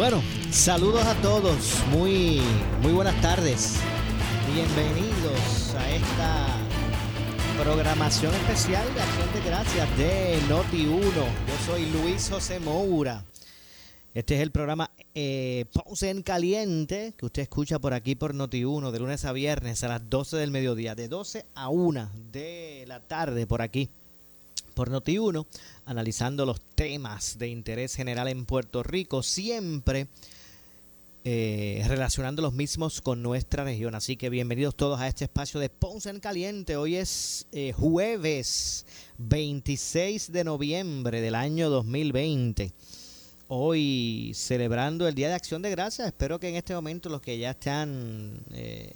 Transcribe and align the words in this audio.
Bueno, 0.00 0.22
saludos 0.50 1.04
a 1.04 1.14
todos, 1.20 1.74
muy, 1.90 2.40
muy 2.80 2.90
buenas 2.90 3.20
tardes. 3.20 3.76
Bienvenidos 4.50 5.74
a 5.74 5.90
esta 5.90 6.46
programación 7.62 8.34
especial 8.34 8.82
de 8.94 9.00
Acción 9.02 9.32
de 9.34 9.40
Gracias 9.42 9.98
de 9.98 10.38
Noti1. 10.48 11.12
Yo 11.12 11.66
soy 11.66 11.84
Luis 11.90 12.30
José 12.30 12.60
Moura. 12.60 13.26
Este 14.14 14.36
es 14.36 14.40
el 14.40 14.52
programa 14.52 14.90
eh, 15.14 15.66
Ponce 15.70 16.08
en 16.08 16.22
Caliente 16.22 17.12
que 17.18 17.26
usted 17.26 17.42
escucha 17.42 17.78
por 17.78 17.92
aquí 17.92 18.14
por 18.14 18.34
Noti1 18.34 18.92
de 18.92 18.98
lunes 19.00 19.26
a 19.26 19.32
viernes 19.32 19.84
a 19.84 19.88
las 19.88 20.08
12 20.08 20.38
del 20.38 20.50
mediodía, 20.50 20.94
de 20.94 21.08
12 21.08 21.44
a 21.54 21.68
1 21.68 22.10
de 22.32 22.86
la 22.88 23.06
tarde 23.06 23.46
por 23.46 23.60
aquí 23.60 23.90
por 24.80 24.90
Noti1, 24.90 25.46
analizando 25.84 26.46
los 26.46 26.58
temas 26.74 27.36
de 27.36 27.48
interés 27.48 27.94
general 27.94 28.28
en 28.28 28.46
Puerto 28.46 28.82
Rico, 28.82 29.22
siempre 29.22 30.08
eh, 31.22 31.84
relacionando 31.86 32.40
los 32.40 32.54
mismos 32.54 33.02
con 33.02 33.22
nuestra 33.22 33.62
región. 33.64 33.94
Así 33.94 34.16
que 34.16 34.30
bienvenidos 34.30 34.74
todos 34.74 34.98
a 34.98 35.06
este 35.06 35.24
espacio 35.24 35.60
de 35.60 35.68
Ponce 35.68 36.08
en 36.08 36.18
Caliente. 36.18 36.78
Hoy 36.78 36.96
es 36.96 37.46
eh, 37.52 37.74
jueves 37.76 38.86
26 39.18 40.32
de 40.32 40.44
noviembre 40.44 41.20
del 41.20 41.34
año 41.34 41.68
2020. 41.68 42.72
Hoy 43.48 44.32
celebrando 44.34 45.06
el 45.06 45.14
Día 45.14 45.28
de 45.28 45.34
Acción 45.34 45.60
de 45.60 45.68
Gracias. 45.68 46.06
Espero 46.06 46.40
que 46.40 46.48
en 46.48 46.56
este 46.56 46.72
momento 46.72 47.10
los 47.10 47.20
que 47.20 47.36
ya 47.36 47.50
están 47.50 48.46
eh, 48.54 48.94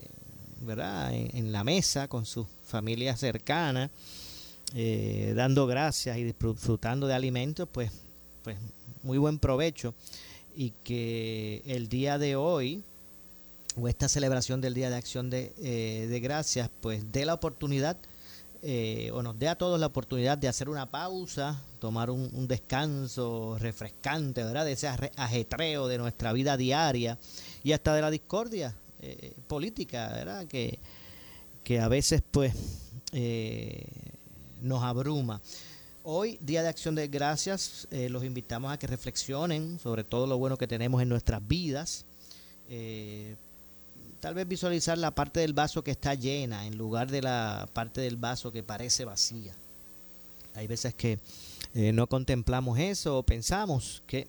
¿verdad? 0.62 1.12
en 1.12 1.52
la 1.52 1.62
mesa 1.62 2.08
con 2.08 2.24
sus 2.24 2.46
familias 2.62 3.20
cercanas, 3.20 3.90
eh, 4.72 5.34
dando 5.36 5.66
gracias 5.66 6.16
y 6.16 6.24
disfrutando 6.24 7.06
de 7.06 7.14
alimentos, 7.14 7.68
pues, 7.70 7.92
pues 8.42 8.56
muy 9.02 9.18
buen 9.18 9.38
provecho 9.38 9.94
y 10.56 10.70
que 10.82 11.62
el 11.66 11.88
día 11.88 12.18
de 12.18 12.36
hoy 12.36 12.82
o 13.76 13.88
esta 13.88 14.08
celebración 14.08 14.60
del 14.60 14.74
Día 14.74 14.88
de 14.88 14.96
Acción 14.96 15.30
de, 15.30 15.52
eh, 15.58 16.20
Gracias, 16.22 16.70
pues 16.80 17.12
dé 17.12 17.24
la 17.24 17.34
oportunidad 17.34 17.96
eh, 18.62 19.10
o 19.12 19.22
nos 19.22 19.38
dé 19.38 19.48
a 19.48 19.56
todos 19.56 19.78
la 19.78 19.86
oportunidad 19.86 20.38
de 20.38 20.48
hacer 20.48 20.68
una 20.68 20.90
pausa, 20.90 21.60
tomar 21.78 22.08
un, 22.10 22.48
descanso 22.48 23.58
refrescante, 23.58 24.42
¿verdad? 24.42 24.64
De 24.64 24.72
ese 24.72 24.88
ajetreo 24.88 25.86
de 25.86 25.98
nuestra 25.98 26.32
vida 26.32 26.56
diaria 26.56 27.18
y 27.62 27.72
hasta 27.72 27.94
de 27.94 28.00
la 28.00 28.10
discordia 28.10 28.74
política, 29.46 30.08
¿verdad? 30.14 30.46
Que, 30.46 30.78
que 31.62 31.78
a 31.78 31.88
veces, 31.88 32.22
pues, 32.30 32.54
nos 34.64 34.82
abruma. 34.82 35.40
Hoy, 36.02 36.38
Día 36.42 36.62
de 36.62 36.68
Acción 36.68 36.94
de 36.94 37.08
Gracias, 37.08 37.86
eh, 37.90 38.08
los 38.08 38.24
invitamos 38.24 38.72
a 38.72 38.78
que 38.78 38.86
reflexionen 38.86 39.78
sobre 39.78 40.04
todo 40.04 40.26
lo 40.26 40.36
bueno 40.38 40.58
que 40.58 40.66
tenemos 40.66 41.00
en 41.00 41.08
nuestras 41.08 41.46
vidas. 41.46 42.04
Eh, 42.68 43.36
tal 44.20 44.34
vez 44.34 44.48
visualizar 44.48 44.98
la 44.98 45.14
parte 45.14 45.40
del 45.40 45.52
vaso 45.52 45.84
que 45.84 45.92
está 45.92 46.14
llena 46.14 46.66
en 46.66 46.76
lugar 46.76 47.10
de 47.10 47.22
la 47.22 47.68
parte 47.72 48.00
del 48.00 48.16
vaso 48.16 48.52
que 48.52 48.62
parece 48.62 49.04
vacía. 49.04 49.54
Hay 50.54 50.66
veces 50.66 50.94
que 50.94 51.18
eh, 51.74 51.92
no 51.92 52.06
contemplamos 52.06 52.78
eso 52.78 53.18
o 53.18 53.22
pensamos 53.22 54.02
que 54.06 54.26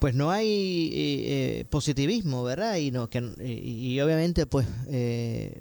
pues 0.00 0.14
no 0.14 0.30
hay 0.30 0.90
eh, 0.92 1.64
positivismo, 1.68 2.42
¿verdad? 2.42 2.76
Y, 2.76 2.90
no, 2.90 3.10
que, 3.10 3.18
y, 3.38 4.00
obviamente 4.00 4.46
pues 4.46 4.66
eh, 4.88 5.60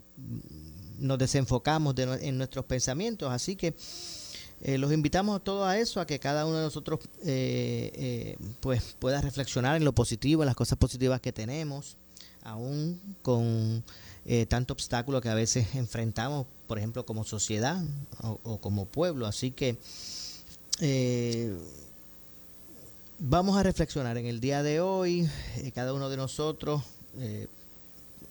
nos 0.98 1.20
desenfocamos 1.20 1.94
en 1.98 2.38
nuestros 2.38 2.64
pensamientos, 2.66 3.30
así 3.32 3.58
que 3.58 3.76
eh, 4.62 4.78
los 4.78 4.94
invitamos 4.94 5.36
a 5.36 5.44
todos 5.44 5.68
a 5.68 5.78
eso, 5.78 6.00
a 6.00 6.08
que 6.08 6.20
cada 6.20 6.46
uno 6.46 6.56
de 6.58 6.64
nosotros 6.64 7.02
pues 8.62 8.96
pueda 8.98 9.20
reflexionar 9.22 9.76
en 9.76 9.84
lo 9.84 9.94
positivo, 9.94 10.42
en 10.42 10.48
las 10.48 10.56
cosas 10.56 10.78
positivas 10.78 11.20
que 11.20 11.34
tenemos, 11.34 11.98
aún 12.42 13.00
con 13.22 13.84
tanto 14.48 14.74
obstáculo 14.74 15.20
que 15.20 15.30
a 15.30 15.34
veces 15.34 15.76
enfrentamos, 15.76 16.48
por 16.66 16.78
ejemplo, 16.78 17.06
como 17.06 17.26
sociedad 17.26 17.84
o, 18.22 18.40
o 18.44 18.62
como 18.62 18.86
pueblo, 18.86 19.26
así 19.28 19.52
que 19.52 19.78
Vamos 23.22 23.58
a 23.58 23.64
reflexionar 23.64 24.18
en 24.18 24.28
el 24.28 24.40
día 24.40 24.64
de 24.64 24.80
hoy. 24.80 25.30
Eh, 25.58 25.74
cada 25.76 25.94
uno 25.94 26.10
de 26.10 26.16
nosotros 26.16 26.84
eh, 27.18 27.48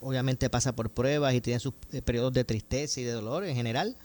obviamente 0.01 0.49
pasa 0.49 0.75
por 0.75 0.89
pruebas 0.89 1.35
y 1.35 1.43
tiene 1.43 1.61
sus 1.61 1.75
eh, 1.93 2.01
periodos 2.01 2.33
de 2.33 2.43
tristeza 2.45 2.99
y 2.99 3.05
de 3.05 3.13
dolor 3.13 3.45
en 3.45 3.55
general. 3.55 3.97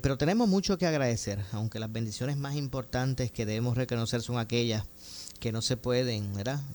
pero 0.00 0.16
tenemos 0.16 0.48
mucho 0.48 0.78
que 0.78 0.86
agradecer, 0.86 1.40
aunque 1.50 1.80
las 1.80 1.90
bendiciones 1.90 2.36
más 2.36 2.54
importantes 2.54 3.32
que 3.32 3.44
debemos 3.44 3.76
reconocer 3.76 4.22
son 4.22 4.38
aquellas 4.38 4.84
que 5.40 5.50
no 5.50 5.62
se 5.62 5.76
pueden 5.76 6.32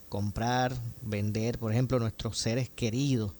comprar, 0.09 0.75
vender, 1.01 1.59
por 1.59 1.71
ejemplo, 1.71 1.99
nuestros 1.99 2.37
seres 2.37 2.69
queridos, 2.69 3.31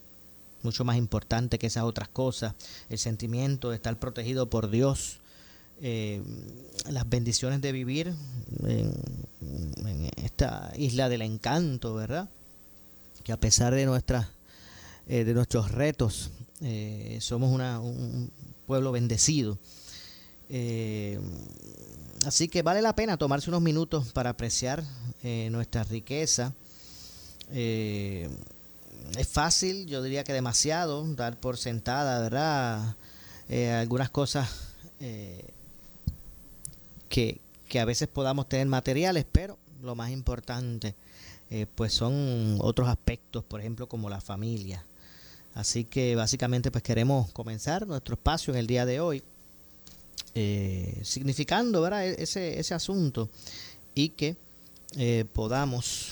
mucho 0.62 0.86
más 0.86 0.96
importante 0.96 1.60
que 1.60 1.68
esas 1.68 1.84
otras 1.84 2.08
cosas, 2.08 2.56
el 2.88 3.00
sentimiento 3.00 3.70
de 3.70 3.76
estar 3.76 4.00
protegido 4.00 4.50
por 4.50 4.70
Dios, 4.70 5.20
eh, 5.86 6.24
las 6.92 7.10
bendiciones 7.10 7.60
de 7.60 7.74
vivir 7.74 8.16
en, 8.64 10.10
esta 10.16 10.72
isla 10.78 11.10
del 11.10 11.22
encanto, 11.22 11.94
¿verdad? 11.94 12.30
Que 13.22 13.34
a 13.34 13.38
pesar 13.38 13.76
de 13.76 13.86
nuestras 13.86 14.28
eh, 15.08 15.26
de 15.26 15.34
nuestros 15.34 15.72
retos 15.72 16.32
eh, 16.62 17.18
somos 17.20 17.52
una, 17.52 17.82
un 17.82 18.32
pueblo 18.66 18.94
bendecido. 18.94 19.60
así 22.26 22.48
que 22.48 22.62
vale 22.62 22.82
la 22.82 22.96
pena 22.96 23.18
tomarse 23.18 23.50
unos 23.50 23.62
minutos 23.62 24.14
para 24.14 24.30
apreciar 24.30 24.86
nuestra 25.50 25.84
riqueza. 25.84 26.54
es 27.52 28.30
fácil, 29.28 29.86
yo 29.88 30.02
diría 30.02 30.24
que 30.24 30.32
demasiado, 30.32 31.06
dar 31.16 31.38
por 31.42 31.58
sentada, 31.58 32.22
¿verdad? 32.22 32.96
algunas 33.82 34.10
cosas 34.10 34.50
que, 37.14 37.40
a 37.80 37.86
veces 37.86 38.08
podamos 38.08 38.50
tener 38.50 38.66
materiales, 38.68 39.26
pero 39.32 39.58
lo 39.82 39.96
más 39.96 40.10
importante 40.12 40.96
eh, 41.50 41.68
pues 41.76 41.94
son 41.94 42.58
otros 42.60 42.88
aspectos, 42.88 43.44
por 43.44 43.60
ejemplo 43.60 43.88
como 43.88 44.10
la 44.10 44.20
familia. 44.22 44.84
Así 45.54 45.86
que 45.86 46.16
básicamente 46.16 46.72
pues 46.72 46.84
queremos 46.84 47.32
comenzar 47.32 47.86
nuestro 47.86 48.16
espacio 48.16 48.54
en 48.54 48.60
el 48.60 48.68
día 48.68 48.86
de 48.88 49.00
hoy, 49.00 49.24
eh, 50.34 51.00
significando 51.04 51.82
¿verdad? 51.82 52.08
E-, 52.08 52.24
ese, 52.24 52.60
ese 52.60 52.74
asunto 52.74 53.30
y 53.94 54.10
que 54.10 54.36
eh, 54.98 55.26
podamos 55.32 56.12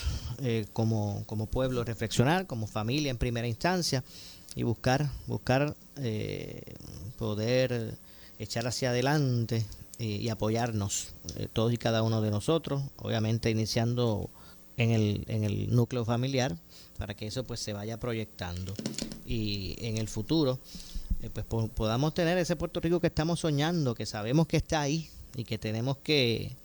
como, 0.72 1.22
como 1.26 1.46
pueblo 1.46 1.84
reflexionar, 1.84 2.48
como 2.48 2.66
familia 2.66 3.10
en 3.10 3.18
primera 3.18 3.46
instancia 3.46 4.02
y 4.56 4.64
buscar, 4.64 5.08
buscar 5.28 5.76
poder 7.16 7.94
echar 8.40 8.66
hacia 8.66 8.90
adelante 8.90 9.64
y, 9.98 10.28
apoyarnos 10.28 11.14
eh, 11.36 11.48
todos 11.52 11.72
y 11.72 11.76
cada 11.76 12.02
uno 12.02 12.20
de 12.20 12.30
nosotros, 12.30 12.82
obviamente 12.96 13.50
iniciando 13.50 14.30
en 14.76 14.90
el, 14.90 15.24
en 15.28 15.44
el 15.44 15.74
núcleo 15.74 16.04
familiar 16.04 16.56
para 16.98 17.14
que 17.14 17.26
eso 17.26 17.44
pues 17.44 17.60
se 17.60 17.72
vaya 17.72 17.98
proyectando 17.98 18.74
y 19.26 19.76
en 19.78 19.98
el 19.98 20.08
futuro 20.08 20.58
eh, 21.20 21.30
pues 21.30 21.46
podamos 21.46 22.14
tener 22.14 22.38
ese 22.38 22.56
Puerto 22.56 22.80
Rico 22.80 23.00
que 23.00 23.08
estamos 23.08 23.40
soñando, 23.40 23.94
que 23.94 24.06
sabemos 24.06 24.46
que 24.46 24.56
está 24.56 24.80
ahí 24.80 25.08
y 25.36 25.44
que 25.44 25.58
tenemos 25.58 25.98
que 25.98 26.56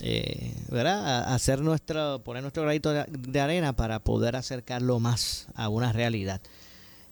eh, 0.00 0.54
¿verdad? 0.68 1.32
hacer 1.32 1.60
nuestro, 1.60 2.22
poner 2.24 2.42
nuestro 2.42 2.64
granito 2.64 2.92
de, 2.92 3.40
arena 3.40 3.72
para 3.72 4.00
poder 4.00 4.36
acercarlo 4.36 4.98
más 5.00 5.46
a 5.54 5.68
una 5.68 5.92
realidad 5.92 6.40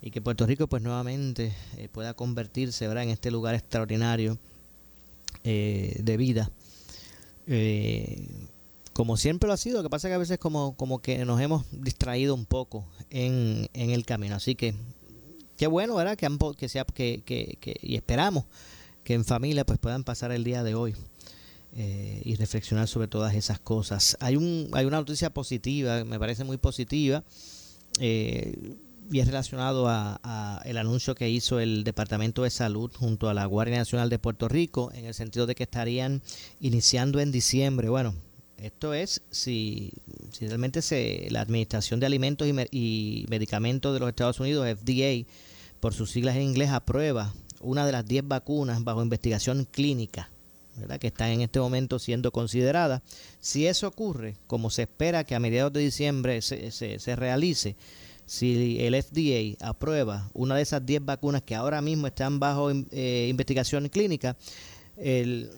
y 0.03 0.11
que 0.11 0.21
Puerto 0.21 0.47
Rico 0.47 0.67
pues 0.67 0.83
nuevamente 0.83 1.55
pueda 1.93 2.15
convertirse 2.15 2.89
¿verdad? 2.89 3.05
en 3.05 3.11
este 3.11 3.31
lugar 3.31 3.55
extraordinario 3.55 4.39
eh, 5.45 5.97
de 6.03 6.17
vida. 6.17 6.51
Eh, 7.47 8.29
como 8.93 9.17
siempre 9.17 9.47
lo 9.47 9.55
ha 9.55 9.57
sido, 9.57 9.79
lo 9.79 9.83
que 9.83 9.91
pasa 9.91 10.09
es 10.09 10.11
que 10.11 10.17
a 10.17 10.19
veces 10.19 10.39
como, 10.39 10.77
como 10.77 11.01
que 11.01 11.25
nos 11.25 11.41
hemos 11.41 11.65
distraído 11.73 12.35
un 12.35 12.45
poco 12.45 12.85
en, 13.09 13.69
en 13.73 13.91
el 13.91 14.05
camino. 14.05 14.37
Así 14.37 14.55
que 14.55 14.75
qué 15.57 15.67
bueno, 15.67 15.95
¿verdad? 15.95 16.17
Que, 16.17 16.29
que 16.57 16.69
sea, 16.69 16.85
que, 16.85 17.23
que, 17.25 17.77
y 17.83 17.97
esperamos 17.97 18.45
que 19.05 19.15
en 19.15 19.25
familia 19.25 19.65
pues 19.65 19.79
puedan 19.79 20.05
pasar 20.05 20.33
el 20.33 20.45
día 20.45 20.63
de 20.63 20.75
hoy 20.75 20.95
eh, 21.77 22.23
y 22.25 22.35
reflexionar 22.37 22.89
sobre 22.89 23.09
todas 23.09 23.35
esas 23.35 23.61
cosas. 23.61 24.17
Hay, 24.21 24.37
un, 24.37 24.71
hay 24.73 24.87
una 24.87 24.99
noticia 24.99 25.31
positiva, 25.31 26.05
me 26.05 26.19
parece 26.19 26.45
muy 26.45 26.57
positiva. 26.57 27.25
Eh, 27.99 28.75
y 29.11 29.21
es 29.21 29.27
relacionado 29.27 29.89
a, 29.89 30.63
el 30.65 30.79
anuncio 30.79 31.15
que 31.15 31.29
hizo 31.29 31.59
el 31.59 31.85
Departamento 31.85 32.45
de 32.45 32.51
Salud 32.51 32.91
junto 32.95 33.29
a 33.29 33.35
la 33.35 33.45
Guardia 33.45 33.79
Nacional 33.79 34.09
de 34.09 34.19
Puerto 34.19 34.49
Rico 34.49 34.91
en 34.95 35.05
el 35.05 35.15
sentido 35.15 35.47
de 35.47 35.55
que 35.55 35.65
estarían 35.65 36.23
iniciando 36.61 37.19
en 37.19 37.33
diciembre. 37.33 37.89
Bueno, 37.89 38.15
esto 38.57 38.95
es 38.95 39.23
si, 39.31 39.93
si 40.31 40.47
realmente 40.47 40.81
se, 40.81 41.27
la 41.31 41.41
Administración 41.41 41.99
de 41.99 42.07
Alimentos 42.07 42.47
y, 42.71 43.27
Medicamentos 43.29 43.93
de 43.93 44.01
los 44.01 44.09
Estados 44.09 44.39
Unidos, 44.39 44.69
FDA, 44.69 45.27
por 45.81 45.93
sus 45.93 46.11
siglas 46.11 46.37
en 46.37 46.43
inglés, 46.43 46.71
aprueba 46.71 47.35
una 47.61 47.85
de 47.85 47.93
las 47.93 48.07
10 48.07 48.29
vacunas 48.29 48.85
bajo 48.85 49.03
investigación 49.03 49.67
clínica 49.71 50.31
que 51.01 51.09
están 51.09 51.31
en 51.31 51.43
este 51.43 51.61
momento 51.61 51.99
siendo 51.99 52.33
consideradas. 52.33 53.03
Si 53.41 53.67
eso 53.67 53.89
ocurre, 53.89 54.37
como 54.47 54.71
se 54.71 54.83
espera 54.83 55.25
que 55.25 55.35
a 55.35 55.41
mediados 55.41 55.73
de 55.73 55.81
diciembre 55.81 56.41
se, 56.43 56.71
se, 56.71 57.17
realice, 57.17 57.77
si 58.31 58.79
el 58.79 58.95
FDA 58.95 59.57
aprueba 59.59 60.31
una 60.35 60.55
de 60.55 60.63
esas 60.63 60.87
10 60.87 61.05
vacunas 61.05 61.43
que 61.43 61.57
ahora 61.57 61.83
mismo 61.83 62.07
están 62.07 62.39
bajo 62.39 62.71
eh, 62.71 63.27
investigación 63.29 63.89
clínica, 63.89 64.37
el, 64.97 65.51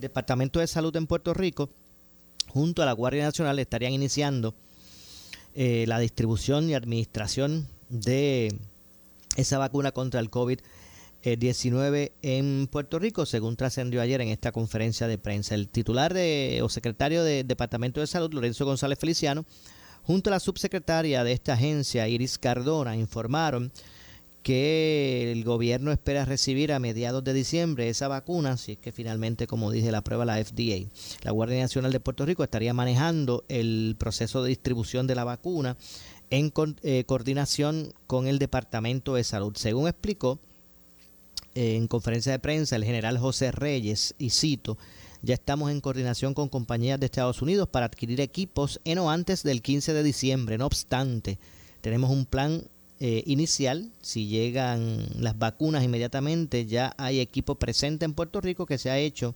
Departamento 0.00 0.60
de 0.60 0.68
Salud 0.68 0.94
en 0.94 1.08
Puerto 1.08 1.34
Rico, 1.34 1.70
junto 2.46 2.82
a 2.82 2.86
la 2.86 2.92
Guardia 2.92 3.24
Nacional, 3.24 3.58
estarían 3.58 3.92
iniciando 3.92 4.54
eh, 5.56 5.86
la 5.88 5.98
distribución 5.98 6.70
y 6.70 6.74
administración 6.74 7.66
de 7.88 8.54
esa 9.34 9.58
vacuna 9.58 9.90
contra 9.90 10.20
el 10.20 10.30
COVID-19 10.30 10.62
19 11.36 12.12
en 12.22 12.68
Puerto 12.70 13.00
Rico, 13.00 13.26
según 13.26 13.56
trascendió 13.56 14.00
ayer 14.00 14.20
en 14.20 14.28
esta 14.28 14.52
conferencia 14.52 15.08
de 15.08 15.18
prensa. 15.18 15.56
El 15.56 15.68
titular 15.68 16.14
de, 16.14 16.60
o 16.62 16.68
secretario 16.68 17.24
del 17.24 17.46
Departamento 17.46 18.00
de 18.00 18.06
Salud, 18.06 18.32
Lorenzo 18.32 18.64
González 18.64 19.00
Feliciano, 19.00 19.44
junto 20.08 20.30
a 20.30 20.32
la 20.32 20.40
subsecretaria 20.40 21.22
de 21.22 21.32
esta 21.32 21.52
agencia, 21.52 22.08
Iris 22.08 22.38
Cardona, 22.38 22.96
informaron 22.96 23.70
que 24.42 25.30
el 25.30 25.44
gobierno 25.44 25.92
espera 25.92 26.24
recibir 26.24 26.72
a 26.72 26.78
mediados 26.78 27.22
de 27.24 27.34
diciembre 27.34 27.90
esa 27.90 28.08
vacuna, 28.08 28.56
si 28.56 28.72
es 28.72 28.78
que 28.78 28.90
finalmente, 28.90 29.46
como 29.46 29.70
dije, 29.70 29.92
la 29.92 30.02
prueba 30.02 30.24
la 30.24 30.42
FDA. 30.42 30.88
La 31.24 31.32
Guardia 31.32 31.60
Nacional 31.60 31.92
de 31.92 32.00
Puerto 32.00 32.24
Rico 32.24 32.42
estaría 32.42 32.72
manejando 32.72 33.44
el 33.50 33.96
proceso 33.98 34.42
de 34.42 34.48
distribución 34.48 35.06
de 35.06 35.14
la 35.14 35.24
vacuna 35.24 35.76
en 36.30 36.54
eh, 36.84 37.04
coordinación 37.04 37.92
con 38.06 38.28
el 38.28 38.38
Departamento 38.38 39.14
de 39.14 39.24
Salud. 39.24 39.52
Según 39.56 39.88
explicó, 39.88 40.38
en 41.54 41.86
conferencia 41.86 42.32
de 42.32 42.38
prensa 42.38 42.76
el 42.76 42.84
general 42.84 43.18
José 43.18 43.52
Reyes, 43.52 44.14
y 44.16 44.30
cito, 44.30 44.78
ya 45.22 45.34
estamos 45.34 45.70
en 45.70 45.80
coordinación 45.80 46.34
con 46.34 46.48
compañías 46.48 47.00
de 47.00 47.06
Estados 47.06 47.42
Unidos 47.42 47.68
para 47.68 47.86
adquirir 47.86 48.20
equipos 48.20 48.80
en 48.84 48.98
o 48.98 49.10
antes 49.10 49.42
del 49.42 49.62
15 49.62 49.92
de 49.92 50.02
diciembre. 50.02 50.58
No 50.58 50.66
obstante, 50.66 51.38
tenemos 51.80 52.10
un 52.10 52.26
plan 52.26 52.64
eh, 53.00 53.22
inicial. 53.26 53.90
Si 54.00 54.26
llegan 54.26 55.06
las 55.18 55.38
vacunas 55.38 55.84
inmediatamente, 55.84 56.66
ya 56.66 56.94
hay 56.98 57.20
equipo 57.20 57.56
presente 57.56 58.04
en 58.04 58.14
Puerto 58.14 58.40
Rico 58.40 58.66
que 58.66 58.78
se 58.78 58.90
ha 58.90 58.98
hecho 58.98 59.34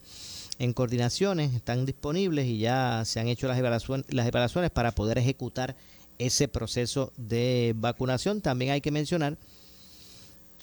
en 0.59 0.73
coordinaciones, 0.73 1.55
están 1.55 1.87
disponibles 1.87 2.47
y 2.47 2.59
ya 2.59 3.03
se 3.05 3.21
han 3.21 3.29
hecho 3.29 3.49
las 3.49 3.59
evaluaciones, 3.59 4.07
las 4.11 4.27
evaluaciones 4.27 4.71
para 4.71 4.93
poder 4.93 5.19
ejecutar 5.19 5.77
ese 6.19 6.49
proceso 6.49 7.13
de 7.17 7.75
vacunación. 7.77 8.41
También 8.41 8.73
hay 8.73 8.81
que 8.81 8.91
mencionar 8.91 9.39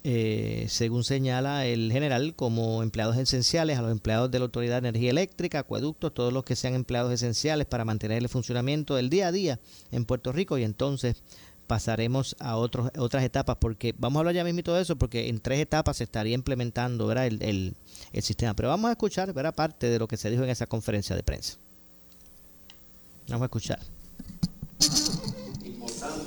eh, 0.03 0.65
según 0.69 1.03
señala 1.03 1.65
el 1.65 1.91
general, 1.91 2.33
como 2.35 2.83
empleados 2.83 3.17
esenciales 3.17 3.77
a 3.77 3.81
los 3.81 3.91
empleados 3.91 4.31
de 4.31 4.39
la 4.39 4.45
Autoridad 4.45 4.81
de 4.81 4.89
Energía 4.89 5.11
Eléctrica, 5.11 5.59
acueductos, 5.59 6.13
todos 6.13 6.31
los 6.31 6.45
que 6.45 6.55
sean 6.55 6.73
empleados 6.73 7.11
esenciales 7.11 7.67
para 7.67 7.83
mantener 7.83 8.19
el 8.19 8.29
funcionamiento 8.29 8.95
del 8.95 9.09
día 9.09 9.27
a 9.27 9.31
día 9.31 9.59
en 9.91 10.05
Puerto 10.05 10.31
Rico 10.31 10.57
y 10.57 10.63
entonces 10.63 11.21
pasaremos 11.67 12.35
a 12.39 12.55
otros, 12.55 12.89
otras 12.97 13.23
etapas 13.23 13.57
porque 13.59 13.93
vamos 13.97 14.17
a 14.17 14.19
hablar 14.21 14.35
ya 14.35 14.43
mismo 14.43 14.73
de 14.73 14.81
eso 14.81 14.95
porque 14.95 15.29
en 15.29 15.39
tres 15.39 15.59
etapas 15.59 15.97
se 15.97 16.05
estaría 16.05 16.33
implementando 16.33 17.11
El, 17.11 17.43
el, 17.43 17.75
el, 18.11 18.23
sistema. 18.23 18.55
Pero 18.55 18.69
vamos 18.69 18.89
a 18.89 18.93
escuchar 18.93 19.33
¿verdad? 19.33 19.53
parte 19.53 19.89
de 19.89 19.99
lo 19.99 20.07
que 20.07 20.17
se 20.17 20.31
dijo 20.31 20.43
en 20.43 20.49
esa 20.49 20.65
conferencia 20.65 21.15
de 21.15 21.23
prensa. 21.23 21.57
Vamos 23.27 23.43
a 23.43 23.45
escuchar 23.45 23.98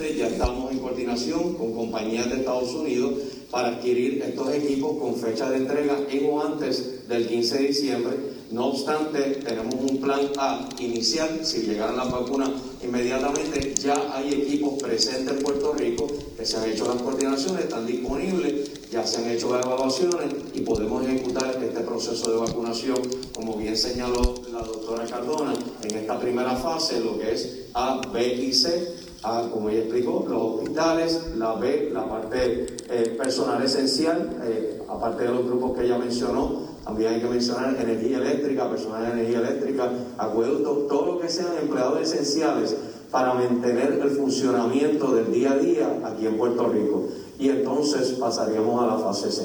ya 0.01 0.29
estamos 0.29 0.73
en 0.73 0.79
coordinación 0.79 1.55
con 1.55 1.73
compañías 1.73 2.29
de 2.31 2.37
Estados 2.37 2.73
Unidos 2.75 3.13
para 3.51 3.69
adquirir 3.69 4.23
estos 4.23 4.53
equipos 4.53 4.97
con 4.99 5.15
fecha 5.17 5.51
de 5.51 5.59
entrega 5.59 5.99
en 6.11 6.27
o 6.31 6.43
antes 6.43 7.07
del 7.09 7.29
15 7.29 7.59
de 7.59 7.69
diciembre. 7.69 8.17
No 8.51 8.67
obstante, 8.67 9.21
tenemos 9.47 9.75
un 9.75 9.99
plan 9.99 10.21
A 10.39 10.69
inicial, 10.79 11.41
si 11.43 11.63
llegaran 11.63 11.97
las 11.97 12.11
vacunas 12.11 12.51
inmediatamente, 12.83 13.75
ya 13.75 13.95
hay 14.15 14.33
equipos 14.33 14.83
presentes 14.83 15.37
en 15.37 15.43
Puerto 15.43 15.73
Rico 15.73 16.07
que 16.37 16.45
se 16.45 16.57
han 16.57 16.71
hecho 16.71 16.87
las 16.87 17.01
coordinaciones, 17.01 17.65
están 17.65 17.87
disponibles, 17.87 18.91
ya 18.91 19.07
se 19.07 19.19
han 19.19 19.31
hecho 19.31 19.55
las 19.55 19.65
evaluaciones 19.65 20.35
y 20.55 20.61
podemos 20.61 21.07
ejecutar 21.07 21.59
este 21.63 21.81
proceso 21.81 22.31
de 22.31 22.37
vacunación, 22.39 22.99
como 23.35 23.57
bien 23.57 23.77
señaló 23.77 24.35
la 24.53 24.61
doctora 24.61 25.07
Cardona, 25.07 25.55
en 25.83 25.97
esta 25.97 26.19
primera 26.21 26.55
fase, 26.57 27.01
lo 27.01 27.19
que 27.19 27.33
es 27.33 27.67
A, 27.73 28.03
B 28.13 28.35
y 28.35 28.53
C 28.53 29.02
como 29.23 29.71
ella 29.71 29.81
explicó, 29.81 30.27
los 30.29 30.43
hospitales, 30.43 31.37
la 31.37 31.55
B, 31.55 31.91
la 31.93 32.09
parte 32.09 32.67
eh, 32.91 33.15
personal 33.17 33.63
esencial, 33.63 34.37
eh, 34.45 34.83
aparte 34.89 35.23
de 35.23 35.29
los 35.31 35.47
grupos 35.47 35.79
que 35.79 35.85
ella 35.85 35.99
mencionó, 35.99 36.73
también 36.85 37.15
hay 37.15 37.21
que 37.21 37.29
mencionar 37.29 37.77
energía 37.81 38.19
eléctrica, 38.19 38.69
personal 38.69 39.05
de 39.05 39.13
energía 39.13 39.39
eléctrica, 39.39 39.91
acueductos, 40.19 40.89
todo 40.89 41.15
lo 41.15 41.21
que 41.21 41.29
sean 41.29 41.57
empleados 41.61 42.03
esenciales 42.03 42.77
para 43.13 43.35
mantener 43.35 44.01
el 44.03 44.11
funcionamiento 44.11 45.15
del 45.15 45.33
día 45.33 45.53
a 45.53 45.57
día 45.57 46.01
aquí 46.05 46.27
en 46.27 46.37
Puerto 46.37 46.69
Rico. 46.69 47.09
Y 47.39 47.51
entonces 47.51 48.13
pasaríamos 48.19 48.83
a 48.83 48.87
la 48.87 48.99
fase 48.99 49.31
C. 49.31 49.43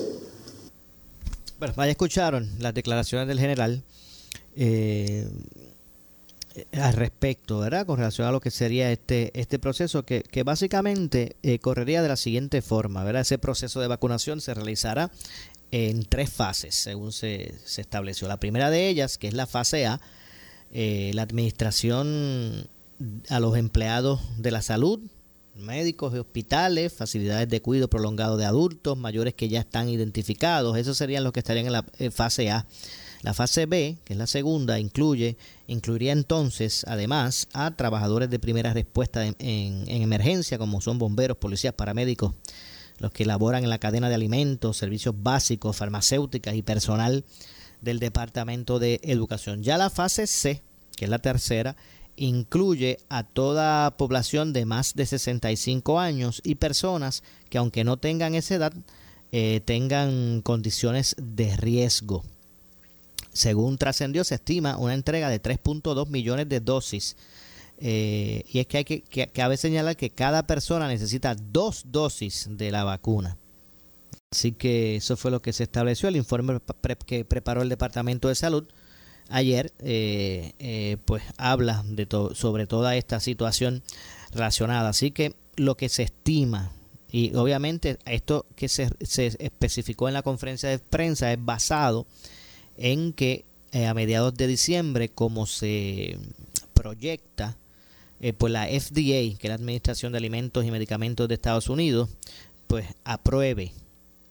Bueno, 1.60 1.74
ya 1.76 1.86
escucharon 1.86 2.50
las 2.60 2.74
declaraciones 2.74 3.28
del 3.28 3.40
general. 3.40 3.84
Eh, 4.56 5.28
al 6.72 6.94
respecto, 6.94 7.60
¿verdad? 7.60 7.86
Con 7.86 7.98
relación 7.98 8.28
a 8.28 8.32
lo 8.32 8.40
que 8.40 8.52
sería 8.52 8.92
este, 8.92 9.38
este 9.40 9.60
proceso, 9.60 10.04
que, 10.04 10.24
que 10.24 10.44
básicamente 10.44 11.38
eh, 11.44 11.60
correría 11.60 12.02
de 12.02 12.08
la 12.08 12.18
siguiente 12.18 12.62
forma, 12.62 13.04
¿verdad? 13.04 13.22
Ese 13.22 13.38
proceso 13.38 13.80
de 13.80 13.88
vacunación 13.88 14.42
se 14.42 14.54
realizará 14.54 15.12
en 15.72 16.06
tres 16.06 16.32
fases, 16.32 16.76
según 16.76 17.12
se, 17.12 17.54
se 17.66 17.82
estableció. 17.82 18.28
La 18.28 18.40
primera 18.40 18.70
de 18.70 18.88
ellas, 18.88 19.18
que 19.18 19.28
es 19.28 19.34
la 19.34 19.48
fase 19.48 19.86
A, 19.86 20.00
eh, 20.72 21.12
la 21.14 21.22
administración 21.24 22.70
a 23.30 23.40
los 23.40 23.58
empleados 23.58 24.22
de 24.38 24.52
la 24.52 24.62
salud, 24.62 25.00
médicos 25.56 26.14
de 26.14 26.20
hospitales, 26.20 26.94
facilidades 26.94 27.50
de 27.50 27.62
cuidado 27.62 27.90
prolongado 27.90 28.38
de 28.38 28.46
adultos, 28.46 28.98
mayores 28.98 29.34
que 29.34 29.50
ya 29.50 29.60
están 29.60 29.90
identificados, 29.90 30.78
esos 30.78 30.98
serían 30.98 31.24
los 31.24 31.34
que 31.34 31.40
estarían 31.40 31.68
en 31.68 31.74
la 31.74 31.86
fase 32.12 32.50
A. 32.52 32.66
La 33.22 33.34
fase 33.34 33.66
B, 33.66 33.98
que 34.04 34.14
es 34.14 34.20
la 34.20 34.28
segunda, 34.28 34.80
incluye, 34.80 35.38
incluiría 35.68 36.12
entonces 36.12 36.86
además 36.88 37.48
a 37.54 37.72
trabajadores 37.72 38.30
de 38.30 38.40
primera 38.40 38.74
respuesta 38.74 39.26
en, 39.26 39.36
emergencia, 39.88 40.58
como 40.58 40.82
son 40.82 41.00
bomberos, 41.00 41.38
policías, 41.38 41.74
paramédicos, 41.74 42.34
los 43.00 43.12
que 43.12 43.26
laboran 43.26 43.64
en 43.64 43.70
la 43.70 43.80
cadena 43.80 44.10
de 44.10 44.16
alimentos, 44.16 44.78
servicios 44.78 45.16
básicos, 45.18 45.76
farmacéuticas 45.76 46.56
y 46.56 46.62
personal 46.62 47.26
del 47.82 48.00
Departamento 48.00 48.80
de 48.80 49.00
Educación. 49.04 49.64
Ya 49.64 49.78
la 49.78 49.90
fase 49.90 50.28
C, 50.28 50.62
que 50.96 51.06
es 51.06 51.12
la 51.12 51.20
tercera, 51.20 51.76
incluye 52.16 52.98
a 53.10 53.24
toda 53.24 53.98
población 53.98 54.54
de 54.54 54.66
más 54.66 54.96
de 54.96 55.06
65 55.06 56.00
años 56.00 56.42
y 56.44 56.56
personas 56.56 57.24
que 57.50 57.60
aunque 57.60 57.84
no 57.84 57.98
tengan 57.98 58.36
esa 58.36 58.56
edad, 58.56 58.74
eh, 59.32 59.62
tengan 59.66 60.42
condiciones 60.42 61.16
de 61.20 61.56
riesgo. 61.58 62.24
Según 63.38 63.78
trascendió, 63.78 64.24
se 64.24 64.36
estima 64.36 64.78
una 64.78 64.96
entrega 64.96 65.30
de 65.30 65.40
3.2 65.40 66.08
millones 66.08 66.50
de 66.50 66.60
dosis. 66.60 67.16
Eh, 67.80 68.44
y 68.48 68.58
es 68.58 68.66
que 68.66 68.78
hay 68.80 68.84
que, 68.84 69.02
que, 69.04 69.28
cabe 69.28 69.58
señalar 69.58 69.96
que 69.96 70.10
cada 70.10 70.48
persona 70.48 70.88
necesita 70.88 71.36
dos 71.36 71.84
dosis 71.86 72.48
de 72.50 72.72
la 72.72 72.84
vacuna. 72.84 73.38
Así 74.32 74.54
que 74.54 74.96
eso 74.96 75.16
fue 75.18 75.30
lo 75.30 75.40
que 75.40 75.54
se 75.54 75.64
estableció. 75.64 76.10
El 76.10 76.16
informe 76.16 76.60
que 77.06 77.26
preparó 77.26 77.62
el 77.62 77.70
Departamento 77.70 78.28
de 78.28 78.34
Salud 78.34 78.66
ayer, 79.30 79.72
eh, 79.80 80.54
eh, 80.58 80.98
pues 81.06 81.22
habla 81.38 81.86
de 81.86 82.08
sobre 82.34 82.66
toda 82.66 82.96
esta 82.96 83.20
situación 83.20 83.84
relacionada. 84.32 84.90
Así 84.90 85.12
que 85.12 85.36
lo 85.58 85.78
que 85.78 85.90
se 85.90 86.02
estima, 86.02 86.72
y 87.12 87.36
obviamente 87.36 88.00
esto 88.06 88.48
que 88.56 88.68
se, 88.68 88.90
se 89.02 89.28
especificó 89.38 90.08
en 90.08 90.16
la 90.16 90.24
conferencia 90.24 90.70
de 90.70 90.80
prensa 90.80 91.32
es 91.32 91.46
basado 91.46 92.08
que 92.78 93.46
eh, 93.72 93.86
a 93.86 93.94
mediados 93.94 94.34
de 94.36 94.48
diciembre, 94.48 95.10
como 95.10 95.46
se 95.46 96.18
proyecta, 96.74 97.58
eh, 98.22 98.34
pues 98.34 98.54
la 98.54 98.66
FDA, 98.66 99.38
que 99.38 99.40
es 99.42 99.50
la 99.50 99.56
Administración 99.56 100.12
de 100.12 100.20
Alimentos 100.20 100.66
y 100.66 100.72
Medicamentos 100.72 101.28
de 101.28 101.36
Estados 101.36 101.70
Unidos, 101.70 102.10
pues 102.68 102.86
apruebe 103.04 103.74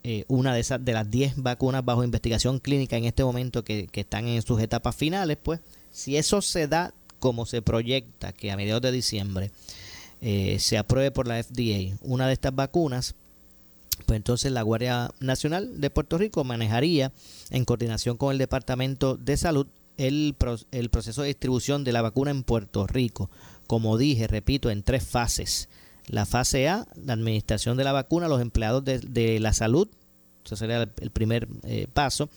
eh, 0.04 0.24
una 0.28 0.54
de 0.54 0.60
esas 0.60 0.84
de 0.84 0.92
las 0.92 1.10
10 1.10 1.42
vacunas 1.42 1.84
bajo 1.84 2.02
investigación 2.02 2.58
clínica 2.60 2.96
en 2.96 3.04
este 3.04 3.24
momento 3.24 3.62
que, 3.62 3.88
que 3.88 4.00
están 4.00 4.26
en 4.26 4.42
sus 4.42 4.60
etapas 4.60 4.96
finales, 4.96 5.36
pues 5.42 5.60
si 5.90 6.16
eso 6.16 6.40
se 6.40 6.66
da 6.66 6.94
como 7.18 7.46
se 7.46 7.62
proyecta, 7.62 8.32
que 8.32 8.50
a 8.50 8.56
mediados 8.56 8.82
de 8.82 8.92
diciembre 8.92 9.50
se 10.58 10.76
apruebe 10.78 11.10
por 11.10 11.28
la 11.28 11.42
FDA 11.42 11.96
una 12.00 12.26
de 12.26 12.32
estas 12.32 12.54
vacunas, 12.54 13.14
pues 14.06 14.16
entonces 14.16 14.52
la 14.52 14.62
Guardia 14.62 15.10
Nacional 15.20 15.80
de 15.80 15.90
Puerto 15.90 16.16
Rico 16.16 16.44
manejaría 16.44 17.12
en 17.50 17.64
coordinación 17.64 18.16
con 18.16 18.32
el 18.32 18.38
Departamento 18.38 19.16
de 19.16 19.36
Salud 19.36 19.66
el, 19.96 20.36
el 20.70 20.90
proceso 20.90 21.22
de 21.22 21.28
distribución 21.28 21.84
de 21.84 21.92
la 21.92 22.02
vacuna 22.02 22.30
en 22.30 22.44
Puerto 22.44 22.86
Rico. 22.86 23.30
Como 23.66 23.98
dije, 23.98 24.26
repito, 24.26 24.70
en 24.70 24.82
tres 24.82 25.04
fases. 25.04 25.68
La 26.06 26.24
fase 26.24 26.68
A, 26.68 26.86
la 27.04 27.14
administración 27.14 27.76
de 27.76 27.84
la 27.84 27.92
vacuna 27.92 28.26
a 28.26 28.28
los 28.28 28.40
empleados 28.40 28.84
de, 28.84 29.40
la 29.40 29.52
salud, 29.52 29.88
eso 30.44 30.54
sería 30.54 30.88
el, 31.00 31.10
primer 31.10 31.48
eh, 31.64 31.88
paso. 31.92 32.28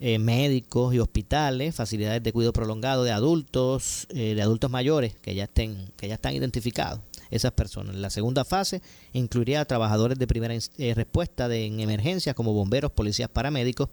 eh, 0.00 0.18
médicos 0.18 0.92
y 0.92 0.98
hospitales, 0.98 1.76
facilidades 1.76 2.22
de 2.24 2.32
cuidado 2.32 2.52
prolongado 2.52 3.04
de 3.04 3.12
adultos, 3.12 4.08
eh, 4.10 4.34
de 4.34 4.42
adultos 4.42 4.68
mayores 4.68 5.14
que 5.14 5.36
ya 5.36 5.44
estén, 5.44 5.92
que 5.96 6.08
ya 6.08 6.14
están 6.14 6.34
identificados 6.34 7.00
esas 7.34 7.52
personas. 7.52 7.96
La 7.96 8.10
segunda 8.10 8.44
fase 8.44 8.82
incluiría 9.12 9.60
a 9.60 9.64
trabajadores 9.64 10.18
de 10.18 10.26
primera 10.26 10.54
eh, 10.54 10.94
respuesta 10.94 11.48
de, 11.48 11.66
en 11.66 11.80
emergencias 11.80 12.34
como 12.34 12.52
bomberos, 12.52 12.92
policías, 12.92 13.28
paramédicos, 13.28 13.88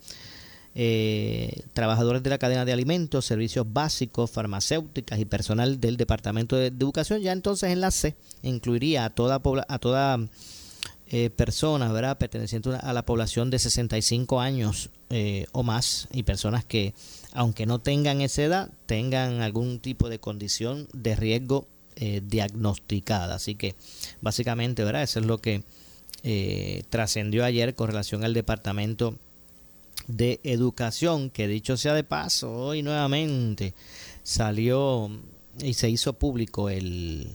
trabajadores 1.73 2.23
de 2.23 2.29
la 2.29 2.37
cadena 2.37 2.63
de 2.63 2.71
alimentos, 2.71 3.25
servicios 3.25 3.65
básicos, 3.73 4.31
farmacéuticas 4.31 5.19
y 5.19 5.25
personal 5.25 5.81
del 5.81 5.97
Departamento 5.97 6.55
de, 6.55 6.67
Educación. 6.67 7.19
Ya 7.19 7.33
entonces 7.33 7.71
en 7.71 7.81
la 7.81 7.91
C 7.91 8.15
incluiría 8.41 9.03
a 9.03 9.09
toda, 9.09 9.41
a 9.67 9.79
toda 9.79 10.17
eh, 11.13 11.29
personas, 11.29 11.91
¿verdad? 11.91 12.17
A 12.83 12.93
la 12.93 13.05
población 13.05 13.49
de 13.49 13.59
65 13.59 14.39
años 14.39 14.91
eh, 15.09 15.45
o 15.51 15.61
más 15.61 16.07
y 16.13 16.23
personas 16.23 16.63
que, 16.63 16.93
aunque 17.33 17.65
no 17.65 17.79
tengan 17.79 18.21
esa 18.21 18.43
edad, 18.43 18.69
tengan 18.85 19.41
algún 19.41 19.81
tipo 19.81 20.07
de 20.07 20.19
condición 20.19 20.87
de 20.93 21.17
riesgo 21.17 21.67
eh, 21.95 22.21
diagnosticada. 22.23 23.35
Así 23.35 23.55
que, 23.55 23.75
básicamente, 24.21 24.83
¿verdad? 24.83 25.03
Eso 25.03 25.19
es 25.19 25.25
lo 25.25 25.39
que 25.39 25.63
trascendió 26.91 27.43
ayer 27.43 27.73
con 27.73 27.87
relación 27.87 28.23
al 28.23 28.35
Departamento 28.35 29.17
de 30.07 30.39
Educación, 30.43 31.29
que 31.29 31.47
dicho 31.47 31.77
sea 31.77 31.93
de 31.93 32.03
paso, 32.03 32.51
hoy 32.51 32.83
nuevamente 32.83 33.73
salió 34.23 35.09
y 35.59 35.73
se 35.73 35.89
hizo 35.89 36.13
público 36.13 36.69
el, 36.69 37.29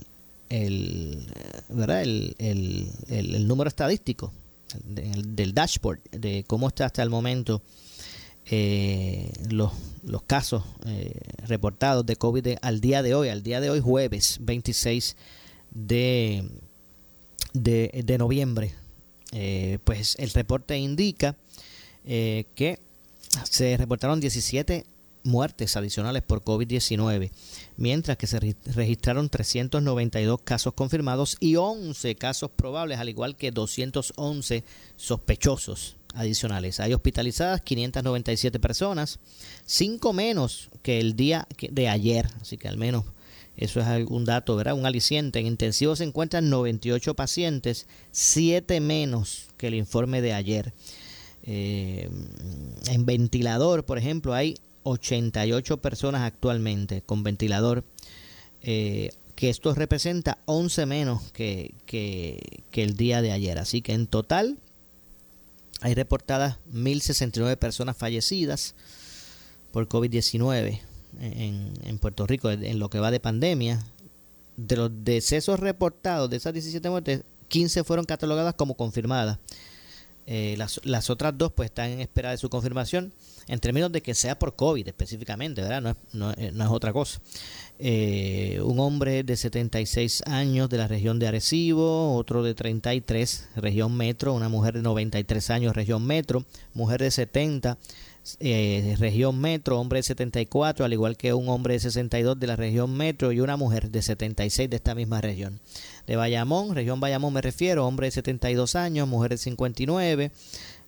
el, 0.48 1.26
¿verdad? 1.68 2.02
El, 2.02 2.34
el, 2.38 2.88
el, 3.08 3.46
número 3.46 3.68
estadístico 3.68 4.32
del, 4.84 5.54
dashboard 5.54 6.00
de 6.10 6.44
cómo 6.46 6.68
está 6.68 6.86
hasta 6.86 7.02
el 7.02 7.10
momento 7.10 7.62
eh, 8.48 9.32
los, 9.50 9.72
los 10.04 10.22
casos 10.22 10.62
eh, 10.86 11.18
reportados 11.48 12.06
de 12.06 12.14
COVID 12.14 12.46
al 12.62 12.80
día 12.80 13.02
de 13.02 13.14
hoy, 13.14 13.28
al 13.28 13.42
día 13.42 13.60
de 13.60 13.70
hoy 13.70 13.80
jueves 13.80 14.38
26 14.40 15.16
de, 15.72 16.48
de, 17.52 18.18
noviembre. 18.18 18.72
Eh, 19.32 19.78
pues 19.82 20.14
el 20.20 20.30
reporte 20.30 20.78
indica 20.78 21.34
que 22.04 22.78
se 23.50 23.76
reportaron 23.76 24.20
17 24.20 24.86
muertes 25.24 25.76
adicionales 25.76 26.22
por 26.22 26.44
COVID-19 26.44 27.32
mientras 27.76 28.16
que 28.16 28.28
se 28.28 28.38
registraron 28.38 29.28
392 29.28 30.40
casos 30.42 30.72
confirmados 30.74 31.36
y 31.40 31.56
11 31.56 32.14
casos 32.14 32.52
probables, 32.54 33.00
al 33.00 33.08
igual 33.08 33.36
que 33.36 33.50
211 33.50 34.62
sospechosos 34.94 35.96
adicionales. 36.16 36.80
Hay 36.80 36.94
hospitalizadas 36.94 37.60
597 37.60 38.58
personas, 38.58 39.18
5 39.66 40.12
menos 40.12 40.70
que 40.82 40.98
el 40.98 41.14
día 41.14 41.46
de 41.70 41.88
ayer, 41.88 42.28
así 42.40 42.56
que 42.56 42.68
al 42.68 42.78
menos 42.78 43.04
eso 43.56 43.80
es 43.80 43.86
algún 43.86 44.24
dato, 44.24 44.54
¿verdad? 44.56 44.74
Un 44.74 44.86
aliciente. 44.86 45.38
En 45.38 45.46
intensivo 45.46 45.96
se 45.96 46.04
encuentran 46.04 46.50
98 46.50 47.14
pacientes, 47.14 47.86
7 48.10 48.80
menos 48.80 49.48
que 49.56 49.68
el 49.68 49.74
informe 49.74 50.20
de 50.20 50.34
ayer. 50.34 50.74
Eh, 51.42 52.10
en 52.88 53.06
ventilador, 53.06 53.84
por 53.84 53.98
ejemplo, 53.98 54.34
hay 54.34 54.56
88 54.82 55.78
personas 55.78 56.22
actualmente 56.22 57.02
con 57.02 57.22
ventilador, 57.22 57.84
eh, 58.62 59.10
que 59.34 59.48
esto 59.48 59.74
representa 59.74 60.38
11 60.46 60.86
menos 60.86 61.32
que, 61.32 61.74
que, 61.86 62.40
el 62.74 62.96
día 62.96 63.22
de 63.22 63.32
ayer. 63.32 63.58
Así 63.58 63.80
que 63.80 63.92
en 63.92 64.06
total 64.06 64.58
hay 65.80 65.94
reportadas 65.94 66.58
1.069 66.72 67.56
personas 67.56 67.96
fallecidas 67.96 68.74
por 69.72 69.88
COVID-19 69.88 70.80
en, 71.20 71.72
en, 71.84 71.98
Puerto 71.98 72.26
Rico 72.26 72.50
en 72.50 72.78
lo 72.78 72.88
que 72.88 72.98
va 72.98 73.10
de 73.10 73.20
pandemia. 73.20 73.84
De 74.56 74.76
los 74.76 74.90
decesos 75.04 75.60
reportados, 75.60 76.30
de 76.30 76.38
esas 76.38 76.54
17 76.54 76.88
muertes, 76.88 77.22
15 77.48 77.84
fueron 77.84 78.06
catalogadas 78.06 78.54
como 78.54 78.74
confirmadas. 78.74 79.38
Eh, 80.26 80.54
las, 80.58 80.80
las 80.84 81.10
otras 81.10 81.36
dos 81.36 81.52
pues 81.52 81.68
están 81.68 81.90
en 81.90 82.00
espera 82.00 82.30
de 82.30 82.38
su 82.38 82.50
confirmación 82.50 83.12
en 83.48 83.58
términos 83.60 83.92
de 83.92 84.02
que 84.02 84.14
sea 84.14 84.38
por 84.38 84.56
COVID 84.56 84.86
específicamente, 84.86 85.62
¿verdad? 85.62 85.80
No 85.80 85.90
es, 85.90 85.96
no, 86.12 86.30
eh, 86.32 86.52
es 86.54 86.70
otra 86.70 86.92
cosa. 86.92 87.20
Eh, 87.78 88.58
un 88.64 88.80
hombre 88.80 89.22
de 89.22 89.36
76 89.36 90.22
años 90.26 90.68
de 90.70 90.78
la 90.78 90.88
región 90.88 91.18
de 91.18 91.28
Arecibo, 91.28 92.14
otro 92.14 92.42
de 92.42 92.54
33, 92.54 93.48
región 93.56 93.96
metro, 93.96 94.32
una 94.32 94.48
mujer 94.48 94.74
de 94.74 94.82
93 94.82 95.50
años, 95.50 95.76
región 95.76 96.06
metro, 96.06 96.44
mujer 96.72 97.02
de 97.02 97.10
70, 97.10 97.76
eh, 98.40 98.96
región 98.98 99.38
metro, 99.38 99.78
hombre 99.78 99.98
de 99.98 100.04
74, 100.04 100.84
al 100.84 100.92
igual 100.92 101.16
que 101.16 101.32
un 101.32 101.48
hombre 101.48 101.74
de 101.74 101.80
62 101.80 102.40
de 102.40 102.46
la 102.46 102.56
región 102.56 102.96
metro 102.96 103.30
y 103.30 103.40
una 103.40 103.56
mujer 103.56 103.90
de 103.90 104.02
76 104.02 104.68
de 104.68 104.76
esta 104.76 104.94
misma 104.94 105.20
región. 105.20 105.60
De 106.06 106.16
Bayamón, 106.16 106.74
región 106.74 106.98
Bayamón 106.98 107.34
me 107.34 107.42
refiero, 107.42 107.86
hombre 107.86 108.08
de 108.08 108.12
72 108.12 108.74
años, 108.74 109.06
mujer 109.06 109.32
de 109.32 109.38
59, 109.38 110.32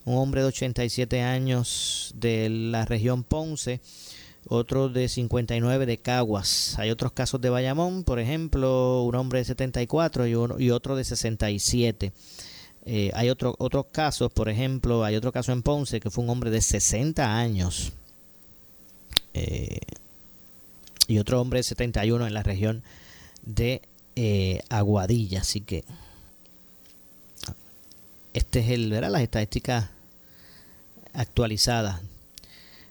un 0.04 0.16
hombre 0.16 0.42
de 0.42 0.48
87 0.48 1.22
años 1.22 2.12
de 2.16 2.48
la 2.48 2.84
región 2.84 3.24
Ponce, 3.24 3.80
otro 4.48 4.88
de 4.88 5.08
59 5.08 5.86
de 5.86 5.98
Caguas. 5.98 6.78
Hay 6.78 6.90
otros 6.90 7.12
casos 7.12 7.40
de 7.40 7.50
Bayamón, 7.50 8.04
por 8.04 8.18
ejemplo, 8.18 9.02
un 9.02 9.14
hombre 9.14 9.40
de 9.40 9.44
74 9.44 10.26
y, 10.26 10.34
uno, 10.34 10.58
y 10.58 10.70
otro 10.70 10.96
de 10.96 11.04
67. 11.04 12.12
Eh, 12.86 13.10
hay 13.14 13.28
otro, 13.28 13.54
otros 13.58 13.86
casos, 13.92 14.32
por 14.32 14.48
ejemplo, 14.48 15.04
hay 15.04 15.16
otro 15.16 15.30
caso 15.30 15.52
en 15.52 15.62
Ponce 15.62 16.00
que 16.00 16.10
fue 16.10 16.24
un 16.24 16.30
hombre 16.30 16.50
de 16.50 16.62
60 16.62 17.36
años 17.36 17.92
eh, 19.34 19.80
y 21.06 21.18
otro 21.18 21.40
hombre 21.40 21.58
de 21.58 21.64
71 21.64 22.26
en 22.26 22.32
la 22.32 22.42
región 22.42 22.82
de 23.42 23.82
eh, 24.16 24.62
Aguadilla. 24.70 25.40
Así 25.40 25.60
que 25.60 25.84
este 28.38 28.60
es 28.60 28.70
el, 28.70 28.90
¿verdad? 28.90 29.10
Las 29.10 29.20
estadísticas 29.22 29.90
actualizadas 31.12 32.00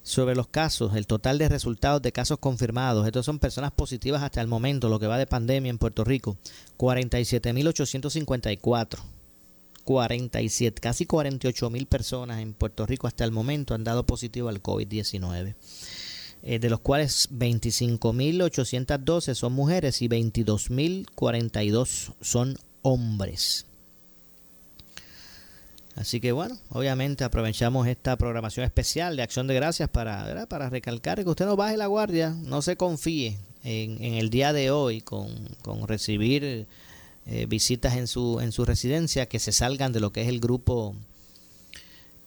sobre 0.03 0.35
los 0.35 0.47
casos, 0.47 0.95
el 0.95 1.07
total 1.07 1.37
de 1.37 1.49
resultados 1.49 2.01
de 2.01 2.13
casos 2.13 2.39
confirmados, 2.39 3.05
estos 3.05 3.25
son 3.25 3.39
personas 3.39 3.71
positivas 3.71 4.23
hasta 4.23 4.39
el 4.39 4.47
momento, 4.47 4.87
lo 4.87 4.99
que 4.99 5.07
va 5.07 5.17
de 5.17 5.27
pandemia 5.27 5.69
en 5.69 5.77
Puerto 5.77 6.05
Rico, 6.05 6.37
47.854. 6.77 8.99
47, 9.83 10.81
casi 10.81 11.05
48.000 11.05 11.87
personas 11.87 12.39
en 12.41 12.53
Puerto 12.53 12.85
Rico 12.85 13.07
hasta 13.07 13.23
el 13.23 13.31
momento 13.31 13.73
han 13.73 13.85
dado 13.85 14.05
positivo 14.05 14.49
al 14.49 14.61
COVID-19, 14.61 15.55
eh, 16.43 16.59
de 16.59 16.69
los 16.69 16.81
cuales 16.81 17.29
25.812 17.31 19.33
son 19.33 19.53
mujeres 19.53 20.01
y 20.01 20.09
22.042 20.09 22.15
son 22.19 22.57
hombres. 22.81 23.65
Así 25.97 26.21
que 26.21 26.31
bueno, 26.31 26.55
obviamente 26.69 27.23
aprovechamos 27.23 27.87
esta 27.87 28.15
programación 28.17 28.63
especial 28.63 29.17
de 29.17 29.23
Acción 29.23 29.47
de 29.47 29.55
Gracias 29.55 29.89
para, 29.89 30.45
para 30.45 30.69
recalcar 30.69 31.23
que 31.23 31.29
usted 31.29 31.45
no 31.45 31.55
baje 31.55 31.75
la 31.75 31.87
guardia, 31.87 32.29
no 32.29 32.61
se 32.61 32.77
confíe 32.77 33.39
en, 33.63 34.03
el 34.13 34.29
día 34.29 34.53
de 34.53 34.69
hoy 34.69 35.01
con, 35.01 35.27
recibir 35.87 36.67
eh, 37.25 37.45
visitas 37.47 37.95
en 37.95 38.05
su, 38.05 38.39
en 38.39 38.51
su 38.51 38.63
residencia 38.63 39.25
que 39.25 39.39
se 39.39 39.51
salgan 39.51 39.91
de 39.91 39.99
lo 39.99 40.11
que 40.11 40.21
es 40.21 40.27
el 40.27 40.39
grupo, 40.39 40.95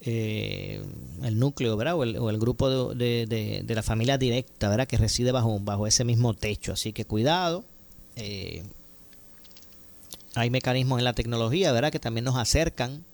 eh, 0.00 0.82
el 1.22 1.38
núcleo, 1.38 1.76
¿verdad? 1.76 1.94
O 1.96 2.02
el, 2.02 2.38
grupo 2.38 2.92
de, 2.92 3.26
de, 3.64 3.74
la 3.74 3.84
familia 3.84 4.18
directa, 4.18 4.68
¿verdad? 4.68 4.88
Que 4.88 4.96
reside 4.96 5.30
bajo, 5.30 5.60
bajo 5.60 5.86
ese 5.86 6.04
mismo 6.04 6.34
techo. 6.34 6.72
Así 6.72 6.92
que 6.92 7.04
cuidado. 7.04 7.64
Eh, 8.16 8.64
hay 10.34 10.50
mecanismos 10.50 10.98
en 10.98 11.04
la 11.04 11.12
tecnología, 11.12 11.70
¿verdad? 11.70 11.92
Que 11.92 12.00
también 12.00 12.24
nos 12.24 12.36
acercan 12.36 13.04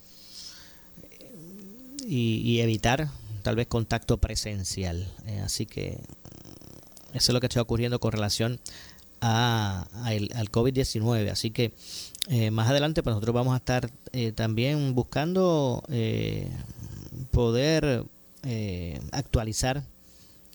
y, 2.07 2.61
evitar 2.61 3.09
tal 3.43 3.57
vez 3.57 3.67
contacto 3.67 4.19
presencial. 4.19 5.13
Eh, 5.27 5.41
así 5.41 5.67
que 5.67 5.99
eso 7.13 7.31
es 7.31 7.35
lo 7.35 7.41
que 7.41 7.47
está 7.47 7.61
ocurriendo 7.63 8.01
con 8.01 8.13
relación 8.13 8.61
a, 9.21 9.87
al 9.93 10.51
COVID-19. 10.51 11.31
Así 11.31 11.51
que 11.51 11.73
eh, 12.29 12.51
más 12.51 12.69
adelante 12.69 13.03
pues 13.03 13.15
nosotros 13.15 13.35
vamos 13.35 13.55
a 13.55 13.59
estar 13.59 13.91
eh, 14.13 14.33
también 14.33 14.95
buscando 14.95 15.83
poder 17.31 18.05
actualizar 19.13 19.83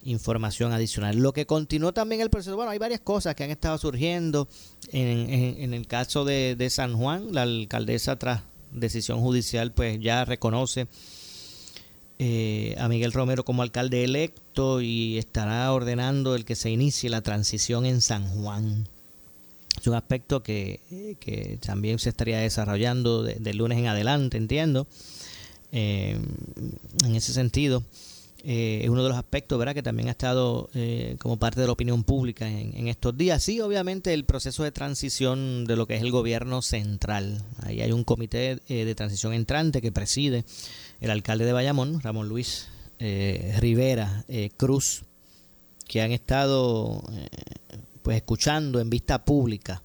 información 0.03 0.72
adicional. 0.72 1.17
Lo 1.17 1.34
que 1.34 1.46
continuó 1.46 1.93
también 1.93 2.22
el 2.22 2.29
proceso, 2.29 2.55
bueno, 2.55 2.72
hay 2.72 2.79
varias 2.79 3.01
cosas 3.01 3.36
que 3.36 3.43
han 3.43 3.51
estado 3.51 3.77
surgiendo 3.77 4.48
en, 4.91 5.29
en 5.29 5.74
el 5.74 5.88
caso 5.88 6.25
de, 6.25 6.55
de 6.55 6.70
San 6.70 6.96
Juan, 6.96 7.34
la 7.34 7.43
alcaldesa 7.43 8.17
tras 8.17 8.43
decisión 8.72 9.20
judicial 9.20 9.72
pues 9.72 10.00
ya 10.00 10.25
reconoce 10.25 10.88
eh, 12.23 12.75
a 12.77 12.87
Miguel 12.87 13.13
Romero 13.13 13.43
como 13.43 13.63
alcalde 13.63 14.03
electo 14.03 14.79
y 14.79 15.17
estará 15.17 15.73
ordenando 15.73 16.35
el 16.35 16.45
que 16.45 16.55
se 16.55 16.69
inicie 16.69 17.09
la 17.09 17.21
transición 17.21 17.83
en 17.83 17.99
San 17.99 18.27
Juan. 18.27 18.87
Es 19.79 19.87
un 19.87 19.95
aspecto 19.95 20.43
que, 20.43 21.17
que 21.19 21.57
también 21.65 21.97
se 21.97 22.09
estaría 22.09 22.37
desarrollando 22.37 23.23
de, 23.23 23.53
lunes 23.55 23.79
en 23.79 23.87
adelante, 23.87 24.37
entiendo. 24.37 24.85
Eh, 25.71 26.15
en 27.03 27.15
ese 27.15 27.33
sentido, 27.33 27.81
es 28.43 28.89
uno 28.89 29.03
de 29.03 29.10
los 29.10 29.17
aspectos 29.17 29.60
¿verdad? 29.60 29.74
que 29.74 29.83
también 29.83 30.07
ha 30.07 30.12
estado 30.12 30.69
como 31.19 31.38
parte 31.38 31.62
de 31.62 31.67
la 31.67 31.74
opinión 31.74 32.03
pública 32.03 32.48
en, 32.48 32.88
estos 32.88 33.15
días. 33.17 33.43
Sí, 33.43 33.62
obviamente 33.62 34.13
el 34.13 34.25
proceso 34.25 34.63
de 34.63 34.71
transición 34.71 35.65
de 35.65 35.75
lo 35.75 35.88
que 35.88 35.95
es 35.95 36.01
el 36.01 36.12
gobierno 36.12 36.62
central. 36.62 37.43
Ahí 37.63 37.81
hay 37.81 37.91
un 37.91 38.03
comité 38.03 38.57
de 38.67 38.95
transición 38.95 39.33
entrante 39.33 39.81
que 39.81 39.91
preside 39.91 40.43
el 41.00 41.12
alcalde 41.12 41.45
de 41.45 41.53
Bayamón, 41.53 42.01
Ramón 42.01 42.29
Luis 42.29 42.67
Rivera 43.00 44.25
Cruz, 44.57 45.03
que 45.88 46.01
han 46.01 46.12
estado 46.12 47.03
pues 48.01 48.17
escuchando 48.17 48.79
en 48.79 48.89
vista 48.89 49.24
pública 49.24 49.83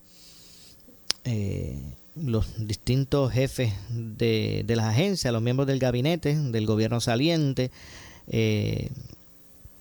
eh, 1.25 1.95
los 2.15 2.67
distintos 2.67 3.33
jefes 3.33 3.75
de, 3.91 4.65
las 4.69 4.87
agencias, 4.87 5.33
los 5.33 5.43
miembros 5.43 5.67
del 5.67 5.79
gabinete, 5.79 6.35
del 6.35 6.65
gobierno 6.65 7.01
saliente, 7.01 7.71
eh, 8.29 8.91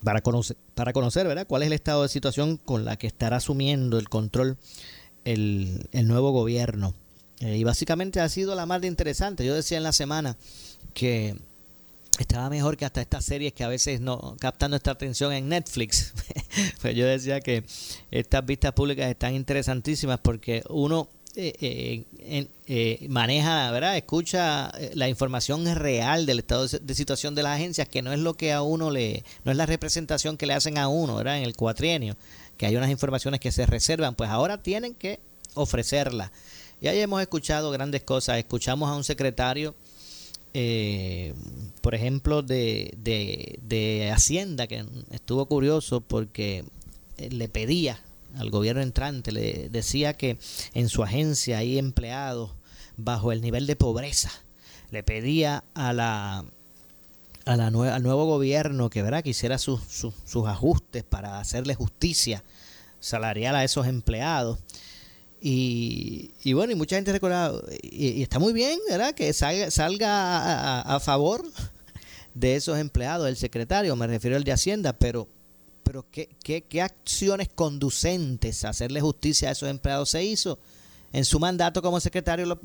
para 0.03 0.21
conocer, 0.21 0.57
para 0.75 0.93
conocer 0.93 1.27
¿verdad? 1.27 1.47
cuál 1.47 1.63
es 1.63 1.67
el 1.67 1.73
estado 1.73 2.03
de 2.03 2.09
situación 2.09 2.57
con 2.57 2.85
la 2.85 2.97
que 2.97 3.07
estará 3.07 3.37
asumiendo 3.37 3.97
el 3.97 4.09
control 4.09 4.57
el, 5.23 5.87
el 5.91 6.07
nuevo 6.07 6.31
gobierno. 6.31 6.93
Eh, 7.39 7.57
y 7.57 7.63
básicamente 7.63 8.21
ha 8.21 8.29
sido 8.29 8.55
la 8.55 8.65
más 8.65 8.81
de 8.81 8.87
interesante. 8.87 9.45
Yo 9.45 9.53
decía 9.53 9.77
en 9.77 9.83
la 9.83 9.91
semana 9.91 10.37
que 10.93 11.35
estaba 12.19 12.49
mejor 12.49 12.77
que 12.77 12.85
hasta 12.85 13.01
estas 13.01 13.25
series 13.25 13.53
que 13.53 13.63
a 13.63 13.67
veces 13.67 13.99
no 13.99 14.37
captan 14.39 14.71
nuestra 14.71 14.93
atención 14.93 15.33
en 15.33 15.49
Netflix. 15.49 16.13
pues 16.81 16.95
yo 16.95 17.05
decía 17.05 17.41
que 17.41 17.65
estas 18.11 18.45
vistas 18.45 18.71
públicas 18.71 19.09
están 19.09 19.33
interesantísimas 19.33 20.19
porque 20.19 20.63
uno 20.69 21.09
eh, 21.36 22.06
eh, 22.20 22.48
eh, 22.68 23.06
maneja, 23.10 23.72
¿verdad? 23.72 23.98
Escucha 23.98 24.72
la 24.94 25.10
información 25.10 25.65
real 25.75 26.25
del 26.25 26.39
estado 26.39 26.68
de 26.68 26.96
situación 26.96 27.36
de 27.36 27.44
las 27.44 27.56
agencias, 27.58 27.88
que 27.89 28.01
no 28.01 28.13
es 28.13 28.20
lo 28.20 28.36
que 28.36 28.54
a 28.54 28.62
uno 28.62 28.92
le, 28.92 29.24
no 29.44 29.51
es 29.51 29.58
la 29.58 29.65
representación 29.65 30.38
que 30.38 30.46
le 30.46 30.54
hacen 30.54 30.77
a 30.77 30.88
uno, 30.88 31.15
¿verdad? 31.15 31.38
En 31.38 31.44
el 31.44 31.56
cuatrienio, 31.56 32.15
que 32.58 32.65
hay 32.65 32.75
unas 32.75 32.89
informaciones 32.89 33.39
que 33.39 33.51
se 33.51 33.65
reservan, 33.65 34.15
pues 34.15 34.30
ahora 34.30 34.62
tienen 34.62 34.94
que 34.94 35.20
ofrecerlas. 35.54 36.32
Y 36.82 36.88
ahí 36.88 37.00
hemos 37.00 37.22
escuchado 37.22 37.72
grandes 37.72 38.04
cosas. 38.04 38.38
Escuchamos 38.38 38.89
a 38.89 38.96
un 38.96 39.04
secretario 39.04 39.75
eh, 40.58 41.34
por 41.82 41.96
ejemplo, 41.96 42.42
de, 42.42 42.94
de, 42.98 44.10
Hacienda, 44.10 44.68
que 44.68 44.86
estuvo 45.12 45.46
curioso 45.48 46.00
porque 46.00 46.63
eh, 47.18 47.30
le 47.30 47.50
pedía 47.50 48.00
al 48.38 48.50
gobierno 48.50 48.82
entrante, 48.82 49.32
le 49.32 49.70
decía 49.70 50.13
que 50.13 50.38
en 50.74 50.89
su 50.89 51.04
agencia 51.04 51.60
hay 51.60 51.77
empleados 51.77 52.51
bajo 52.98 53.32
el 53.32 53.42
nivel 53.42 53.68
de 53.68 53.75
pobreza. 53.75 54.32
Le 54.92 55.04
pedía 55.04 55.63
a 55.74 55.94
la, 55.94 56.46
a 57.46 57.56
la 57.56 57.68
al 57.68 58.04
nuevo 58.04 58.25
gobierno 58.25 58.89
que, 58.89 59.01
¿verdad? 59.01 59.24
que 59.24 59.32
hiciera 59.32 59.58
sus, 59.58 59.82
sus 59.89 60.48
ajustes 60.48 61.04
para 61.04 61.39
hacerle 61.39 61.75
justicia 61.75 62.44
salarial 63.00 63.56
a 63.56 63.63
esos 63.63 63.88
empleados. 63.88 64.60
Y, 65.48 66.54
bueno, 66.54 66.72
y 66.74 66.75
mucha 66.75 66.96
gente 66.96 67.12
recuerda, 67.12 67.54
y, 67.84 68.24
está 68.24 68.39
muy 68.39 68.51
bien, 68.51 68.80
¿verdad? 68.89 69.13
Que 69.13 69.32
salga, 69.32 69.70
salga 69.70 70.82
a, 70.82 71.00
favor 71.00 71.46
de 72.34 72.56
esos 72.56 72.80
empleados, 72.80 73.27
el 73.27 73.38
secretario, 73.38 73.96
me 73.96 74.08
refiero 74.08 74.38
al 74.38 74.44
de 74.44 74.51
Hacienda, 74.51 74.94
pero, 74.94 75.27
pero 75.86 76.06
¿qué, 76.12 76.27
qué, 76.44 76.63
qué 76.63 76.82
acciones 76.82 77.48
conducentes 77.56 78.65
a 78.65 78.70
hacerle 78.70 79.00
justicia 79.00 79.48
a 79.48 79.51
esos 79.54 79.70
empleados 79.70 80.10
se 80.10 80.24
hizo 80.24 80.60
en 81.13 81.24
su 81.24 81.39
mandato 81.39 81.82
como 81.82 82.01
secretario 82.01 82.46
los, 82.46 82.58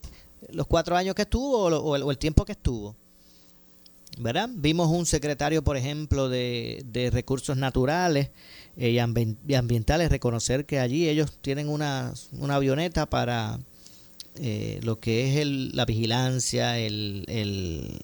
los 0.50 0.66
cuatro 0.68 0.96
años 0.96 1.14
que 1.16 1.22
estuvo 1.22 1.64
o, 1.64 2.10
el, 2.10 2.18
tiempo 2.18 2.44
que 2.44 2.52
estuvo? 2.52 2.94
¿verdad? 4.18 4.48
Vimos 4.52 4.88
un 4.88 5.04
secretario, 5.04 5.62
por 5.62 5.76
ejemplo, 5.76 6.28
de, 6.28 6.82
de 6.86 7.10
recursos 7.10 7.56
naturales 7.56 8.30
eh, 8.76 8.90
y, 8.90 8.98
ambientales, 9.54 10.10
reconocer 10.10 10.64
que 10.64 10.78
allí 10.78 11.08
ellos 11.08 11.38
tienen 11.42 11.68
una, 11.68 12.14
una 12.32 12.54
avioneta 12.54 13.06
para 13.06 13.58
eh, 14.36 14.80
lo 14.82 15.00
que 15.00 15.28
es 15.28 15.36
el, 15.38 15.70
la 15.74 15.84
vigilancia, 15.84 16.78
el, 16.78 17.24
el 17.28 17.98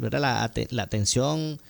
La, 0.00 0.50
la, 0.70 0.82
atención, 0.82 1.60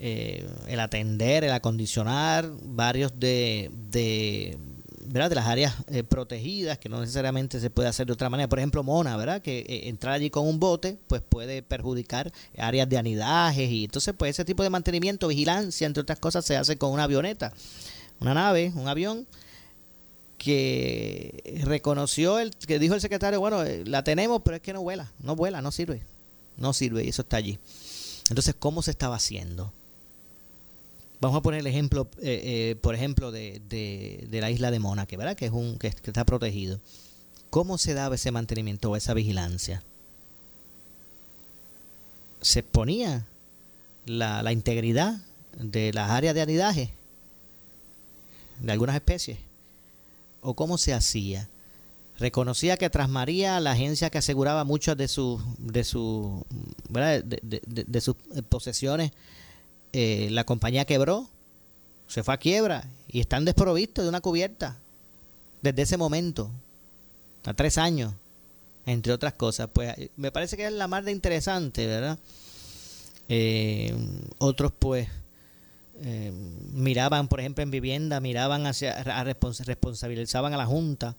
eh, 0.00 0.48
el 0.66 0.80
atender, 0.80 1.44
el 1.44 1.52
acondicionar 1.52 2.50
varios 2.62 3.20
de, 3.20 3.70
de, 3.90 4.58
¿verdad? 5.04 5.28
de 5.28 5.34
las 5.36 5.46
áreas 5.46 5.74
protegidas 6.08 6.78
que 6.78 6.88
no 6.88 7.00
necesariamente 7.00 7.60
se 7.60 7.70
puede 7.70 7.88
hacer 7.88 8.06
de 8.06 8.14
otra 8.14 8.30
manera. 8.30 8.48
Por 8.48 8.58
ejemplo, 8.58 8.82
Mona, 8.82 9.16
¿verdad? 9.16 9.42
que 9.42 9.82
entrar 9.84 10.14
allí 10.14 10.30
con 10.30 10.46
un 10.48 10.58
bote 10.58 10.98
pues 11.06 11.22
puede 11.22 11.62
perjudicar 11.62 12.32
áreas 12.58 12.88
de 12.88 12.98
anidajes 12.98 13.70
y 13.70 13.84
entonces 13.84 14.14
pues 14.16 14.30
ese 14.30 14.44
tipo 14.44 14.62
de 14.62 14.70
mantenimiento, 14.70 15.28
vigilancia, 15.28 15.86
entre 15.86 16.00
otras 16.00 16.18
cosas, 16.18 16.44
se 16.44 16.56
hace 16.56 16.76
con 16.76 16.90
una 16.90 17.04
avioneta 17.04 17.52
una 18.20 18.34
nave, 18.34 18.72
un 18.76 18.86
avión, 18.86 19.26
que 20.38 21.60
reconoció, 21.64 22.38
el 22.38 22.50
que 22.56 22.78
dijo 22.78 22.94
el 22.94 23.00
secretario, 23.00 23.40
bueno, 23.40 23.62
eh, 23.62 23.84
la 23.84 24.04
tenemos, 24.04 24.40
pero 24.42 24.56
es 24.56 24.62
que 24.62 24.72
no 24.72 24.82
vuela, 24.82 25.12
no 25.18 25.36
vuela, 25.36 25.60
no 25.60 25.70
sirve, 25.70 26.02
no 26.56 26.72
sirve, 26.72 27.04
y 27.04 27.08
eso 27.08 27.22
está 27.22 27.36
allí. 27.36 27.58
Entonces, 28.28 28.54
¿cómo 28.58 28.82
se 28.82 28.90
estaba 28.90 29.16
haciendo? 29.16 29.74
Vamos 31.20 31.38
a 31.38 31.42
poner 31.42 31.60
el 31.60 31.66
ejemplo, 31.66 32.08
eh, 32.22 32.40
eh, 32.72 32.76
por 32.80 32.94
ejemplo, 32.94 33.30
de, 33.30 33.60
de, 33.68 34.40
la 34.40 34.50
isla 34.50 34.70
de 34.70 34.78
Mónaco, 34.78 35.16
¿verdad? 35.16 35.36
Que 35.36 35.46
es 35.46 35.52
un 35.52 35.78
que, 35.78 35.88
está 35.88 36.24
protegido. 36.24 36.80
¿Cómo 37.50 37.78
se 37.78 37.94
daba 37.94 38.14
ese 38.14 38.30
mantenimiento 38.30 38.90
o 38.90 38.96
esa 38.96 39.12
vigilancia? 39.12 39.82
Se 42.40 42.62
ponía 42.62 43.26
la, 44.06 44.42
la 44.42 44.52
integridad 44.52 45.18
de 45.58 45.92
las 45.92 46.10
áreas 46.10 46.34
de 46.34 46.42
anidaje 46.42 46.92
de 48.60 48.72
algunas 48.72 48.96
especies? 48.96 49.38
¿O 50.42 50.54
cómo 50.54 50.78
se 50.78 50.94
hacía? 50.94 51.48
Reconocía 52.18 52.76
que 52.76 52.90
tras 52.90 53.08
María, 53.08 53.60
la 53.60 53.72
agencia 53.72 54.10
que 54.10 54.18
aseguraba 54.18 54.64
muchas 54.64 54.96
de 54.96 55.08
sus 55.08 55.40
de, 55.58 55.84
su, 55.84 56.44
de, 56.90 58.00
sus 58.00 58.16
posesiones, 58.48 59.12
eh, 59.92 60.28
la 60.30 60.44
compañía 60.44 60.84
quebró, 60.84 61.28
se 62.06 62.22
fue 62.22 62.34
a 62.34 62.38
quiebra 62.38 62.84
y 63.08 63.20
están 63.20 63.44
desprovistos 63.44 64.04
de 64.04 64.08
una 64.08 64.20
cubierta 64.20 64.76
desde 65.62 65.82
ese 65.82 65.96
momento, 65.96 66.50
a 67.44 67.54
tres 67.54 67.78
años, 67.78 68.14
entre 68.86 69.12
otras 69.12 69.34
cosas. 69.34 69.68
Pues 69.72 69.94
me 70.16 70.32
parece 70.32 70.56
que 70.56 70.66
es 70.66 70.72
la 70.72 70.88
más 70.88 71.04
de 71.04 71.12
interesante, 71.12 71.86
¿verdad? 71.86 72.18
Eh, 73.28 73.94
otros 74.38 74.72
pues 74.76 75.08
eh, 76.02 76.32
miraban, 76.72 77.28
por 77.28 77.40
ejemplo, 77.40 77.62
en 77.62 77.70
vivienda, 77.70 78.20
miraban 78.20 78.66
hacia, 78.66 79.02
responsabilizaban 79.64 80.54
a 80.54 80.56
la 80.56 80.66
Junta 80.66 81.14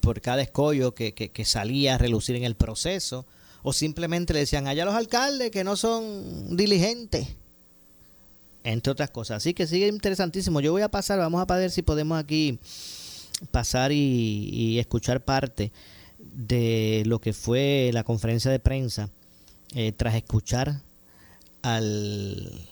por 0.00 0.20
cada 0.20 0.42
escollo 0.42 0.94
que, 0.94 1.14
que, 1.14 1.44
salía 1.44 1.94
a 1.94 1.98
relucir 1.98 2.34
en 2.34 2.42
el 2.42 2.56
proceso, 2.56 3.24
o 3.62 3.72
simplemente 3.72 4.32
le 4.32 4.40
decían 4.40 4.66
allá 4.66 4.84
los 4.84 4.94
alcaldes 4.94 5.50
que 5.50 5.64
no 5.64 5.76
son 5.76 6.56
diligentes, 6.56 7.28
entre 8.64 8.90
otras 8.90 9.10
cosas. 9.10 9.38
Así 9.38 9.54
que 9.54 9.66
sigue 9.66 9.88
interesantísimo. 9.88 10.60
Yo 10.60 10.72
voy 10.72 10.82
a 10.82 10.90
pasar, 10.90 11.18
vamos 11.18 11.44
a 11.46 11.56
ver 11.56 11.70
si 11.70 11.82
podemos 11.82 12.18
aquí 12.18 12.58
pasar 13.50 13.92
y, 13.92 14.78
escuchar 14.78 15.24
parte 15.24 15.72
de 16.18 17.02
lo 17.06 17.20
que 17.20 17.32
fue 17.32 17.90
la 17.92 18.04
conferencia 18.04 18.50
de 18.50 18.60
prensa 18.60 19.10
eh, 19.74 19.92
tras 19.92 20.14
escuchar 20.14 20.80
al... 21.62 22.68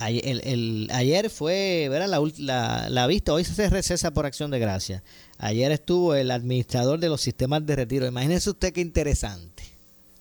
El, 0.00 0.88
ayer 0.92 1.28
fue 1.28 1.88
¿verdad? 1.90 2.22
La, 2.38 2.88
la, 2.88 3.06
vista, 3.08 3.32
hoy 3.32 3.42
se 3.42 3.68
recesa 3.68 4.12
por 4.12 4.26
acción 4.26 4.48
de 4.52 4.60
gracia. 4.60 5.02
Ayer 5.38 5.72
estuvo 5.72 6.14
el 6.14 6.30
administrador 6.30 7.00
de 7.00 7.08
los 7.08 7.20
sistemas 7.20 7.66
de 7.66 7.74
retiro. 7.74 8.06
Imagínese 8.06 8.50
usted 8.50 8.72
qué 8.72 8.80
interesante. 8.80 9.77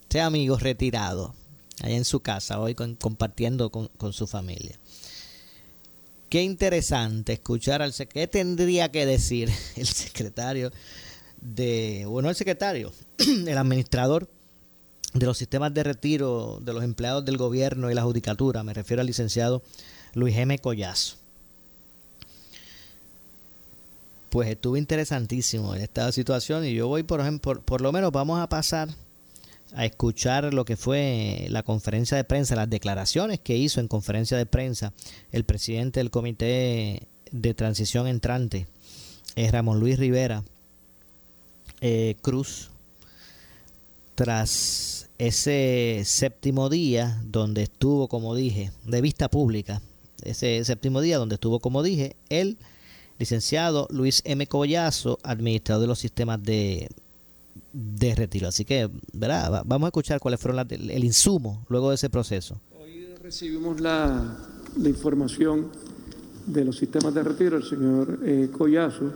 Sea 0.10 0.26
amigo 0.26 0.58
retirado, 0.58 1.36
allá 1.82 1.96
en 1.96 2.06
su 2.06 2.22
casa, 2.22 2.60
hoy 2.60 2.76
compartiendo 2.76 3.70
con, 3.72 4.14
su 4.14 4.28
familia. 4.28 4.80
Qué 6.30 6.44
interesante 6.44 7.34
escuchar 7.34 7.82
al 7.82 7.94
secretario. 7.94 8.28
¿Qué 8.30 8.40
tendría 8.40 8.92
que 8.92 9.06
decir 9.06 9.50
el 9.76 9.88
secretario 9.88 10.72
de, 11.42 12.06
bueno, 12.08 12.30
el 12.30 12.36
secretario, 12.36 12.92
el 13.18 13.58
administrador 13.58 14.30
de 15.14 15.26
los 15.26 15.38
sistemas 15.38 15.74
de 15.74 15.84
retiro 15.84 16.60
de 16.62 16.74
los 16.74 16.84
empleados 16.84 17.26
del 17.26 17.38
gobierno 17.38 17.90
y 17.90 17.94
la 17.94 18.04
judicatura, 18.04 18.64
me 18.64 18.74
refiero 18.74 19.02
al 19.02 19.08
licenciado 19.08 19.64
Luis 20.14 20.36
M. 20.38 20.58
Collazo. 20.60 21.18
Pues 24.30 24.50
estuvo 24.50 24.76
interesantísimo 24.76 25.74
en 25.74 25.82
esta 25.82 26.12
situación 26.12 26.66
y 26.66 26.74
yo 26.74 26.88
voy, 26.88 27.04
por 27.04 27.22
ejemplo, 27.22 27.62
por, 27.62 27.82
lo 27.82 27.92
menos 27.92 28.12
vamos 28.12 28.40
a 28.40 28.50
pasar 28.50 28.90
a 29.74 29.86
escuchar 29.86 30.54
lo 30.54 30.66
que 30.66 30.78
fue 30.78 31.48
la 31.50 31.64
conferencia 31.64 32.18
de 32.18 32.24
prensa, 32.24 32.56
las 32.56 32.70
declaraciones 32.70 33.40
que 33.40 33.58
hizo 33.58 33.80
en 33.80 33.88
conferencia 33.88 34.38
de 34.38 34.46
prensa 34.46 34.94
el 35.32 35.44
presidente 35.44 36.00
del 36.00 36.12
Comité 36.12 37.08
de 37.32 37.54
Transición 37.54 38.08
Entrante, 38.08 38.68
es 39.36 39.52
Ramón 39.52 39.80
Luis 39.80 40.00
Rivera 40.00 40.44
eh, 41.82 42.16
Cruz, 42.22 42.72
tras 44.16 45.10
ese 45.20 46.02
séptimo 46.06 46.70
día 46.70 47.22
donde 47.24 47.64
estuvo, 47.64 48.08
como 48.08 48.34
dije, 48.34 48.72
de 48.86 49.02
vista 49.02 49.30
pública, 49.30 49.82
ese 50.24 50.64
séptimo 50.66 51.02
día 51.02 51.18
donde 51.18 51.36
estuvo, 51.36 51.60
como 51.60 51.84
dije, 51.84 52.16
el 52.30 52.58
licenciado 53.20 53.88
Luis 53.92 54.22
M. 54.26 54.48
Collazo, 54.48 55.20
administrador 55.24 55.82
de 55.82 55.88
los 55.88 56.00
sistemas 56.00 56.42
de, 56.42 56.90
de 57.74 58.16
retiro. 58.16 58.48
Así 58.48 58.66
que, 58.66 58.90
¿verdad? 59.14 59.64
vamos 59.66 59.88
a 59.88 59.90
escuchar 59.90 60.20
cuáles 60.20 60.40
fueron 60.40 60.66
el 60.70 61.04
insumo 61.04 61.66
luego 61.70 61.90
de 61.90 61.96
ese 61.96 62.10
proceso. 62.10 62.60
Hoy 62.80 63.08
recibimos 63.22 63.80
la, 63.82 64.38
información 64.78 65.68
de 66.46 66.64
los 66.64 66.78
sistemas 66.78 67.14
de 67.14 67.24
retiro, 67.24 67.58
el 67.58 67.64
señor 67.64 68.20
eh, 68.24 68.50
Collazo. 68.56 69.12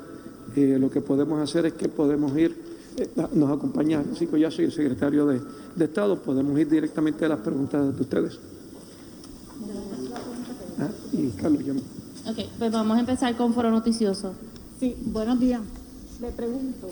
Eh, 0.56 0.78
lo 0.80 0.90
que 0.90 1.02
podemos 1.02 1.40
hacer 1.40 1.66
es 1.66 1.74
que 1.74 1.88
podemos 1.88 2.36
ir, 2.38 2.58
eh, 2.98 3.10
nos 3.34 3.52
acompaña 3.52 4.04
sí, 4.18 4.28
Collazo 4.28 4.62
y 4.62 4.66
el 4.66 4.72
secretario 4.72 5.26
de, 5.28 5.42
de, 5.76 5.86
Estado, 5.86 6.22
podemos 6.22 6.60
ir 6.60 6.70
directamente 6.70 7.26
a 7.26 7.30
las 7.30 7.40
preguntas 7.40 7.96
de 7.96 8.02
ustedes. 8.02 8.40
Ah, 10.80 10.90
y 11.14 11.30
Carlos, 11.30 11.62
Ok, 12.28 12.38
pues 12.58 12.72
vamos 12.72 12.98
a 12.98 13.00
empezar 13.00 13.36
con 13.36 13.54
Foro 13.54 13.72
Noticioso. 13.72 14.34
Sí, 14.80 14.96
buenos 15.06 15.40
días. 15.40 15.62
Le 16.20 16.32
pregunto, 16.32 16.90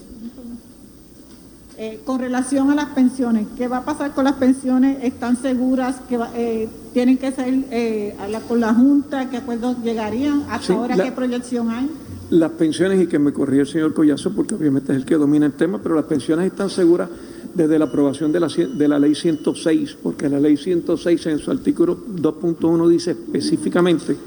eh, 1.81 2.01
con 2.03 2.19
relación 2.19 2.69
a 2.71 2.75
las 2.75 2.87
pensiones, 2.87 3.47
¿qué 3.57 3.69
va 3.69 3.77
a 3.77 3.85
pasar 3.85 4.13
con 4.13 4.25
las 4.25 4.33
pensiones? 4.35 4.97
¿Están 5.01 5.41
seguras 5.41 5.95
que 6.09 6.19
eh, 6.35 6.67
tienen 6.91 7.17
que 7.17 7.31
ser 7.31 7.53
eh, 7.71 8.15
con 8.49 8.59
la 8.59 8.73
Junta? 8.73 9.29
¿Qué 9.29 9.37
acuerdos 9.37 9.77
llegarían? 9.81 10.43
¿Hasta 10.49 10.73
ahora 10.73 10.97
qué 10.97 11.13
proyección 11.13 11.69
hay? 11.69 11.89
Las 12.31 12.51
pensiones, 12.51 13.01
y 13.01 13.07
que 13.07 13.17
me 13.17 13.31
corría 13.31 13.61
el 13.61 13.67
señor 13.67 13.93
Collazo, 13.93 14.33
porque 14.35 14.55
obviamente 14.55 14.91
es 14.91 14.97
el 14.97 15.05
que 15.05 15.15
domina 15.15 15.45
el 15.45 15.53
tema, 15.53 15.79
pero 15.81 15.95
las 15.95 16.03
pensiones 16.03 16.47
están 16.47 16.69
seguras 16.69 17.09
desde 17.53 17.79
la 17.79 17.85
aprobación 17.85 18.33
de 18.33 18.41
la, 18.41 18.47
de 18.49 18.87
la 18.89 18.99
ley 18.99 19.15
106, 19.15 19.97
porque 20.03 20.27
la 20.27 20.41
ley 20.41 20.57
106 20.57 21.25
en 21.27 21.39
su 21.39 21.49
artículo 21.49 21.97
2.1 21.97 22.89
dice 22.89 23.11
específicamente 23.11 24.17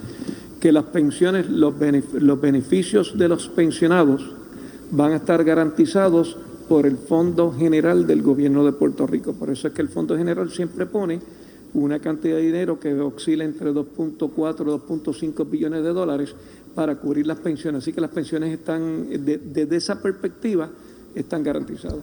que 0.58 0.72
las 0.72 0.84
pensiones, 0.84 1.50
los, 1.50 1.74
beneficios 2.40 3.18
de 3.18 3.28
los 3.28 3.48
pensionados 3.48 4.30
van 4.90 5.12
a 5.12 5.16
estar 5.16 5.44
garantizados 5.44 6.38
por 6.72 6.87
el 6.87 6.96
Fondo 6.96 7.52
General 7.52 8.06
del 8.06 8.22
Gobierno 8.22 8.64
de 8.64 8.72
Puerto 8.72 9.06
Rico. 9.06 9.35
Por 9.35 9.50
eso 9.50 9.68
es 9.68 9.74
que 9.74 9.82
el 9.82 9.90
Fondo 9.90 10.16
General 10.16 10.50
siempre 10.50 10.87
pone 10.87 11.20
una 11.74 11.98
cantidad 11.98 12.37
de 12.37 12.40
dinero 12.40 12.80
que 12.80 12.94
oscila 12.94 13.44
entre 13.44 13.74
2.4 13.74 14.22
y 14.22 15.28
2.5 15.28 15.50
billones 15.50 15.82
de 15.82 15.90
dólares 15.90 16.35
para 16.74 16.96
cubrir 16.96 17.26
las 17.26 17.37
pensiones. 17.40 17.82
Así 17.82 17.92
que 17.92 18.00
las 18.00 18.11
pensiones 18.11 18.54
están, 18.54 19.06
desde 19.06 19.76
esa 19.76 20.00
perspectiva, 20.00 20.70
están 21.14 21.42
garantizadas. 21.42 21.98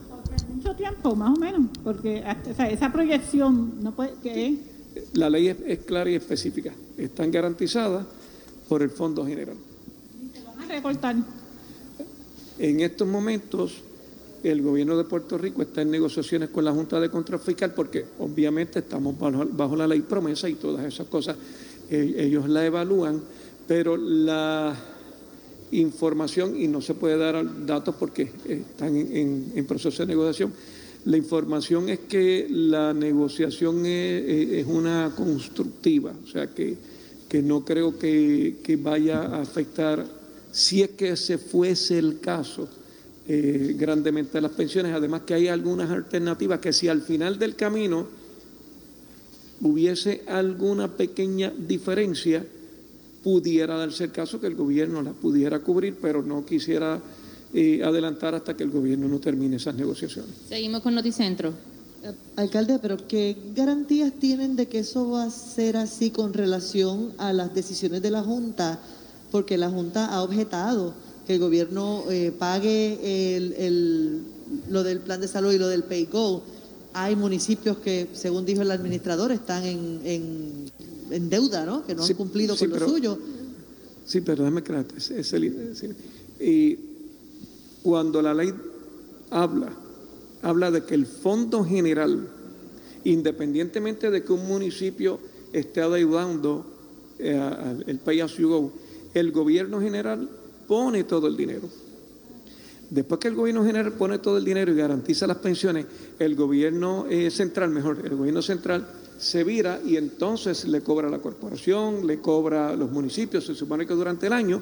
Mucho 0.54 0.76
tiempo, 0.76 1.16
más 1.16 1.36
o 1.36 1.42
menos, 1.42 1.62
porque 1.84 2.24
esa 2.70 2.92
proyección 2.92 3.74
no 3.82 3.94
puede... 3.94 4.14
que 4.22 4.56
La 5.14 5.32
ley 5.32 5.48
es 5.48 5.80
clara 5.80 6.12
y 6.12 6.14
específica. 6.14 6.72
Están 6.96 7.32
garantizadas 7.32 8.06
por 8.68 8.84
el 8.84 8.92
Fondo 8.92 9.26
General. 9.26 9.56
En 12.60 12.82
estos 12.82 13.08
momentos, 13.08 13.82
el 14.44 14.62
gobierno 14.62 14.98
de 14.98 15.04
Puerto 15.04 15.38
Rico 15.38 15.62
está 15.62 15.82
en 15.82 15.92
negociaciones 15.92 16.50
con 16.50 16.66
la 16.66 16.72
Junta 16.72 17.00
de 17.00 17.10
Control 17.10 17.40
Fiscal 17.40 17.74
porque 17.74 18.06
obviamente 18.20 18.80
estamos 18.80 19.16
bajo, 19.20 19.76
la 19.76 19.88
ley 19.88 20.02
promesa 20.02 20.48
y 20.50 20.56
todas 20.56 20.86
esas 20.86 21.08
cosas 21.08 21.36
eh, 21.90 22.16
ellos 22.18 22.48
la 22.48 22.66
evalúan, 22.66 23.22
pero 23.68 23.98
la 23.98 24.76
información, 25.72 26.60
y 26.60 26.68
no 26.68 26.82
se 26.82 26.96
puede 26.96 27.18
dar 27.18 27.66
datos 27.66 27.96
porque 27.96 28.32
están 28.48 28.96
en, 28.96 29.66
proceso 29.68 30.04
de 30.04 30.08
negociación, 30.08 30.54
la 31.06 31.18
información 31.18 31.90
es 31.90 32.00
que 32.00 32.48
la 32.50 32.94
negociación 32.94 33.86
es 33.86 34.66
una 34.68 35.14
constructiva, 35.16 36.14
o 36.24 36.28
sea 36.28 36.48
que 36.48 36.76
que 37.30 37.44
no 37.44 37.64
creo 37.64 37.98
que, 37.98 38.80
vaya 38.82 39.22
a 39.22 39.42
afectar, 39.42 40.06
si 40.52 40.82
es 40.82 40.90
que 40.90 41.10
ese 41.10 41.38
fuese 41.38 42.00
el 42.00 42.20
caso, 42.20 42.68
eh, 43.32 43.76
grandemente 43.78 44.40
a 44.40 44.42
las 44.42 44.54
pensiones. 44.54 44.92
Además 44.92 45.22
que 45.22 45.36
hay 45.36 45.50
algunas 45.50 45.92
alternativas 45.92 46.60
que 46.60 46.74
si 46.74 46.88
al 46.88 47.04
final 47.04 47.38
del 47.38 47.56
camino 47.56 48.08
hubiese 49.62 50.24
alguna 50.26 50.88
pequeña 50.88 51.54
diferencia, 51.56 52.44
pudiera 53.24 53.78
darse 53.78 54.06
el 54.06 54.12
caso 54.12 54.42
que 54.42 54.48
el 54.48 54.56
gobierno 54.56 55.04
la 55.04 55.12
pudiera 55.12 55.60
cubrir, 55.60 55.98
pero 56.02 56.24
no 56.24 56.44
quisiera 56.44 57.00
eh, 57.54 57.84
adelantar 57.84 58.34
hasta 58.34 58.58
que 58.58 58.64
el 58.64 58.72
gobierno 58.72 59.08
no 59.08 59.20
termine 59.20 59.58
esas 59.58 59.76
negociaciones. 59.76 60.32
Seguimos 60.48 60.82
con 60.82 60.96
Noticentro. 60.96 61.54
Alcalde, 62.36 62.80
pero 62.80 62.98
¿qué 63.08 63.38
garantías 63.54 64.12
tienen 64.14 64.56
de 64.56 64.68
que 64.68 64.80
eso 64.80 65.08
va 65.08 65.26
a 65.26 65.30
ser 65.30 65.78
así 65.78 66.10
con 66.10 66.34
relación 66.34 67.14
a 67.20 67.32
las 67.32 67.54
decisiones 67.54 68.02
de 68.02 68.10
la 68.10 68.24
Junta? 68.24 68.80
Porque 69.30 69.56
la 69.56 69.70
Junta 69.70 70.08
ha 70.08 70.24
objetado 70.24 70.96
que 71.30 71.36
el 71.36 71.42
gobierno 71.42 72.06
eh, 72.10 72.34
pague 72.36 73.36
el, 73.38 74.24
lo 74.68 74.82
del 74.82 75.00
plan 75.00 75.22
de 75.22 75.28
salud 75.28 75.54
y 75.54 75.60
lo 75.60 75.68
del 75.68 75.84
PayGo. 75.84 76.42
Hay 76.94 77.16
municipios 77.16 77.78
que, 77.78 78.08
según 78.14 78.48
dijo 78.48 78.64
el 78.64 78.72
administrador, 78.72 79.32
están 79.32 79.64
en, 79.64 80.72
en, 81.12 81.30
deuda, 81.30 81.68
¿no? 81.68 81.86
Que 81.86 81.94
no 81.94 82.04
han 82.04 82.14
cumplido 82.16 82.58
con 82.58 82.72
lo 82.72 82.80
suyo. 82.80 83.20
Sí, 84.08 84.22
pero 84.22 84.42
déjame 84.44 84.64
creer, 84.64 84.88
y 86.40 86.80
cuando 87.84 88.24
la 88.24 88.34
ley 88.34 88.52
habla 89.30 89.72
habla 90.42 90.72
de 90.72 90.84
que 90.84 90.96
el 90.96 91.06
fondo 91.06 91.64
general, 91.64 92.28
independientemente 93.04 94.10
de 94.10 94.24
que 94.24 94.34
un 94.34 94.48
municipio 94.48 95.20
esté 95.54 95.82
adeudando 95.82 96.66
eh, 97.20 97.40
el 97.86 98.00
pay 98.00 98.22
as 98.22 98.36
you 98.36 98.50
go, 98.50 98.74
el 99.14 99.32
gobierno 99.32 99.80
general 99.80 100.28
pone 100.70 101.04
todo 101.04 101.26
el 101.26 101.36
dinero. 101.36 101.68
Después 102.92 103.20
que 103.20 103.28
el 103.28 103.36
gobierno 103.36 103.66
general 103.66 103.92
pone 103.94 104.20
todo 104.20 104.38
el 104.38 104.46
dinero 104.46 104.72
y 104.72 104.76
garantiza 104.76 105.26
las 105.26 105.38
pensiones, 105.38 105.88
el 106.20 106.36
gobierno 106.36 107.08
eh, 107.10 107.32
central, 107.32 107.72
mejor, 107.72 108.02
el 108.06 108.16
gobierno 108.16 108.44
central 108.44 108.88
se 109.18 109.44
vira 109.44 109.82
y 109.84 109.98
entonces 109.98 110.66
le 110.66 110.82
cobra 110.82 111.10
la 111.10 111.18
corporación, 111.18 112.06
le 112.06 112.20
cobra 112.20 112.70
a 112.70 112.76
los 112.76 112.92
municipios. 112.92 113.46
Se 113.46 113.56
supone 113.56 113.88
que 113.88 113.96
durante 113.96 114.28
el 114.28 114.34
año 114.34 114.62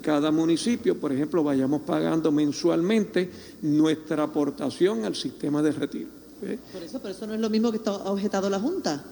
cada 0.00 0.30
municipio, 0.30 0.98
por 0.98 1.12
ejemplo, 1.12 1.42
vayamos 1.42 1.82
pagando 1.82 2.30
mensualmente 2.30 3.28
nuestra 3.62 4.22
aportación 4.22 5.04
al 5.04 5.16
sistema 5.16 5.60
de 5.60 5.72
retiro. 5.72 6.08
¿eh? 6.42 6.58
Por 6.72 6.82
eso, 6.84 7.00
pero 7.00 7.14
eso 7.14 7.26
no 7.26 7.34
es 7.34 7.40
lo 7.40 7.50
mismo 7.50 7.72
que 7.72 7.78
está 7.78 7.92
objetado 7.92 8.48
la 8.48 8.60
Junta, 8.60 9.04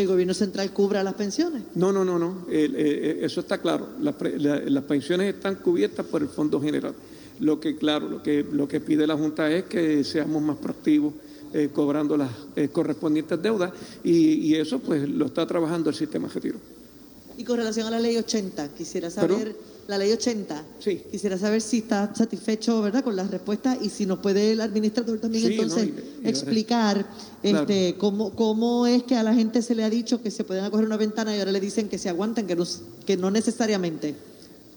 que 0.00 0.04
el 0.04 0.08
gobierno 0.08 0.34
central 0.34 0.72
cubra 0.72 1.02
las 1.02 1.14
pensiones. 1.14 1.62
No, 1.74 1.92
no, 1.92 2.04
no, 2.04 2.18
no, 2.18 2.46
eh, 2.50 3.18
eso 3.22 3.40
está 3.40 3.58
claro. 3.58 3.88
Las, 4.00 4.14
las 4.40 4.84
pensiones 4.84 5.34
están 5.34 5.56
cubiertas 5.56 6.06
por 6.06 6.22
el 6.22 6.28
Fondo 6.28 6.60
General. 6.60 6.94
Lo 7.40 7.60
que, 7.60 7.76
claro, 7.76 8.08
lo 8.08 8.22
que, 8.22 8.44
lo 8.50 8.68
que 8.68 8.80
pide 8.80 9.06
la 9.06 9.16
Junta 9.16 9.50
es 9.50 9.64
que 9.64 10.04
seamos 10.04 10.42
más 10.42 10.56
proactivos 10.58 11.14
eh, 11.52 11.70
cobrando 11.72 12.16
las 12.16 12.30
eh, 12.54 12.68
correspondientes 12.68 13.40
deudas 13.42 13.72
y, 14.04 14.54
eso 14.54 14.78
pues 14.78 15.08
lo 15.08 15.26
está 15.26 15.46
trabajando 15.46 15.90
el 15.90 15.96
sistema 15.96 16.28
de 16.28 16.34
retiro. 16.34 16.58
Y 17.36 17.44
con 17.44 17.56
relación 17.56 17.86
a 17.86 17.90
la 17.90 17.98
ley 17.98 18.16
80, 18.16 18.68
quisiera 18.68 19.10
saber, 19.10 19.56
la 19.90 19.98
ley 19.98 20.12
80, 20.12 20.64
sí. 20.78 21.02
quisiera 21.10 21.36
saber 21.36 21.60
si 21.60 21.78
está 21.78 22.14
satisfecho 22.14 22.80
¿verdad? 22.80 23.04
con 23.04 23.16
las 23.16 23.30
respuestas 23.30 23.78
y 23.82 23.90
si 23.90 24.06
nos 24.06 24.20
puede 24.20 24.52
el 24.52 24.60
administrador 24.60 25.18
también 25.18 25.50
entonces 25.50 25.90
explicar 26.22 27.04
este, 27.42 27.96
cómo, 27.98 28.30
cómo 28.30 28.86
es 28.86 29.02
que 29.02 29.16
a 29.16 29.22
la 29.22 29.34
gente 29.34 29.62
se 29.62 29.74
le 29.74 29.84
ha 29.84 29.90
dicho 29.90 30.22
que 30.22 30.30
se 30.30 30.44
pueden 30.44 30.64
acoger 30.64 30.86
una 30.86 30.96
ventana 30.96 31.36
y 31.36 31.40
ahora 31.40 31.52
le 31.52 31.60
dicen 31.60 31.88
que 31.88 31.98
se 31.98 32.08
aguanten, 32.08 32.46
que 32.46 32.56
no, 32.56 32.64
que 33.04 33.16
no 33.16 33.30
necesariamente. 33.30 34.14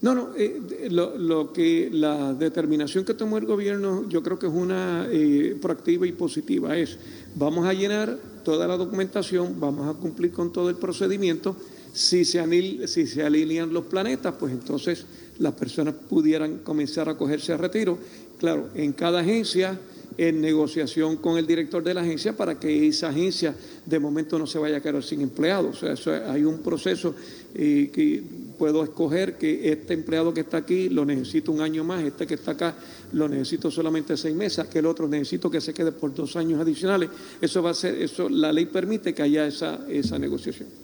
No, 0.02 0.14
no, 0.14 0.28
eh, 0.36 0.60
lo, 0.90 1.52
que 1.52 1.88
la 1.90 2.34
determinación 2.34 3.04
que 3.04 3.14
tomó 3.14 3.38
el 3.38 3.46
gobierno 3.46 4.06
yo 4.08 4.22
creo 4.22 4.38
que 4.38 4.46
es 4.46 4.52
una 4.52 5.06
eh, 5.10 5.56
proactiva 5.62 6.06
y 6.06 6.12
positiva. 6.12 6.76
Es, 6.76 6.98
vamos 7.34 7.66
a 7.66 7.72
llenar 7.72 8.18
toda 8.44 8.66
la 8.66 8.76
documentación, 8.76 9.58
vamos 9.58 9.88
a 9.88 9.98
cumplir 9.98 10.30
con 10.32 10.52
todo 10.52 10.68
el 10.68 10.76
procedimiento. 10.76 11.56
Si 11.94 12.24
se, 12.24 12.86
si 12.88 13.06
se 13.06 13.22
alinean 13.22 13.72
los 13.72 13.84
planetas, 13.84 14.34
pues 14.38 14.52
entonces 14.52 15.06
las 15.38 15.54
personas 15.54 15.94
pudieran 15.94 16.58
comenzar 16.58 17.08
a 17.08 17.16
cogerse 17.16 17.52
a 17.52 17.56
retiro. 17.56 17.98
Claro, 18.38 18.68
en 18.74 18.92
cada 18.92 19.20
agencia 19.20 19.78
en 20.16 20.40
negociación 20.40 21.16
con 21.16 21.38
el 21.38 21.46
director 21.46 21.82
de 21.82 21.94
la 21.94 22.02
agencia 22.02 22.36
para 22.36 22.58
que 22.58 22.86
esa 22.86 23.08
agencia 23.08 23.54
de 23.84 23.98
momento 23.98 24.38
no 24.38 24.46
se 24.46 24.58
vaya 24.58 24.78
a 24.78 24.80
quedar 24.80 25.02
sin 25.02 25.20
empleados. 25.20 25.82
O 25.82 25.96
sea, 25.96 26.32
hay 26.32 26.44
un 26.44 26.58
proceso 26.58 27.14
eh, 27.54 27.90
que 27.92 28.22
puedo 28.58 28.84
escoger 28.84 29.36
que 29.36 29.72
este 29.72 29.94
empleado 29.94 30.32
que 30.32 30.42
está 30.42 30.58
aquí 30.58 30.88
lo 30.88 31.04
necesito 31.04 31.50
un 31.50 31.60
año 31.60 31.82
más, 31.82 32.04
este 32.04 32.26
que 32.26 32.34
está 32.34 32.52
acá 32.52 32.76
lo 33.12 33.28
necesito 33.28 33.70
solamente 33.70 34.16
seis 34.16 34.34
meses, 34.34 34.66
que 34.66 34.78
el 34.78 34.86
otro 34.86 35.08
necesito 35.08 35.50
que 35.50 35.60
se 35.60 35.74
quede 35.74 35.92
por 35.92 36.14
dos 36.14 36.36
años 36.36 36.60
adicionales. 36.60 37.10
Eso 37.40 37.62
va 37.62 37.70
a 37.70 37.74
ser, 37.74 38.00
eso, 38.00 38.28
la 38.28 38.52
ley 38.52 38.66
permite 38.66 39.14
que 39.14 39.22
haya 39.22 39.46
esa, 39.46 39.84
esa 39.88 40.18
negociación. 40.18 40.83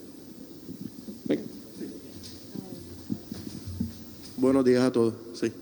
Buenos 4.41 4.65
días 4.65 4.83
a 4.83 4.91
todos. 4.91 5.13
Sí. 5.35 5.53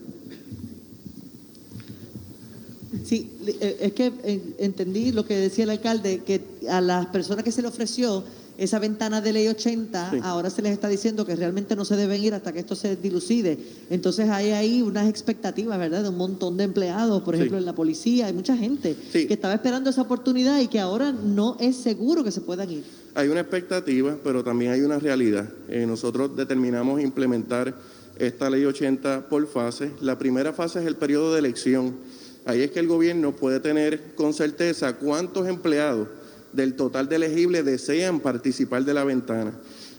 Sí, 3.04 3.32
eh, 3.60 3.76
es 3.80 3.92
que 3.92 4.12
eh, 4.22 4.54
entendí 4.58 5.10
lo 5.10 5.26
que 5.26 5.36
decía 5.36 5.64
el 5.64 5.70
alcalde, 5.70 6.22
que 6.24 6.42
a 6.70 6.80
las 6.80 7.06
personas 7.06 7.42
que 7.42 7.50
se 7.50 7.60
le 7.60 7.66
ofreció 7.66 8.22
esa 8.56 8.78
ventana 8.78 9.20
de 9.20 9.32
ley 9.32 9.48
80, 9.48 10.20
ahora 10.22 10.48
se 10.50 10.62
les 10.62 10.72
está 10.72 10.88
diciendo 10.88 11.26
que 11.26 11.34
realmente 11.34 11.74
no 11.74 11.84
se 11.84 11.96
deben 11.96 12.22
ir 12.22 12.34
hasta 12.34 12.52
que 12.52 12.60
esto 12.60 12.76
se 12.76 12.94
dilucide. 12.94 13.58
Entonces 13.90 14.30
hay 14.30 14.50
ahí 14.50 14.82
unas 14.82 15.08
expectativas, 15.08 15.76
¿verdad?, 15.76 16.04
de 16.04 16.08
un 16.10 16.16
montón 16.16 16.56
de 16.56 16.64
empleados, 16.64 17.22
por 17.22 17.34
ejemplo, 17.34 17.58
en 17.58 17.64
la 17.64 17.74
policía, 17.74 18.26
hay 18.26 18.32
mucha 18.32 18.56
gente 18.56 18.94
que 19.12 19.32
estaba 19.32 19.54
esperando 19.54 19.90
esa 19.90 20.02
oportunidad 20.02 20.60
y 20.60 20.68
que 20.68 20.78
ahora 20.78 21.12
no 21.12 21.56
es 21.58 21.76
seguro 21.76 22.22
que 22.22 22.30
se 22.30 22.40
puedan 22.40 22.70
ir. 22.70 22.84
Hay 23.14 23.28
una 23.28 23.40
expectativa, 23.40 24.16
pero 24.22 24.44
también 24.44 24.72
hay 24.72 24.82
una 24.82 24.98
realidad. 24.98 25.48
Eh, 25.68 25.86
nosotros 25.86 26.36
determinamos 26.36 27.00
implementar 27.00 27.74
esta 28.18 28.50
ley 28.50 28.64
80 28.64 29.28
por 29.28 29.46
fase. 29.46 29.92
La 30.00 30.18
primera 30.18 30.52
fase 30.52 30.80
es 30.80 30.86
el 30.86 30.96
periodo 30.96 31.32
de 31.32 31.38
elección. 31.38 31.96
Ahí 32.44 32.62
es 32.62 32.70
que 32.70 32.80
el 32.80 32.88
gobierno 32.88 33.34
puede 33.36 33.60
tener 33.60 34.14
con 34.14 34.32
certeza 34.34 34.96
cuántos 34.96 35.46
empleados 35.48 36.08
del 36.52 36.74
total 36.74 37.08
de 37.08 37.16
elegibles 37.16 37.64
desean 37.64 38.20
participar 38.20 38.84
de 38.84 38.94
la 38.94 39.04
ventana. 39.04 39.52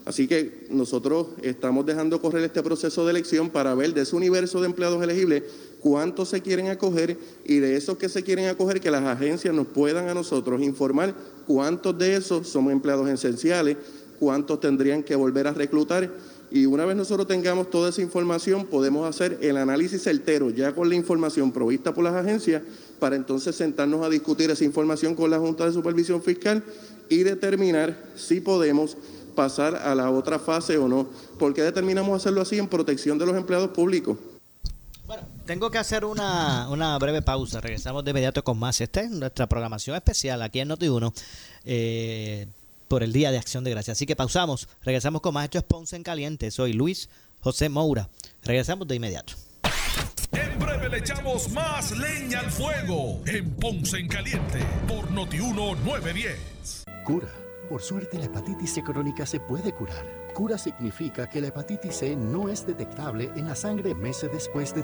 Así 0.05 0.27
que 0.27 0.65
nosotros 0.71 1.27
estamos 1.43 1.85
dejando 1.85 2.19
correr 2.19 2.43
este 2.43 2.63
proceso 2.63 3.05
de 3.05 3.11
elección 3.11 3.51
para 3.51 3.75
ver 3.75 3.93
de 3.93 4.01
ese 4.01 4.15
universo 4.15 4.59
de 4.59 4.65
empleados 4.65 5.03
elegibles 5.03 5.43
cuántos 5.81 6.29
se 6.29 6.41
quieren 6.41 6.69
acoger 6.69 7.17
y 7.45 7.59
de 7.59 7.75
esos 7.75 7.97
que 7.97 8.09
se 8.09 8.23
quieren 8.23 8.47
acoger 8.47 8.81
que 8.81 8.89
las 8.89 9.03
agencias 9.03 9.53
nos 9.53 9.67
puedan 9.67 10.09
a 10.09 10.15
nosotros 10.15 10.61
informar 10.61 11.13
cuántos 11.45 11.97
de 11.97 12.15
esos 12.15 12.47
son 12.47 12.71
empleados 12.71 13.07
esenciales, 13.07 13.77
cuántos 14.19 14.59
tendrían 14.59 15.03
que 15.03 15.15
volver 15.15 15.47
a 15.47 15.53
reclutar 15.53 16.11
y 16.51 16.65
una 16.65 16.85
vez 16.85 16.95
nosotros 16.95 17.27
tengamos 17.27 17.69
toda 17.69 17.89
esa 17.89 18.01
información 18.01 18.65
podemos 18.65 19.07
hacer 19.07 19.37
el 19.41 19.57
análisis 19.57 20.03
certero 20.03 20.49
ya 20.49 20.73
con 20.73 20.89
la 20.89 20.95
información 20.95 21.51
provista 21.51 21.93
por 21.93 22.03
las 22.03 22.15
agencias 22.15 22.61
para 22.99 23.15
entonces 23.15 23.55
sentarnos 23.55 24.05
a 24.05 24.09
discutir 24.09 24.49
esa 24.51 24.63
información 24.63 25.15
con 25.15 25.29
la 25.29 25.39
Junta 25.39 25.65
de 25.65 25.71
Supervisión 25.71 26.21
Fiscal 26.21 26.63
y 27.09 27.23
determinar 27.23 27.97
si 28.15 28.41
podemos 28.41 28.97
pasar 29.35 29.75
a 29.75 29.95
la 29.95 30.11
otra 30.11 30.37
fase 30.37 30.77
o 30.77 30.87
no. 30.87 31.07
¿Por 31.37 31.53
qué 31.53 31.61
determinamos 31.61 32.15
hacerlo 32.15 32.41
así 32.41 32.57
en 32.57 32.67
protección 32.67 33.17
de 33.17 33.25
los 33.25 33.37
empleados 33.37 33.69
públicos? 33.69 34.17
Bueno, 35.07 35.23
tengo 35.45 35.71
que 35.71 35.77
hacer 35.77 36.05
una, 36.05 36.69
una 36.69 36.97
breve 36.99 37.21
pausa. 37.21 37.61
Regresamos 37.61 38.03
de 38.03 38.11
inmediato 38.11 38.43
con 38.43 38.59
más. 38.59 38.79
Esta 38.81 39.01
es 39.01 39.09
nuestra 39.09 39.47
programación 39.47 39.95
especial 39.95 40.41
aquí 40.41 40.59
en 40.59 40.69
Noti1 40.69 41.13
eh, 41.65 42.47
por 42.89 43.03
el 43.03 43.13
Día 43.13 43.31
de 43.31 43.37
Acción 43.37 43.63
de 43.63 43.71
Gracia. 43.71 43.93
Así 43.93 44.05
que 44.05 44.17
pausamos. 44.17 44.67
Regresamos 44.81 45.21
con 45.21 45.33
más. 45.33 45.45
Esto 45.45 45.59
es 45.59 45.63
Ponce 45.63 45.95
en 45.95 46.03
Caliente. 46.03 46.51
Soy 46.51 46.73
Luis 46.73 47.07
José 47.39 47.69
Moura. 47.69 48.09
Regresamos 48.43 48.87
de 48.87 48.95
inmediato. 48.95 49.33
En 50.33 50.59
breve 50.59 50.89
le 50.89 50.97
echamos 50.97 51.49
más 51.51 51.91
leña 51.97 52.39
al 52.39 52.51
fuego 52.51 53.21
en 53.25 53.49
Ponce 53.51 53.97
en 53.97 54.07
Caliente 54.07 54.59
por 54.87 55.09
Notiuno 55.11 55.75
910. 55.75 56.85
Cura. 57.05 57.29
Por 57.69 57.81
suerte 57.81 58.17
la 58.17 58.25
hepatitis 58.25 58.73
C 58.73 58.83
crónica 58.83 59.25
se 59.25 59.39
puede 59.39 59.71
curar. 59.71 60.05
Cura 60.33 60.57
significa 60.57 61.29
que 61.29 61.39
la 61.39 61.47
hepatitis 61.47 61.95
C 61.95 62.15
no 62.15 62.49
es 62.49 62.65
detectable 62.65 63.31
en 63.35 63.47
la 63.47 63.55
sangre 63.55 63.93
meses 63.93 64.31
después 64.31 64.73
de 64.73 64.83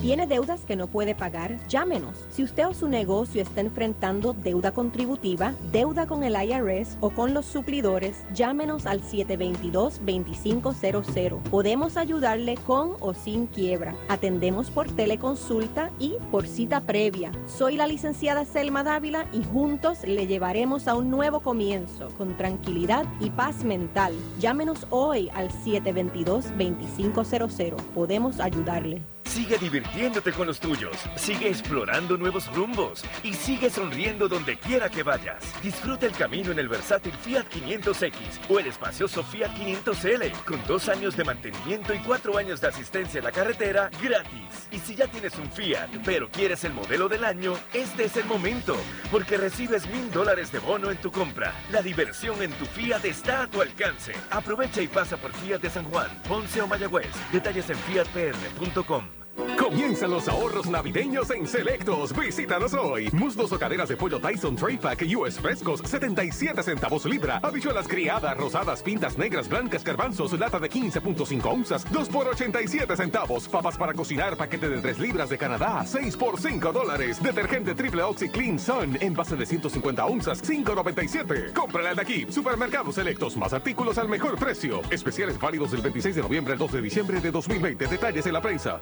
¿Tiene 0.01 0.27
deudas 0.27 0.63
que 0.63 0.75
no 0.75 0.85
puede 0.85 1.15
pagar? 1.15 1.57
Llámenos. 1.67 2.27
Si 2.29 2.43
usted 2.43 2.67
o 2.67 2.75
su 2.75 2.87
negocio 2.87 3.41
está 3.41 3.61
enfrentando 3.61 4.33
deuda 4.33 4.71
contributiva, 4.71 5.55
deuda 5.71 6.05
con 6.05 6.23
el 6.23 6.35
IRS 6.35 6.99
o 7.01 7.09
con 7.09 7.33
los 7.33 7.47
suplidores, 7.47 8.23
llámenos 8.31 8.85
al 8.85 9.01
722-2500. 9.01 11.41
Podemos 11.49 11.97
ayudarle 11.97 12.57
con 12.57 12.91
o 12.99 13.15
sin 13.15 13.47
quiebra. 13.47 13.95
Atendemos 14.07 14.69
por 14.69 14.87
teleconsulta 14.87 15.89
y 15.97 16.13
por 16.31 16.45
cita 16.45 16.81
previa. 16.81 17.31
Soy 17.47 17.75
la 17.75 17.87
licenciada 17.87 18.45
Selma 18.45 18.83
Dávila 18.83 19.25
y 19.33 19.43
juntos 19.43 20.03
le 20.05 20.27
llevaremos 20.27 20.87
a 20.87 20.93
un 20.93 21.09
nuevo 21.09 21.39
comienzo 21.39 22.09
con 22.19 22.37
tranquilidad 22.37 23.07
y 23.19 23.31
paz 23.31 23.63
mental. 23.63 24.13
Llámenos 24.39 24.85
hoy 24.91 25.31
al 25.33 25.49
722-2500. 25.49 27.77
Podemos 27.95 28.39
ayudarle. 28.39 29.01
Sigue 29.37 29.59
divirtiéndote 29.59 30.31
con 30.33 30.47
los 30.47 30.59
tuyos, 30.59 30.97
sigue 31.15 31.47
explorando 31.47 32.17
nuevos 32.17 32.51
rumbos 32.55 33.05
y 33.21 33.35
sigue 33.35 33.69
sonriendo 33.69 34.27
donde 34.27 34.57
quiera 34.57 34.89
que 34.89 35.03
vayas. 35.03 35.43
Disfruta 35.61 36.07
el 36.07 36.13
camino 36.13 36.51
en 36.51 36.57
el 36.57 36.67
versátil 36.67 37.13
Fiat 37.13 37.45
500X 37.47 38.13
o 38.49 38.57
el 38.57 38.65
espacioso 38.65 39.23
Fiat 39.23 39.51
500L 39.51 40.31
con 40.43 40.59
dos 40.65 40.89
años 40.89 41.15
de 41.15 41.23
mantenimiento 41.23 41.93
y 41.93 41.99
cuatro 41.99 42.35
años 42.35 42.61
de 42.61 42.69
asistencia 42.69 43.19
en 43.19 43.25
la 43.25 43.31
carretera 43.31 43.91
gratis. 44.01 44.67
Y 44.71 44.79
si 44.79 44.95
ya 44.95 45.05
tienes 45.05 45.37
un 45.37 45.51
Fiat, 45.51 45.89
pero 46.03 46.29
quieres 46.29 46.63
el 46.63 46.73
modelo 46.73 47.07
del 47.07 47.23
año, 47.23 47.53
este 47.73 48.05
es 48.05 48.17
el 48.17 48.25
momento, 48.25 48.75
porque 49.11 49.37
recibes 49.37 49.87
mil 49.91 50.09
dólares 50.09 50.51
de 50.51 50.57
bono 50.57 50.89
en 50.89 50.97
tu 50.97 51.11
compra. 51.11 51.53
La 51.71 51.83
diversión 51.83 52.41
en 52.41 52.51
tu 52.53 52.65
Fiat 52.65 53.05
está 53.05 53.43
a 53.43 53.47
tu 53.47 53.61
alcance. 53.61 54.13
Aprovecha 54.31 54.81
y 54.81 54.87
pasa 54.87 55.15
por 55.15 55.31
Fiat 55.33 55.61
de 55.61 55.69
San 55.69 55.85
Juan, 55.85 56.09
Ponce 56.27 56.59
o 56.59 56.65
Mayagüez. 56.65 57.13
Detalles 57.31 57.69
en 57.69 57.77
fiatpr.com. 57.77 59.26
Comienzan 59.57 60.11
los 60.11 60.27
ahorros 60.27 60.67
navideños 60.67 61.29
en 61.29 61.45
Selectos. 61.45 62.17
Visítanos 62.17 62.73
hoy. 62.73 63.09
Muslos 63.11 63.51
o 63.51 63.59
caderas 63.59 63.89
de 63.89 63.97
pollo 63.97 64.19
Tyson 64.19 64.55
Tray 64.55 64.77
Pack 64.77 65.03
US 65.15 65.39
frescos, 65.39 65.81
77 65.83 66.63
centavos 66.63 67.05
libra. 67.05 67.39
Habichuelas 67.43 67.87
criadas, 67.87 68.37
rosadas, 68.37 68.81
pintas 68.81 69.17
negras, 69.17 69.49
blancas, 69.49 69.83
garbanzos, 69.83 70.31
lata 70.39 70.59
de 70.59 70.69
15.5 70.69 71.45
onzas, 71.45 71.85
2 71.91 72.09
por 72.09 72.27
87 72.27 72.95
centavos. 72.95 73.47
Papas 73.47 73.77
para 73.77 73.93
cocinar, 73.93 74.37
paquete 74.37 74.69
de 74.69 74.81
3 74.81 74.99
libras 74.99 75.29
de 75.29 75.37
Canadá, 75.37 75.83
6 75.85 76.15
por 76.15 76.39
5 76.39 76.71
dólares. 76.71 77.21
Detergente 77.21 77.75
triple 77.75 78.03
Oxy 78.03 78.29
Clean 78.29 78.57
Sun, 78.57 78.97
en 79.01 79.13
base 79.13 79.35
de 79.35 79.45
150 79.45 80.05
onzas, 80.05 80.41
5.97. 80.43 81.53
Cómprala 81.53 81.93
de 81.93 82.01
aquí. 82.01 82.25
Supermercados 82.29 82.95
Selectos, 82.95 83.35
más 83.35 83.53
artículos 83.53 83.97
al 83.97 84.07
mejor 84.07 84.37
precio. 84.37 84.81
Especiales 84.89 85.39
válidos 85.39 85.71
del 85.71 85.81
26 85.81 86.15
de 86.15 86.21
noviembre 86.21 86.53
al 86.53 86.59
2 86.59 86.71
de 86.71 86.81
diciembre 86.81 87.19
de 87.19 87.31
2020. 87.31 87.87
Detalles 87.87 88.25
en 88.25 88.33
la 88.33 88.41
prensa. 88.41 88.81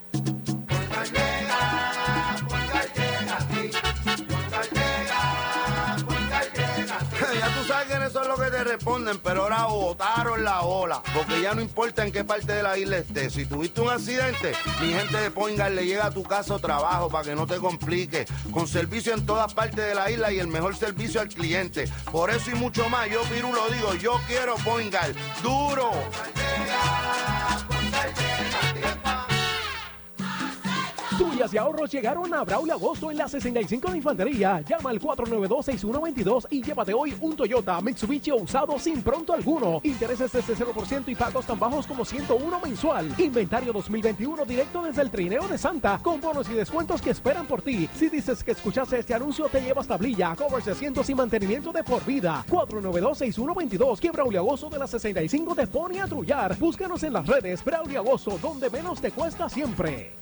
Ya 7.41 7.47
tú 7.55 7.63
sabes 7.65 7.87
que 7.87 8.05
eso 8.05 8.21
es 8.21 8.27
lo 8.27 8.35
que 8.35 8.51
te 8.51 8.63
responden, 8.63 9.17
pero 9.19 9.43
ahora 9.43 9.65
botaron 9.65 10.43
la 10.43 10.61
ola. 10.61 11.01
Porque 11.13 11.41
ya 11.41 11.55
no 11.55 11.61
importa 11.61 12.05
en 12.05 12.11
qué 12.11 12.23
parte 12.23 12.51
de 12.51 12.61
la 12.61 12.77
isla 12.77 12.97
estés. 12.97 13.33
Si 13.33 13.45
tuviste 13.45 13.81
un 13.81 13.89
accidente, 13.89 14.53
mi 14.81 14.89
gente 14.93 15.17
de 15.17 15.31
Poingal 15.31 15.75
le 15.75 15.85
llega 15.85 16.07
a 16.07 16.11
tu 16.11 16.23
casa 16.23 16.53
o 16.55 16.59
trabajo 16.59 17.09
para 17.09 17.23
que 17.23 17.35
no 17.35 17.47
te 17.47 17.57
complique. 17.57 18.25
Con 18.51 18.67
servicio 18.67 19.13
en 19.13 19.25
todas 19.25 19.53
partes 19.53 19.85
de 19.85 19.95
la 19.95 20.11
isla 20.11 20.31
y 20.31 20.39
el 20.39 20.47
mejor 20.47 20.75
servicio 20.75 21.21
al 21.21 21.29
cliente. 21.29 21.87
Por 22.11 22.29
eso 22.29 22.51
y 22.51 22.55
mucho 22.55 22.89
más, 22.89 23.09
yo 23.09 23.21
Piru 23.23 23.53
lo 23.53 23.67
digo, 23.69 23.95
yo 23.95 24.19
quiero 24.27 24.55
Poingal. 24.57 25.15
¡Duro! 25.41 25.91
Tuyas 31.21 31.53
y 31.53 31.57
ahorros 31.59 31.91
llegaron 31.91 32.33
a 32.33 32.43
Braulio 32.43 32.73
Agosto 32.73 33.11
en 33.11 33.17
la 33.17 33.27
65 33.27 33.91
de 33.91 33.97
Infantería. 33.97 34.59
Llama 34.61 34.89
al 34.89 34.99
492-6122 34.99 36.47
y 36.49 36.63
llévate 36.63 36.95
hoy 36.95 37.15
un 37.21 37.35
Toyota 37.35 37.79
Mitsubishi 37.79 38.31
usado 38.31 38.79
sin 38.79 39.03
pronto 39.03 39.31
alguno. 39.31 39.81
Intereses 39.83 40.31
desde 40.31 40.55
0% 40.55 41.03
y 41.09 41.13
pagos 41.13 41.45
tan 41.45 41.59
bajos 41.59 41.85
como 41.85 42.05
101 42.05 42.59
mensual. 42.61 43.13
Inventario 43.19 43.71
2021 43.71 44.45
directo 44.45 44.81
desde 44.81 45.03
el 45.03 45.11
trineo 45.11 45.47
de 45.47 45.59
Santa 45.59 45.99
con 46.01 46.19
bonos 46.19 46.49
y 46.49 46.55
descuentos 46.55 47.03
que 47.03 47.11
esperan 47.11 47.45
por 47.45 47.61
ti. 47.61 47.87
Si 47.93 48.09
dices 48.09 48.43
que 48.43 48.53
escuchaste 48.53 48.97
este 48.97 49.13
anuncio, 49.13 49.47
te 49.47 49.61
llevas 49.61 49.85
tablilla, 49.85 50.35
covers 50.35 50.65
de 50.65 50.71
asientos 50.71 51.07
y 51.07 51.13
mantenimiento 51.13 51.71
de 51.71 51.83
por 51.83 52.03
vida. 52.03 52.43
492-6122 52.49 53.99
que 53.99 54.09
Braulio 54.09 54.39
Agosto 54.39 54.71
de 54.71 54.79
la 54.79 54.87
65 54.87 55.53
te 55.53 55.67
pone 55.67 56.01
a 56.01 56.07
trullar. 56.07 56.57
Búscanos 56.57 57.03
en 57.03 57.13
las 57.13 57.27
redes 57.27 57.63
Braulio 57.63 57.99
Agosto, 57.99 58.39
donde 58.41 58.71
menos 58.71 58.99
te 58.99 59.11
cuesta 59.11 59.47
siempre. 59.47 60.13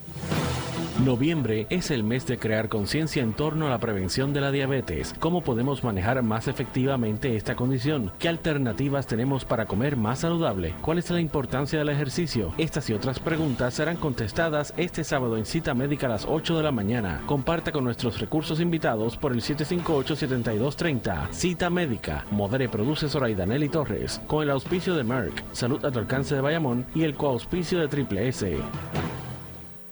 Noviembre 1.05 1.65
es 1.69 1.91
el 1.91 2.03
mes 2.03 2.27
de 2.27 2.37
crear 2.37 2.67
conciencia 2.67 3.23
en 3.23 3.31
torno 3.31 3.65
a 3.65 3.69
la 3.69 3.79
prevención 3.79 4.33
de 4.33 4.41
la 4.41 4.51
diabetes. 4.51 5.15
¿Cómo 5.19 5.41
podemos 5.41 5.81
manejar 5.81 6.21
más 6.23 6.49
efectivamente 6.49 7.37
esta 7.37 7.55
condición? 7.55 8.11
¿Qué 8.19 8.27
alternativas 8.27 9.07
tenemos 9.07 9.45
para 9.45 9.65
comer 9.65 9.95
más 9.95 10.19
saludable? 10.19 10.73
¿Cuál 10.81 10.97
es 10.97 11.09
la 11.09 11.21
importancia 11.21 11.79
del 11.79 11.87
ejercicio? 11.87 12.51
Estas 12.57 12.89
y 12.89 12.93
otras 12.93 13.17
preguntas 13.17 13.75
serán 13.75 13.95
contestadas 13.95 14.73
este 14.75 15.05
sábado 15.05 15.37
en 15.37 15.45
cita 15.45 15.73
médica 15.73 16.07
a 16.07 16.09
las 16.09 16.25
8 16.27 16.57
de 16.57 16.63
la 16.63 16.73
mañana. 16.73 17.21
Comparta 17.27 17.71
con 17.71 17.85
nuestros 17.85 18.19
recursos 18.19 18.59
invitados 18.59 19.15
por 19.15 19.31
el 19.31 19.39
758-7230. 19.39 21.29
Cita 21.31 21.69
médica. 21.69 22.25
Modere 22.29 22.67
produce 22.67 23.07
Zoraida 23.07 23.45
Nelly 23.45 23.69
Torres. 23.69 24.19
Con 24.27 24.43
el 24.43 24.49
auspicio 24.49 24.95
de 24.95 25.05
Merck, 25.05 25.45
Salud 25.53 25.83
a 25.85 25.91
tu 25.91 25.99
alcance 25.99 26.35
de 26.35 26.41
Bayamón 26.41 26.85
y 26.93 27.03
el 27.03 27.15
coauspicio 27.15 27.79
de 27.79 27.87
Triple 27.87 28.27
S. 28.27 28.57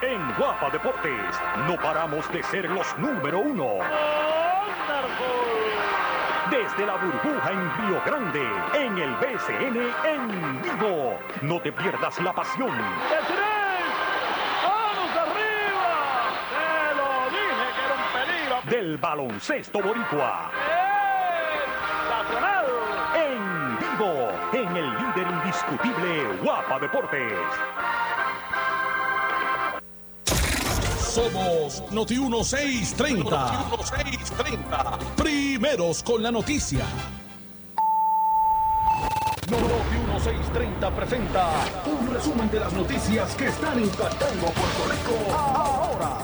En 0.00 0.34
Guapa 0.36 0.70
Deportes 0.70 1.40
no 1.66 1.76
paramos 1.76 2.30
de 2.32 2.42
ser 2.44 2.70
los 2.70 2.96
número 2.98 3.40
uno. 3.40 3.78
Desde 6.50 6.86
la 6.86 6.94
burbuja 6.94 7.50
en 7.52 7.76
Río 7.76 8.02
Grande, 8.06 8.48
en 8.74 8.98
el 8.98 9.14
BCN 9.16 9.92
en 10.04 10.62
vivo. 10.62 11.18
No 11.42 11.60
te 11.60 11.72
pierdas 11.72 12.18
la 12.20 12.32
pasión. 12.32 12.70
¡Vamos 14.62 15.10
arriba! 15.16 15.94
¡Te 16.54 16.94
lo 16.96 17.08
dije 17.30 17.66
que 17.74 17.82
era 17.84 17.94
un 17.94 18.06
peligro! 18.14 18.56
Del 18.70 18.96
baloncesto 18.96 19.82
boricua. 19.82 20.50
¡Nacional! 22.08 22.66
En 23.14 23.76
vivo, 23.78 24.30
en 24.52 24.76
el 24.76 24.88
líder 24.94 25.26
indiscutible 25.30 26.24
Guapa 26.42 26.78
Deportes. 26.78 27.32
Somos 31.18 31.82
Noti 31.90 32.16
1630. 32.16 33.26
Noti 33.26 33.76
1630. 33.76 34.98
Primeros 35.16 36.00
con 36.04 36.22
la 36.22 36.30
noticia. 36.30 36.84
Noti 39.50 39.96
1630 39.96 40.90
presenta 40.94 41.50
un 41.86 42.14
resumen 42.14 42.48
de 42.52 42.60
las 42.60 42.72
noticias 42.72 43.34
que 43.34 43.48
están 43.48 43.80
impactando 43.80 44.46
Puerto 44.46 44.84
Rico 44.92 45.36
ahora. 45.36 46.18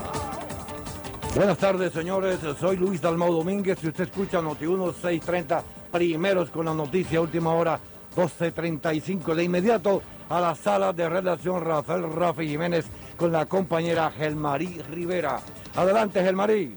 Buenas 1.35 1.59
tardes, 1.59 1.93
señores. 1.93 2.39
Soy 2.61 2.77
Luis 2.77 3.01
Dalmau 3.01 3.33
Domínguez 3.33 3.83
y 3.83 3.89
usted 3.89 4.05
escucha 4.05 4.41
Noti 4.41 4.65
1630. 4.65 5.65
Primeros 5.91 6.51
con 6.51 6.67
la 6.67 6.75
noticia, 6.75 7.21
última 7.21 7.53
hora 7.53 7.81
12.35. 8.15 9.35
De 9.35 9.43
inmediato 9.43 10.03
a 10.29 10.41
la 10.41 10.55
sala 10.55 10.93
de 10.93 11.09
redacción 11.09 11.65
Rafael 11.65 12.11
Rafi 12.13 12.49
Jiménez 12.49 12.87
con 13.17 13.33
la 13.33 13.47
compañera 13.47 14.11
Gelmarí 14.11 14.81
Rivera. 14.91 15.41
Adelante, 15.77 16.23
Gelmarí. 16.23 16.77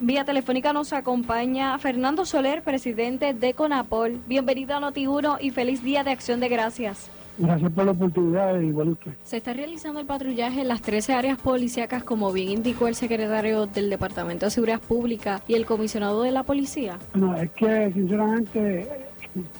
Vía 0.00 0.24
telefónica 0.24 0.72
nos 0.72 0.92
acompaña 0.92 1.78
Fernando 1.78 2.24
Soler, 2.24 2.62
presidente 2.62 3.34
de 3.34 3.54
CONAPOL. 3.54 4.20
Bienvenido 4.26 4.74
a 4.74 4.80
Noti1 4.80 5.38
y 5.40 5.50
feliz 5.50 5.82
día 5.84 6.02
de 6.02 6.10
Acción 6.10 6.40
de 6.40 6.48
Gracias. 6.48 7.08
Gracias 7.38 7.72
por 7.72 7.84
la 7.84 7.92
oportunidad, 7.92 8.60
igual 8.60 8.88
usted. 8.90 9.12
Se 9.24 9.38
está 9.38 9.52
realizando 9.52 10.00
el 10.00 10.06
patrullaje 10.06 10.60
en 10.60 10.68
las 10.68 10.82
13 10.82 11.14
áreas 11.14 11.38
policíacas, 11.38 12.04
como 12.04 12.30
bien 12.32 12.50
indicó 12.50 12.88
el 12.88 12.94
secretario 12.94 13.66
del 13.66 13.88
Departamento 13.88 14.46
de 14.46 14.50
Seguridad 14.50 14.80
Pública 14.80 15.40
y 15.48 15.54
el 15.54 15.64
comisionado 15.64 16.22
de 16.22 16.30
la 16.30 16.42
policía. 16.42 16.98
No, 17.14 17.34
es 17.36 17.50
que 17.52 17.90
sinceramente 17.92 18.88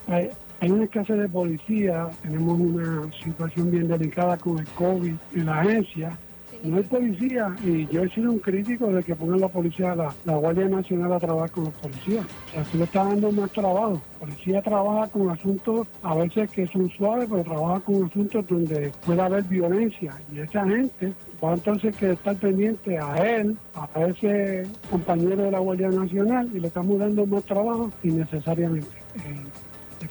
hay, 0.06 0.30
hay 0.62 0.70
una 0.70 0.85
escasez 0.85 1.18
de 1.18 1.29
policía, 1.29 2.09
tenemos 2.22 2.61
una 2.61 3.11
situación 3.25 3.72
bien 3.72 3.88
delicada 3.88 4.37
con 4.37 4.61
el 4.61 4.66
COVID 4.68 5.14
en 5.35 5.46
la 5.46 5.61
agencia. 5.61 6.16
No 6.62 6.77
hay 6.77 6.85
policía 6.85 7.57
y 7.64 7.88
yo 7.88 8.05
he 8.05 8.09
sido 8.11 8.31
un 8.31 8.38
crítico 8.38 8.87
de 8.87 9.03
que 9.03 9.16
pongan 9.16 9.40
la 9.40 9.48
policía, 9.48 9.96
la, 9.96 10.14
la 10.25 10.37
Guardia 10.37 10.68
Nacional 10.68 11.14
a 11.14 11.18
trabajar 11.18 11.51
con 11.51 11.64
los 11.64 11.75
policías. 11.75 12.25
O 12.25 12.53
sea, 12.53 12.64
se 12.64 12.79
le 12.79 12.85
está 12.85 13.03
dando 13.03 13.33
más 13.33 13.51
trabajo. 13.51 14.01
Policía 14.20 14.62
trabaja 14.62 15.09
con 15.09 15.31
asuntos 15.31 15.88
a 16.01 16.14
veces 16.14 16.48
que 16.53 16.68
son 16.68 16.88
suaves, 16.90 17.27
pero 17.29 17.42
trabaja 17.42 17.81
con 17.81 18.05
asuntos 18.05 18.46
donde 18.46 18.92
puede 19.05 19.20
haber 19.20 19.42
violencia. 19.42 20.14
Y 20.33 20.38
esa 20.38 20.64
gente 20.64 21.12
va 21.42 21.55
entonces 21.55 21.96
que 21.96 22.12
estar 22.12 22.37
pendiente 22.37 23.01
a 23.01 23.16
él, 23.16 23.57
a 23.75 24.01
ese 24.01 24.68
compañero 24.88 25.42
de 25.42 25.51
la 25.51 25.59
Guardia 25.59 25.88
Nacional 25.88 26.48
y 26.55 26.61
le 26.61 26.68
estamos 26.68 27.01
dando 27.01 27.27
más 27.27 27.42
trabajo 27.42 27.90
innecesariamente. 28.05 28.96
Eh, 29.16 29.42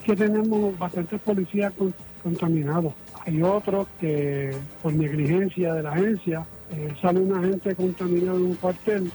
que 0.04 0.16
tenemos 0.16 0.78
bastantes 0.78 1.20
policías 1.20 1.72
con- 1.74 1.94
contaminados. 2.22 2.92
Hay 3.24 3.42
otros 3.42 3.86
que 4.00 4.50
por 4.82 4.92
negligencia 4.92 5.74
de 5.74 5.82
la 5.82 5.92
agencia 5.92 6.44
eh, 6.72 6.88
sale 7.00 7.20
una 7.20 7.40
gente 7.40 7.74
contaminada 7.74 8.36
en 8.36 8.42
un 8.44 8.54
cuartel 8.56 9.10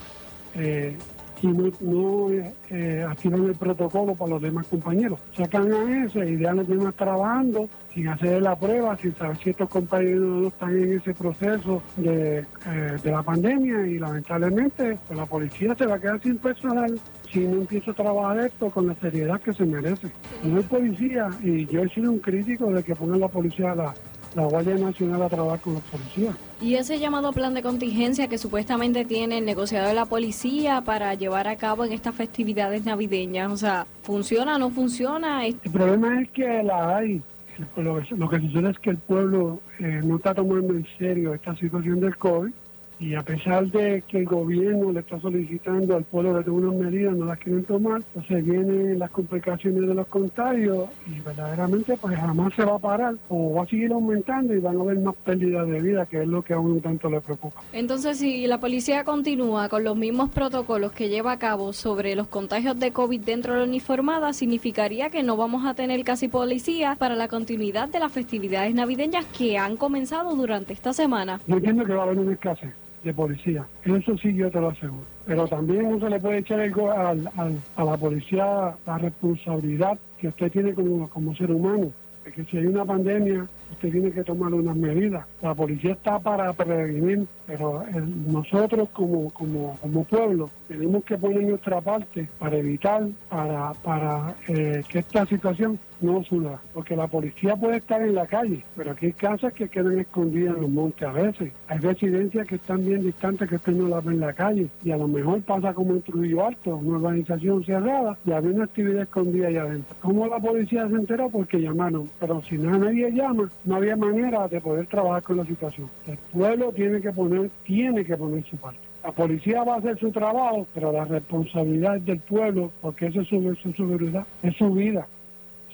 eh, 0.56 0.96
y 1.42 1.48
no, 1.48 1.72
no, 1.82 2.30
eh, 2.32 3.06
activan 3.08 3.46
el 3.46 3.56
protocolo 3.56 4.16
para 4.16 4.32
los 4.32 4.42
demás 4.42 4.68
compañeros. 4.68 5.20
Sacan 5.36 5.72
a 5.72 6.06
ese 6.06 6.20
y 6.20 6.36
dejan 6.36 6.60
a 6.60 6.62
los 6.62 6.68
demás 6.68 6.96
trabajando 6.96 7.70
sin 7.94 8.08
hacer 8.08 8.42
la 8.42 8.56
prueba, 8.56 8.96
sin 8.98 9.16
saber 9.16 9.38
si 9.38 9.50
estos 9.50 9.70
compañeros 9.70 10.22
no 10.22 10.48
están 10.48 10.78
en 10.78 10.98
ese 10.98 11.14
proceso 11.14 11.82
de, 11.96 12.40
eh, 12.40 12.98
de 13.04 13.12
la 13.12 13.24
pandemia 13.24 13.88
y 13.88 13.98
lamentablemente 13.98 14.98
pues, 15.08 15.18
la 15.18 15.26
policía 15.26 15.76
se 15.76 15.86
va 15.86 15.96
a 15.96 16.00
quedar 16.00 16.22
sin 16.22 16.38
personal 16.38 17.00
si 17.32 17.40
no 17.40 17.58
empieza 17.58 17.92
a 17.92 17.94
trabajar 17.94 18.40
esto 18.46 18.70
con 18.70 18.88
la 18.88 18.96
seriedad 18.96 19.42
que 19.42 19.54
se 19.54 19.66
merece. 19.66 20.08
No 20.44 20.58
hay 20.58 20.64
policía 20.64 21.30
y 21.42 21.66
yo 21.66 21.84
he 21.84 21.90
sido 21.90 22.12
un 22.12 22.20
crítico 22.20 22.72
de 22.72 22.84
que 22.84 22.96
pongan 22.96 23.20
la 23.20 23.28
policía, 23.28 23.76
la, 23.76 23.94
la 24.36 24.46
Guardia 24.46 24.76
Nacional 24.76 25.22
a 25.24 25.30
trabajar 25.30 25.60
con 25.62 25.74
los 25.76 25.84
policías. 25.84 26.36
Y 26.62 26.76
ese 26.76 27.00
llamado 27.00 27.32
plan 27.34 27.54
de 27.54 27.62
contingencia 27.62 28.28
que 28.28 28.38
supuestamente 28.38 29.06
tiene 29.06 29.38
el 29.40 29.46
negociado 29.46 29.88
de 29.88 29.94
la 29.94 30.06
policía 30.06 30.82
para 30.82 31.14
llevar 31.16 31.48
a 31.48 31.56
cabo 31.56 31.86
en 31.86 31.92
estas 31.94 32.16
festividades 32.16 32.86
navideñas, 32.86 33.52
o 33.52 33.58
sea, 33.58 33.86
¿funciona 34.04 34.56
o 34.56 34.60
no 34.60 34.70
funciona? 34.70 35.46
El 35.46 35.56
problema 35.72 36.22
es 36.22 36.30
que 36.32 36.64
la 36.64 36.98
hay. 36.98 37.22
El- 37.58 37.84
Lo 37.84 38.00
que, 38.00 38.16
lo 38.16 38.30
que 38.30 38.40
sucede 38.40 38.70
es 38.70 38.80
que 38.80 38.92
el 38.92 38.98
pueblo 38.98 39.60
eh, 39.80 40.02
no 40.04 40.18
está 40.18 40.34
tomando 40.36 40.74
en 40.74 40.86
serio 41.00 41.34
esta 41.34 41.56
situación 41.56 42.00
del 42.00 42.16
COVID 42.18 42.52
Y 43.00 43.14
a 43.14 43.22
pesar 43.22 43.68
de 43.68 44.04
que 44.08 44.20
el 44.20 44.26
gobierno 44.26 44.92
le 44.92 45.02
está 45.02 45.20
solicitando 45.20 45.96
al 45.96 46.04
pueblo 46.04 46.38
que 46.38 46.46
tenga 46.46 46.58
unas 46.58 46.92
medidas, 46.92 47.16
no 47.16 47.26
las 47.26 47.38
quieren 47.38 47.64
tomar, 47.64 48.02
entonces 48.16 48.44
vienen 48.44 48.98
las 48.98 49.12
complicaciones 49.12 49.88
de 49.88 49.94
los 49.94 50.08
contagios 50.08 50.90
y 51.06 51.20
verdaderamente 51.20 51.96
pues 51.98 52.16
jamás 52.18 52.54
se 52.56 52.66
va 52.66 52.76
a 52.76 52.80
parar 52.80 53.16
o 53.30 53.54
va 53.54 53.64
a 53.64 53.68
seguir 53.68 53.92
aumentando 53.92 54.56
y 54.56 54.60
van 54.60 54.78
a 54.78 54.82
haber 54.82 54.98
más 55.00 55.16
pérdidas 55.18 55.68
de 55.68 55.80
vida, 55.80 56.08
que 56.08 56.24
es 56.24 56.28
lo 56.28 56.42
que 56.42 56.54
a 56.54 56.60
uno 56.60 56.80
tanto 56.80 57.08
le 57.08 57.22
preocupa. 57.22 57.62
Entonces, 57.72 58.18
si 58.18 58.48
la 58.48 58.60
policía 58.60 59.04
continúa 59.04 59.70
con 59.70 59.84
los 59.84 59.96
mismos 59.96 60.32
protocolos 60.32 60.92
que 60.92 61.10
lleva 61.10 61.34
a 61.34 61.40
cabo 61.40 61.74
sobre 61.74 62.16
los 62.16 62.28
contagios 62.28 62.80
de 62.80 62.92
COVID 62.92 63.22
dentro 63.22 63.54
de 63.54 63.60
la 63.60 63.66
uniformada, 63.66 64.34
significaría 64.34 65.12
que 65.12 65.22
no 65.22 65.38
vamos 65.38 65.68
a 65.68 65.76
tener 65.76 66.04
casi 66.04 66.30
policía 66.30 66.96
para 66.98 67.16
la 67.16 67.28
continuidad 67.28 67.90
de 67.90 68.00
las 68.00 68.12
festividades 68.12 68.74
navideñas 68.74 69.26
que 69.26 69.60
han 69.60 69.78
comenzado 69.78 70.36
durante 70.36 70.74
esta 70.74 70.94
semana. 70.94 71.40
Yo 71.46 71.58
entiendo 71.58 71.86
que 71.86 71.94
va 71.94 72.02
a 72.02 72.06
haber 72.06 72.18
una 72.18 72.34
escasez 72.34 72.74
de 73.04 73.14
policía. 73.14 73.66
Eso 73.84 74.18
sí 74.18 74.34
yo 74.34 74.50
te 74.50 74.60
lo 74.60 74.70
aseguro. 74.70 75.06
Pero 75.26 75.48
también 75.48 75.90
no 75.90 76.00
se 76.00 76.10
le 76.10 76.20
puede 76.20 76.40
echar 76.40 76.60
algo 76.60 76.92
al- 76.92 77.30
a 77.76 77.84
la 77.84 77.98
policía 77.98 78.76
la 78.86 78.98
responsabilidad 78.98 79.98
que 80.20 80.30
usted 80.30 80.52
tiene 80.52 80.74
como, 80.74 81.10
como 81.10 81.36
ser 81.36 81.52
humano. 81.52 81.92
De 82.26 82.32
que 82.32 82.44
si 82.46 82.58
hay 82.58 82.66
una 82.66 82.86
pandemia, 82.86 83.48
usted 83.72 83.92
tiene 83.92 84.12
que 84.12 84.24
tomar 84.24 84.54
unas 84.54 84.76
medidas. 84.76 85.26
La 85.42 85.54
policía 85.56 85.94
está 85.94 86.20
para 86.20 86.52
prevenir, 86.54 87.26
pero 87.46 87.84
el- 87.94 88.32
nosotros 88.32 88.90
como, 88.94 89.30
como, 89.32 89.78
como 89.82 90.04
pueblo 90.04 90.50
tenemos 90.68 91.04
que 91.06 91.18
poner 91.18 91.44
nuestra 91.44 91.82
parte 91.82 92.28
para 92.40 92.58
evitar, 92.58 93.04
para, 93.30 93.74
para 93.74 94.36
eh, 94.48 94.84
que 94.90 95.00
esta 95.00 95.26
situación 95.26 95.80
no 96.02 96.24
suba. 96.24 96.62
Porque 96.74 96.96
la 96.96 97.08
policía 97.08 97.56
puede 97.56 97.78
estar 97.78 98.02
en 98.02 98.14
la 98.16 98.28
calle, 98.28 98.64
pero 98.76 98.92
aquí 98.92 99.08
hay 99.08 99.14
casas 99.14 99.54
que 99.54 99.68
quedan 99.70 99.98
escondidas 100.00 100.56
en 100.56 100.62
los 100.62 100.70
montes 100.70 101.08
a 101.08 101.12
veces. 101.12 101.52
Hay 101.68 101.80
residencias 101.80 102.46
que 102.48 102.56
están 102.56 102.86
bien 102.86 103.02
distantes 103.04 103.50
que 103.50 103.56
usted 103.56 103.74
no 103.74 103.88
las 103.88 104.04
ve 104.04 104.14
en 104.14 104.20
la 104.20 104.34
calle. 104.34 104.68
Y 104.84 104.92
a 104.92 104.98
lo 104.98 105.08
mejor 105.08 105.42
pasa 105.42 105.74
como 105.74 105.92
en 105.94 106.02
Trujillo 106.02 106.46
Alto, 106.46 106.76
una 106.78 106.98
organización 106.98 107.64
cerrada, 107.64 108.18
y 108.26 108.32
había 108.32 108.52
una 108.52 108.66
actividad 108.66 109.04
escondida 109.04 109.48
allá 109.48 109.62
adentro. 109.64 109.96
¿Cómo 110.02 110.28
la 110.28 110.40
policía 110.40 110.88
se 110.88 110.96
enteró? 110.96 111.30
Porque 111.30 111.60
llamaron. 111.62 112.10
Pero 112.20 112.42
si 112.44 112.58
no 112.58 112.78
nadie 112.78 113.12
llama, 113.12 113.50
no 113.68 113.76
había 113.76 113.98
manera 113.98 114.48
de 114.48 114.62
poder 114.62 114.88
trabajar 114.88 115.22
con 115.24 115.38
la 115.38 115.46
situación. 115.46 115.90
El 116.08 116.18
pueblo 116.18 116.72
tiene 116.72 117.02
que 117.02 117.12
poner, 117.12 117.50
tiene 117.66 118.06
que 118.06 118.16
poner 118.16 118.46
su 118.46 118.56
parte. 118.56 118.80
La 119.04 119.12
policía 119.12 119.64
va 119.64 119.76
a 119.76 119.78
hacer 119.80 120.00
su 120.00 120.10
trabajo, 120.10 120.66
pero 120.74 120.94
la 120.94 121.04
responsabilidad 121.04 121.98
es 121.98 122.06
del 122.06 122.20
pueblo, 122.20 122.72
porque 122.82 123.08
eso 123.08 123.22
es 123.22 123.28
su, 123.28 123.52
es 123.52 123.60
su 123.60 123.74
seguridad, 123.74 124.26
es 124.42 124.56
su 124.56 124.72
vida. 124.72 125.06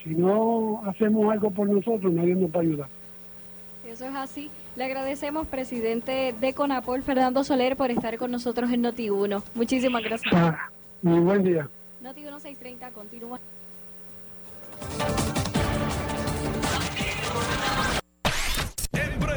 Si 0.04 0.10
no 0.10 0.82
hacemos 0.88 1.32
algo 1.32 1.52
por 1.52 1.70
nosotros, 1.70 2.12
nadie 2.12 2.34
nos 2.34 2.50
va 2.50 2.60
a 2.60 2.64
ayudar. 2.64 2.88
Eso 3.88 4.06
es 4.06 4.16
así. 4.16 4.50
Le 4.76 4.86
agradecemos, 4.86 5.46
presidente 5.46 6.34
de 6.40 6.54
CONAPOL, 6.54 7.04
Fernando 7.04 7.44
Soler, 7.44 7.78
por 7.78 7.92
estar 7.92 8.18
con 8.18 8.32
nosotros 8.32 8.72
en 8.72 8.84
Noti1. 8.84 9.44
Muchísimas 9.54 10.04
gracias. 10.04 10.34
Ah, 10.34 10.70
muy 11.04 11.20
buen 11.20 11.44
día. 11.44 11.70
Noti1 12.02 12.40
630 12.40 12.90
continúa. 12.90 13.40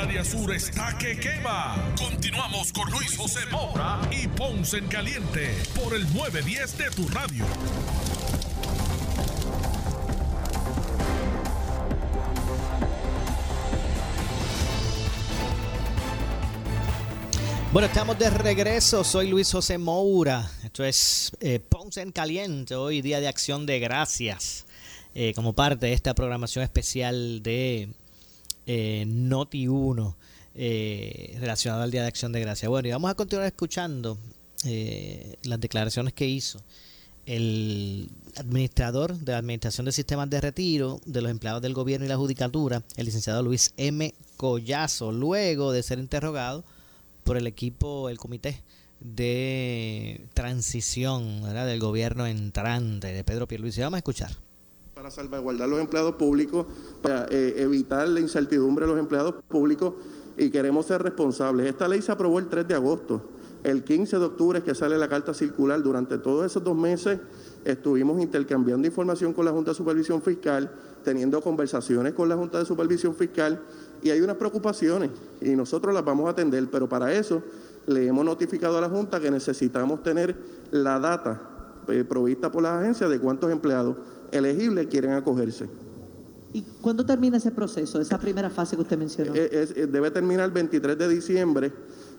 El 0.00 0.06
área 0.06 0.24
sur 0.24 0.50
está 0.54 0.96
que 0.96 1.18
quema. 1.18 1.76
Continuamos 1.98 2.72
con 2.72 2.90
Luis 2.90 3.18
José 3.18 3.40
Moura 3.50 4.00
y 4.10 4.28
Ponce 4.28 4.78
en 4.78 4.86
Caliente 4.86 5.54
por 5.74 5.94
el 5.94 6.02
910 6.14 6.78
de 6.78 6.90
tu 6.90 7.06
radio. 7.08 7.44
Bueno, 17.70 17.86
estamos 17.86 18.18
de 18.18 18.30
regreso. 18.30 19.04
Soy 19.04 19.28
Luis 19.28 19.52
José 19.52 19.76
Moura. 19.76 20.50
Esto 20.64 20.82
es 20.82 21.30
eh, 21.40 21.60
Ponce 21.60 22.00
en 22.00 22.12
Caliente, 22.12 22.74
hoy 22.74 23.02
día 23.02 23.20
de 23.20 23.28
acción 23.28 23.66
de 23.66 23.78
gracias, 23.80 24.64
eh, 25.14 25.34
como 25.34 25.52
parte 25.52 25.86
de 25.86 25.92
esta 25.92 26.14
programación 26.14 26.64
especial 26.64 27.42
de 27.42 27.90
eh, 28.66 29.04
Noti 29.06 29.68
1 29.68 30.16
eh, 30.54 31.36
relacionado 31.40 31.82
al 31.82 31.90
Día 31.90 32.02
de 32.02 32.08
Acción 32.08 32.32
de 32.32 32.40
Gracias. 32.40 32.68
Bueno, 32.68 32.88
y 32.88 32.90
vamos 32.90 33.10
a 33.10 33.14
continuar 33.14 33.46
escuchando 33.46 34.18
eh, 34.64 35.36
las 35.44 35.60
declaraciones 35.60 36.12
que 36.12 36.26
hizo 36.26 36.60
el 37.26 38.10
administrador 38.36 39.16
de 39.16 39.32
la 39.32 39.38
Administración 39.38 39.84
de 39.84 39.92
Sistemas 39.92 40.28
de 40.28 40.40
Retiro 40.40 41.00
de 41.06 41.22
los 41.22 41.30
empleados 41.30 41.62
del 41.62 41.74
gobierno 41.74 42.06
y 42.06 42.08
la 42.08 42.16
judicatura, 42.16 42.82
el 42.96 43.06
licenciado 43.06 43.42
Luis 43.42 43.72
M. 43.76 44.12
Collazo, 44.36 45.12
luego 45.12 45.70
de 45.72 45.82
ser 45.82 45.98
interrogado 45.98 46.64
por 47.22 47.36
el 47.36 47.46
equipo, 47.46 48.08
el 48.08 48.18
comité 48.18 48.62
de 49.00 50.26
transición 50.34 51.42
del 51.42 51.78
gobierno 51.78 52.26
entrante 52.26 53.12
de 53.12 53.24
Pedro 53.24 53.46
Pierluisi. 53.46 53.80
Vamos 53.80 53.96
a 53.96 53.98
escuchar 53.98 54.49
para 55.00 55.10
salvaguardar 55.10 55.66
los 55.66 55.80
empleados 55.80 56.16
públicos, 56.16 56.66
para 57.00 57.24
eh, 57.30 57.54
evitar 57.56 58.06
la 58.06 58.20
incertidumbre 58.20 58.84
de 58.84 58.92
los 58.92 59.00
empleados 59.00 59.34
públicos 59.48 59.94
y 60.36 60.50
queremos 60.50 60.84
ser 60.84 61.02
responsables. 61.02 61.66
Esta 61.66 61.88
ley 61.88 62.02
se 62.02 62.12
aprobó 62.12 62.38
el 62.38 62.48
3 62.48 62.68
de 62.68 62.74
agosto. 62.74 63.22
El 63.64 63.82
15 63.82 64.18
de 64.18 64.24
octubre 64.26 64.58
es 64.58 64.64
que 64.64 64.74
sale 64.74 64.98
la 64.98 65.08
carta 65.08 65.32
circular. 65.32 65.82
Durante 65.82 66.18
todos 66.18 66.44
esos 66.44 66.62
dos 66.62 66.76
meses 66.76 67.18
estuvimos 67.64 68.20
intercambiando 68.20 68.86
información 68.86 69.32
con 69.32 69.46
la 69.46 69.52
Junta 69.52 69.70
de 69.70 69.74
Supervisión 69.74 70.20
Fiscal, 70.20 70.70
teniendo 71.02 71.40
conversaciones 71.40 72.12
con 72.12 72.28
la 72.28 72.36
Junta 72.36 72.58
de 72.58 72.66
Supervisión 72.66 73.14
Fiscal 73.14 73.58
y 74.02 74.10
hay 74.10 74.20
unas 74.20 74.36
preocupaciones 74.36 75.08
y 75.40 75.56
nosotros 75.56 75.94
las 75.94 76.04
vamos 76.04 76.26
a 76.26 76.32
atender, 76.32 76.68
pero 76.70 76.90
para 76.90 77.10
eso 77.14 77.42
le 77.86 78.06
hemos 78.06 78.26
notificado 78.26 78.76
a 78.76 78.82
la 78.82 78.90
Junta 78.90 79.18
que 79.18 79.30
necesitamos 79.30 80.02
tener 80.02 80.36
la 80.72 80.98
data 80.98 81.40
eh, 81.88 82.04
provista 82.04 82.52
por 82.52 82.62
las 82.62 82.82
agencias 82.82 83.08
de 83.08 83.18
cuántos 83.18 83.50
empleados 83.50 83.96
elegibles 84.32 84.86
quieren 84.86 85.12
acogerse. 85.12 85.66
¿Y 86.52 86.62
cuándo 86.80 87.06
termina 87.06 87.36
ese 87.36 87.52
proceso, 87.52 88.00
esa 88.00 88.18
primera 88.18 88.50
fase 88.50 88.74
que 88.74 88.82
usted 88.82 88.98
mencionó? 88.98 89.34
Eh, 89.36 89.48
es- 89.52 89.70
eh, 89.76 89.86
debe 89.86 90.10
terminar 90.10 90.46
el 90.46 90.50
23 90.52 90.98
de 90.98 91.08
diciembre. 91.08 91.72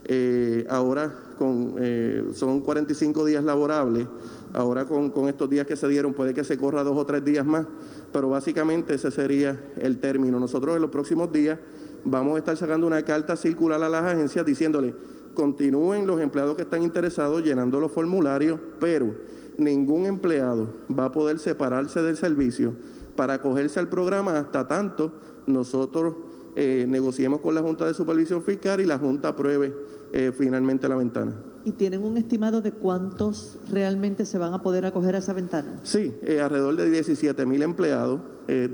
eh, 0.06 0.66
ahora 0.68 1.14
con, 1.38 1.76
eh, 1.78 2.24
son 2.34 2.62
45 2.62 3.24
días 3.24 3.44
laborables. 3.44 4.08
Ahora 4.52 4.86
con, 4.86 5.12
con 5.12 5.30
estos 5.30 5.48
días 5.48 5.68
que 5.68 5.76
se 5.76 5.88
dieron 5.88 6.16
puede 6.16 6.34
que 6.34 6.44
se 6.44 6.58
corra 6.58 6.84
dos 6.84 6.98
o 6.98 7.06
tres 7.06 7.24
días 7.24 7.46
más, 7.46 7.68
pero 8.12 8.28
básicamente 8.28 8.96
ese 8.96 9.12
sería 9.12 9.62
el 9.78 10.00
término. 10.00 10.40
Nosotros 10.40 10.76
en 10.76 10.82
los 10.82 10.90
próximos 10.90 11.32
días 11.32 11.60
vamos 12.04 12.36
a 12.36 12.40
estar 12.40 12.58
sacando 12.58 12.88
una 12.88 13.04
carta 13.06 13.36
circular 13.36 13.82
a 13.84 13.90
las 13.90 14.04
agencias 14.04 14.44
diciéndole 14.44 14.96
continúen 15.36 16.08
los 16.08 16.20
empleados 16.20 16.56
que 16.56 16.64
están 16.64 16.82
interesados 16.82 17.44
llenando 17.44 17.80
los 17.80 17.92
formularios, 17.92 18.60
pero 18.80 19.14
ningún 19.58 20.06
empleado 20.06 20.74
va 20.98 21.06
a 21.06 21.12
poder 21.12 21.40
separarse 21.40 22.02
del 22.02 22.18
servicio 22.18 22.74
para 23.16 23.36
acogerse 23.36 23.80
al 23.80 23.90
programa 23.90 24.38
hasta 24.38 24.68
tanto 24.68 25.14
nosotros 25.48 26.16
eh, 26.56 26.86
negociemos 26.88 27.42
con 27.42 27.56
la 27.56 27.62
Junta 27.62 27.86
de 27.86 27.94
Supervisión 27.94 28.44
Fiscal 28.44 28.82
y 28.82 28.86
la 28.86 28.98
Junta 28.98 29.30
apruebe 29.30 29.74
eh, 30.14 30.34
finalmente 30.38 30.90
la 30.90 30.96
ventana. 30.96 31.34
¿Y 31.64 31.72
tienen 31.72 32.04
un 32.04 32.18
estimado 32.18 32.62
de 32.62 32.74
cuántos 32.74 33.60
realmente 33.70 34.26
se 34.26 34.38
van 34.38 34.54
a 34.54 34.62
poder 34.62 34.86
acoger 34.86 35.16
a 35.16 35.20
esa 35.20 35.32
ventana? 35.32 35.80
Sí, 35.84 36.14
eh, 36.24 36.42
alrededor 36.42 36.76
de 36.76 36.90
17 36.90 37.46
mil 37.46 37.62
empleados, 37.62 38.20
eh, 38.50 38.70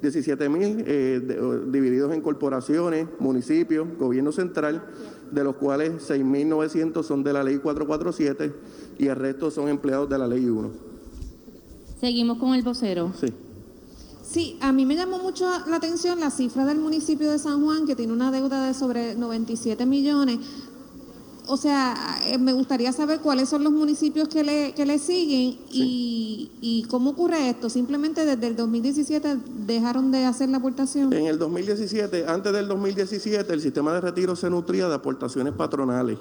17 0.00 0.48
mil 0.48 0.84
divididos 1.72 2.14
en 2.14 2.20
corporaciones, 2.20 3.08
municipios, 3.18 3.88
gobierno 3.98 4.30
central, 4.30 4.84
de 5.30 5.44
los 5.44 5.56
cuales 5.56 6.08
6.900 6.08 7.02
son 7.02 7.22
de 7.22 7.32
la 7.32 7.42
ley 7.42 7.58
447 7.58 8.54
y 8.98 9.06
el 9.06 9.16
resto 9.16 9.50
son 9.50 9.68
empleados 9.68 10.08
de 10.08 10.18
la 10.18 10.26
ley 10.26 10.44
1. 10.46 10.70
Seguimos 12.00 12.38
con 12.38 12.54
el 12.54 12.62
vocero. 12.62 13.12
Sí. 13.18 13.32
Sí, 14.22 14.58
a 14.60 14.72
mí 14.72 14.84
me 14.84 14.94
llamó 14.94 15.18
mucho 15.18 15.50
la 15.68 15.76
atención 15.76 16.20
la 16.20 16.30
cifra 16.30 16.66
del 16.66 16.78
municipio 16.78 17.30
de 17.30 17.38
San 17.38 17.64
Juan, 17.64 17.86
que 17.86 17.96
tiene 17.96 18.12
una 18.12 18.30
deuda 18.30 18.66
de 18.66 18.74
sobre 18.74 19.14
97 19.14 19.86
millones. 19.86 20.38
O 21.48 21.56
sea, 21.56 22.20
eh, 22.26 22.36
me 22.36 22.52
gustaría 22.52 22.92
saber 22.92 23.20
cuáles 23.20 23.48
son 23.48 23.64
los 23.64 23.72
municipios 23.72 24.28
que 24.28 24.44
le, 24.44 24.74
que 24.74 24.84
le 24.84 24.98
siguen 24.98 25.58
y, 25.70 26.50
y 26.60 26.84
cómo 26.90 27.10
ocurre 27.10 27.48
esto. 27.48 27.70
Simplemente 27.70 28.26
desde 28.26 28.46
el 28.46 28.54
2017 28.54 29.38
dejaron 29.66 30.10
de 30.10 30.26
hacer 30.26 30.50
la 30.50 30.58
aportación. 30.58 31.12
En 31.12 31.26
el 31.26 31.38
2017, 31.38 32.26
antes 32.26 32.52
del 32.52 32.68
2017, 32.68 33.50
el 33.52 33.60
sistema 33.62 33.94
de 33.94 34.02
retiro 34.02 34.36
se 34.36 34.50
nutría 34.50 34.88
de 34.88 34.94
aportaciones 34.94 35.54
patronales. 35.54 36.18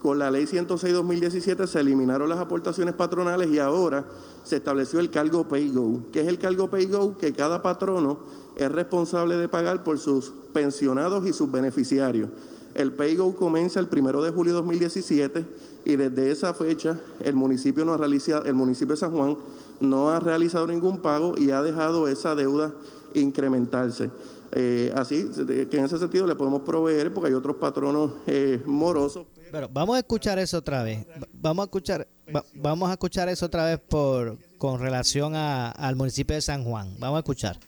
Con 0.00 0.18
la 0.18 0.30
ley 0.30 0.46
106-2017 0.46 1.66
se 1.66 1.80
eliminaron 1.80 2.26
las 2.30 2.38
aportaciones 2.38 2.94
patronales 2.94 3.50
y 3.50 3.58
ahora 3.58 4.06
se 4.44 4.56
estableció 4.56 4.98
el 4.98 5.10
cargo 5.10 5.46
Pay 5.46 5.72
Go. 5.72 6.04
¿Qué 6.10 6.22
es 6.22 6.26
el 6.26 6.38
cargo 6.38 6.70
Pay 6.70 6.86
Go? 6.86 7.18
Que 7.18 7.34
cada 7.34 7.60
patrono 7.60 8.20
es 8.56 8.72
responsable 8.72 9.36
de 9.36 9.46
pagar 9.48 9.84
por 9.84 9.98
sus 9.98 10.32
pensionados 10.54 11.26
y 11.26 11.34
sus 11.34 11.52
beneficiarios. 11.52 12.30
El 12.74 12.92
Pay 12.92 13.16
Go 13.16 13.34
comienza 13.34 13.80
el 13.80 13.88
primero 13.88 14.22
de 14.22 14.30
julio 14.30 14.52
de 14.52 14.58
2017 14.58 15.44
y 15.84 15.96
desde 15.96 16.30
esa 16.30 16.54
fecha 16.54 16.98
el 17.24 17.34
municipio, 17.34 17.84
no 17.84 17.94
ha 17.94 17.96
realizado, 17.96 18.44
el 18.44 18.54
municipio 18.54 18.94
de 18.94 19.00
San 19.00 19.12
Juan 19.12 19.36
no 19.80 20.10
ha 20.10 20.20
realizado 20.20 20.66
ningún 20.66 20.98
pago 20.98 21.34
y 21.38 21.50
ha 21.50 21.62
dejado 21.62 22.06
esa 22.08 22.34
deuda 22.34 22.72
incrementarse. 23.14 24.10
Eh, 24.52 24.92
así 24.96 25.30
que 25.70 25.76
en 25.78 25.84
ese 25.84 25.96
sentido 25.98 26.26
le 26.26 26.34
podemos 26.34 26.62
proveer 26.62 27.12
porque 27.14 27.28
hay 27.28 27.34
otros 27.34 27.56
patronos 27.56 28.12
eh, 28.26 28.60
morosos. 28.66 29.26
Pero 29.52 29.68
vamos 29.72 29.96
a 29.96 30.00
escuchar 30.00 30.38
eso 30.38 30.58
otra 30.58 30.82
vez. 30.82 31.06
Va- 31.08 31.28
Vamos 31.32 31.62
a 31.62 31.66
escuchar, 31.66 32.06
va- 32.34 32.44
vamos 32.54 32.88
a 32.88 32.92
escuchar 32.92 33.28
eso 33.28 33.46
otra 33.46 33.64
vez 33.66 33.80
por 33.80 34.36
con 34.58 34.80
relación 34.80 35.34
a- 35.36 35.70
al 35.70 35.96
municipio 35.96 36.34
de 36.36 36.42
San 36.42 36.64
Juan. 36.64 36.94
Vamos 36.98 37.16
a 37.16 37.20
escuchar. 37.20 37.58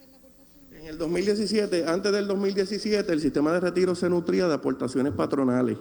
En 0.82 0.88
el 0.88 0.98
2017, 0.98 1.86
antes 1.86 2.10
del 2.10 2.26
2017, 2.26 3.12
el 3.12 3.20
sistema 3.20 3.52
de 3.52 3.60
retiro 3.60 3.94
se 3.94 4.10
nutría 4.10 4.48
de 4.48 4.54
aportaciones 4.54 5.12
patronales. 5.12 5.78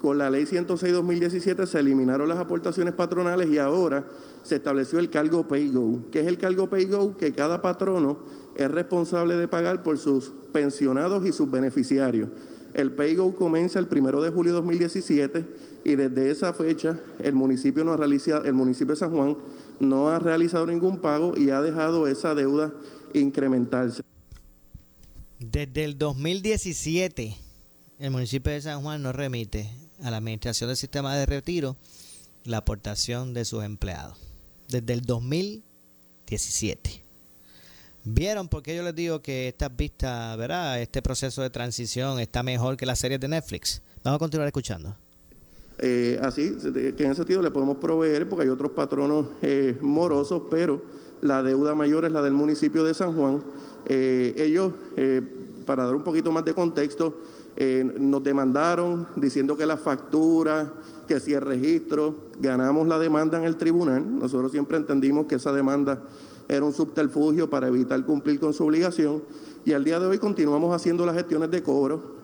Con 0.00 0.16
la 0.16 0.30
ley 0.30 0.44
106-2017 0.44 1.66
se 1.66 1.80
eliminaron 1.80 2.28
las 2.28 2.38
aportaciones 2.38 2.94
patronales 2.94 3.48
y 3.48 3.58
ahora 3.58 4.06
se 4.44 4.54
estableció 4.54 5.00
el 5.00 5.10
cargo 5.10 5.48
Pay 5.48 5.72
Go. 5.72 6.04
¿Qué 6.12 6.20
es 6.20 6.28
el 6.28 6.38
cargo 6.38 6.70
Pay 6.70 6.84
Go? 6.84 7.16
Que 7.16 7.32
cada 7.32 7.62
patrono 7.62 8.18
es 8.54 8.70
responsable 8.70 9.36
de 9.36 9.48
pagar 9.48 9.82
por 9.82 9.98
sus 9.98 10.30
pensionados 10.52 11.26
y 11.26 11.32
sus 11.32 11.50
beneficiarios. 11.50 12.28
El 12.74 12.92
Pay 12.92 13.16
Go 13.16 13.34
comienza 13.34 13.80
el 13.80 13.88
primero 13.88 14.22
de 14.22 14.30
julio 14.30 14.52
de 14.52 14.58
2017 14.58 15.46
y 15.82 15.96
desde 15.96 16.30
esa 16.30 16.52
fecha 16.52 17.00
el 17.18 17.34
municipio, 17.34 17.82
no 17.82 17.94
ha 17.94 17.96
realizado, 17.96 18.44
el 18.44 18.54
municipio 18.54 18.94
de 18.94 19.00
San 19.00 19.10
Juan 19.10 19.36
no 19.80 20.10
ha 20.10 20.20
realizado 20.20 20.64
ningún 20.64 20.98
pago 20.98 21.36
y 21.36 21.50
ha 21.50 21.60
dejado 21.60 22.06
esa 22.06 22.36
deuda 22.36 22.72
incrementarse. 23.14 24.04
Desde 25.38 25.84
el 25.84 25.98
2017 25.98 27.36
el 27.98 28.10
municipio 28.10 28.52
de 28.52 28.60
San 28.60 28.82
Juan 28.82 29.02
no 29.02 29.12
remite 29.12 29.70
a 30.02 30.10
la 30.10 30.18
administración 30.18 30.68
del 30.68 30.76
sistema 30.76 31.16
de 31.16 31.26
retiro 31.26 31.76
la 32.44 32.58
aportación 32.58 33.34
de 33.34 33.44
sus 33.44 33.64
empleados. 33.64 34.16
Desde 34.68 34.92
el 34.92 35.02
2017. 35.02 37.04
¿Vieron 38.04 38.48
por 38.48 38.62
qué 38.62 38.76
yo 38.76 38.82
les 38.82 38.94
digo 38.94 39.22
que 39.22 39.48
estas 39.48 39.74
vistas, 39.74 40.36
¿verdad? 40.36 40.82
Este 40.82 41.00
proceso 41.00 41.40
de 41.40 41.48
transición 41.50 42.20
está 42.20 42.42
mejor 42.42 42.76
que 42.76 42.84
las 42.84 42.98
series 42.98 43.20
de 43.20 43.28
Netflix. 43.28 43.80
Vamos 44.02 44.16
a 44.16 44.18
continuar 44.18 44.48
escuchando. 44.48 44.94
Eh, 45.78 46.18
así, 46.20 46.54
que 46.72 47.04
en 47.04 47.10
ese 47.10 47.16
sentido 47.16 47.40
le 47.40 47.50
podemos 47.50 47.78
proveer, 47.78 48.28
porque 48.28 48.44
hay 48.44 48.50
otros 48.50 48.72
patronos 48.72 49.28
eh, 49.40 49.78
morosos, 49.80 50.42
pero 50.50 50.84
la 51.24 51.42
deuda 51.42 51.74
mayor 51.74 52.04
es 52.04 52.12
la 52.12 52.22
del 52.22 52.34
municipio 52.34 52.84
de 52.84 52.94
San 52.94 53.14
Juan. 53.14 53.42
Eh, 53.86 54.34
ellos, 54.36 54.72
para 55.66 55.84
dar 55.84 55.94
un 55.94 56.04
poquito 56.04 56.30
más 56.30 56.44
de 56.44 56.54
contexto, 56.54 57.14
nos 57.98 58.22
demandaron 58.22 59.06
diciendo 59.16 59.56
que 59.56 59.66
la 59.66 59.76
factura, 59.76 60.72
que 61.08 61.18
si 61.20 61.32
el 61.34 61.40
registro, 61.40 62.14
ganamos 62.40 62.86
la 62.86 62.98
demanda 62.98 63.38
en 63.38 63.44
el 63.44 63.56
tribunal. 63.56 64.18
Nosotros 64.18 64.52
siempre 64.52 64.76
entendimos 64.76 65.26
que 65.26 65.36
esa 65.36 65.52
demanda 65.52 66.02
era 66.48 66.64
un 66.64 66.72
subterfugio 66.72 67.48
para 67.48 67.68
evitar 67.68 68.04
cumplir 68.04 68.38
con 68.38 68.52
su 68.52 68.64
obligación 68.64 69.22
y 69.64 69.72
al 69.72 69.82
día 69.82 69.98
de 69.98 70.06
hoy 70.06 70.18
continuamos 70.18 70.74
haciendo 70.74 71.06
las 71.06 71.16
gestiones 71.16 71.50
de 71.50 71.62
cobro 71.62 72.16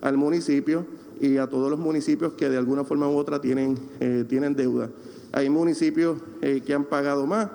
al 0.00 0.16
municipio 0.16 0.86
y 1.22 1.36
a 1.36 1.46
todos 1.46 1.70
los 1.70 1.78
municipios 1.78 2.32
que 2.34 2.50
de 2.50 2.58
alguna 2.58 2.84
forma 2.84 3.08
u 3.08 3.16
otra 3.16 3.40
tienen, 3.40 3.78
eh, 4.00 4.24
tienen 4.28 4.54
deuda. 4.54 4.90
Hay 5.30 5.48
municipios 5.48 6.18
eh, 6.42 6.60
que 6.66 6.74
han 6.74 6.84
pagado 6.84 7.26
más, 7.26 7.48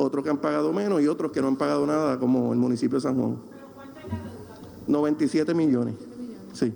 otros 0.00 0.24
que 0.24 0.30
han 0.30 0.38
pagado 0.38 0.72
menos 0.72 1.02
y 1.02 1.06
otros 1.06 1.32
que 1.32 1.40
no 1.40 1.48
han 1.48 1.56
pagado 1.56 1.86
nada, 1.86 2.18
como 2.18 2.52
el 2.52 2.58
municipio 2.58 2.96
de 2.96 3.02
San 3.02 3.16
Juan. 3.16 3.36
97 4.86 5.54
millones. 5.54 5.94
Sí. 6.52 6.72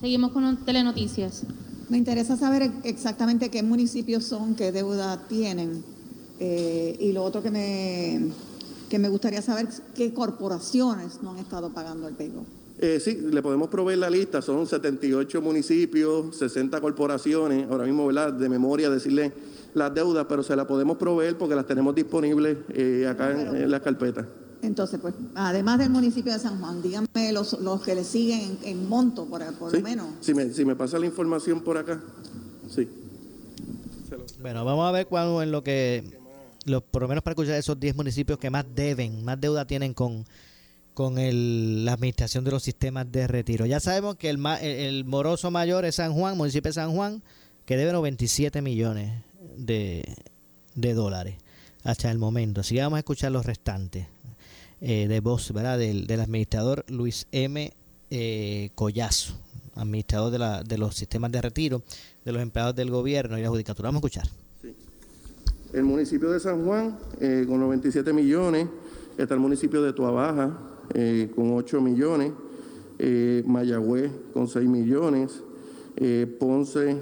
Seguimos 0.00 0.32
con 0.32 0.64
telenoticias. 0.64 1.44
Me 1.88 1.98
interesa 1.98 2.36
saber 2.36 2.70
exactamente 2.84 3.50
qué 3.50 3.62
municipios 3.62 4.24
son, 4.24 4.54
qué 4.54 4.72
deuda 4.72 5.26
tienen. 5.28 5.84
Eh, 6.40 6.96
y 6.98 7.12
lo 7.12 7.22
otro 7.22 7.42
que 7.42 7.50
me, 7.50 8.30
que 8.88 8.98
me 8.98 9.08
gustaría 9.08 9.42
saber, 9.42 9.68
qué 9.94 10.12
corporaciones 10.12 11.22
no 11.22 11.32
han 11.32 11.38
estado 11.38 11.70
pagando 11.70 12.08
el 12.08 12.14
pego. 12.14 12.44
Eh, 12.78 12.98
sí, 12.98 13.14
le 13.30 13.42
podemos 13.42 13.68
proveer 13.68 13.98
la 13.98 14.10
lista, 14.10 14.42
son 14.42 14.66
78 14.66 15.40
municipios, 15.40 16.36
60 16.36 16.80
corporaciones, 16.80 17.70
ahora 17.70 17.84
mismo, 17.84 18.06
¿verdad? 18.06 18.32
De 18.32 18.48
memoria 18.48 18.90
decirle 18.90 19.32
las 19.74 19.94
deudas, 19.94 20.26
pero 20.28 20.42
se 20.42 20.54
las 20.54 20.66
podemos 20.66 20.96
proveer 20.96 21.36
porque 21.36 21.54
las 21.54 21.66
tenemos 21.66 21.94
disponibles 21.94 22.58
eh, 22.70 23.06
acá 23.08 23.30
en, 23.30 23.70
las 23.70 23.80
carpetas. 23.80 24.26
Entonces, 24.62 25.00
pues, 25.00 25.14
además 25.34 25.78
del 25.78 25.90
municipio 25.90 26.32
de 26.32 26.38
San 26.38 26.60
Juan, 26.60 26.82
díganme 26.82 27.32
los, 27.32 27.56
que 27.84 27.94
le 27.94 28.04
siguen 28.04 28.58
en, 28.62 28.88
monto, 28.88 29.26
por, 29.26 29.42
por 29.54 29.72
lo 29.72 29.80
menos. 29.80 30.06
Si 30.20 30.34
me, 30.34 30.52
si 30.52 30.64
me 30.64 30.76
pasa 30.76 30.98
la 30.98 31.06
información 31.06 31.62
por 31.62 31.78
acá, 31.78 32.00
sí. 32.68 32.88
Bueno, 34.40 34.64
vamos 34.64 34.88
a 34.88 34.92
ver 34.92 35.06
cuándo 35.06 35.42
en 35.42 35.50
lo 35.50 35.64
que, 35.64 36.18
los, 36.64 36.82
por 36.82 37.02
lo 37.02 37.08
menos 37.08 37.24
para 37.24 37.32
escuchar 37.32 37.56
esos 37.56 37.80
10 37.80 37.96
municipios 37.96 38.38
que 38.38 38.50
más 38.50 38.66
deben, 38.74 39.24
más 39.24 39.40
deuda 39.40 39.66
tienen 39.66 39.94
con 39.94 40.24
con 40.94 41.18
el, 41.18 41.84
la 41.84 41.94
administración 41.94 42.44
de 42.44 42.50
los 42.50 42.62
sistemas 42.62 43.10
de 43.10 43.26
retiro. 43.26 43.66
Ya 43.66 43.80
sabemos 43.80 44.16
que 44.16 44.28
el, 44.28 44.44
el, 44.60 45.04
moroso 45.04 45.50
mayor 45.50 45.84
es 45.84 45.94
San 45.96 46.12
Juan, 46.12 46.36
municipio 46.36 46.68
de 46.68 46.74
San 46.74 46.92
Juan, 46.92 47.22
que 47.64 47.76
debe 47.76 47.92
97 47.92 48.60
millones 48.62 49.12
de, 49.56 50.04
dólares 50.74 51.36
hasta 51.84 52.10
el 52.10 52.18
momento. 52.18 52.60
Así 52.60 52.74
que 52.74 52.82
vamos 52.82 52.96
a 52.96 53.00
escuchar 53.00 53.32
los 53.32 53.46
restantes 53.46 54.06
eh, 54.80 55.06
de 55.08 55.20
voz 55.20 55.52
¿verdad? 55.52 55.78
Del, 55.78 56.10
administrador 56.20 56.84
Luis 56.88 57.26
M. 57.32 57.72
Eh, 58.10 58.70
Collazo, 58.74 59.34
administrador 59.74 60.30
de, 60.30 60.38
la, 60.38 60.62
de 60.62 60.76
los 60.76 60.94
sistemas 60.94 61.32
de 61.32 61.40
retiro 61.40 61.82
de 62.24 62.32
los 62.32 62.42
empleados 62.42 62.74
del 62.74 62.90
gobierno 62.90 63.38
y 63.38 63.42
la 63.42 63.48
judicatura. 63.48 63.88
Vamos 63.88 64.02
a 64.02 64.06
escuchar. 64.06 64.28
El 65.72 65.84
municipio 65.84 66.30
de 66.30 66.38
San 66.38 66.66
Juan, 66.66 66.98
eh, 67.20 67.46
con 67.48 67.58
97 67.58 68.12
millones, 68.12 68.68
está 69.16 69.32
el 69.32 69.40
municipio 69.40 69.82
de 69.82 69.94
Tuabaja, 69.94 70.58
con 71.34 71.54
8 71.54 71.80
millones, 71.80 72.32
Mayagüez 73.46 74.12
con 74.34 74.46
6 74.46 74.68
millones, 74.68 75.42
Ponce 76.38 77.00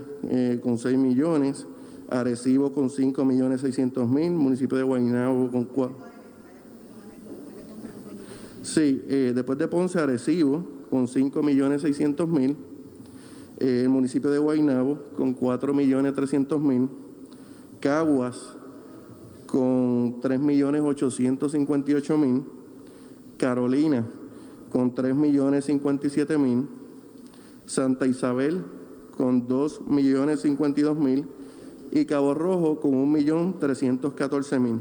con 0.62 0.78
6 0.78 0.96
millones, 0.96 1.66
Arecibo 2.10 2.72
con 2.72 2.90
5 2.90 3.24
millones 3.24 3.60
600 3.60 4.08
mil, 4.08 4.32
municipio 4.32 4.76
de 4.76 4.84
Guaynabo 4.84 5.50
con 5.50 5.64
4. 5.64 5.96
Sí, 8.62 9.02
después 9.34 9.58
de 9.58 9.68
Ponce, 9.68 9.98
Arecibo 10.00 10.64
con 10.90 11.08
5 11.08 11.42
millones 11.42 11.82
600 11.82 12.28
mil, 12.28 12.56
el 13.58 13.88
municipio 13.88 14.30
de 14.30 14.38
Guaynabo 14.38 14.98
con 15.16 15.34
4 15.34 15.72
millones 15.72 16.14
300 16.14 16.60
mil, 16.60 16.88
Caguas 17.78 18.56
con 19.46 20.20
3 20.20 20.40
millones 20.40 20.82
858 20.82 22.18
mil, 22.18 22.44
Carolina 23.38 24.06
con 24.70 24.94
3 24.94 25.14
millones 25.14 25.64
57 25.64 26.38
mil, 26.38 26.68
Santa 27.66 28.06
Isabel 28.06 28.64
con 29.16 29.46
2 29.46 29.82
millones 29.86 30.40
52 30.40 30.98
mil 30.98 31.26
y 31.92 32.04
Cabo 32.04 32.34
Rojo 32.34 32.80
con 32.80 32.94
1 32.94 33.06
millón 33.06 33.58
314 33.58 34.58
mil. 34.58 34.80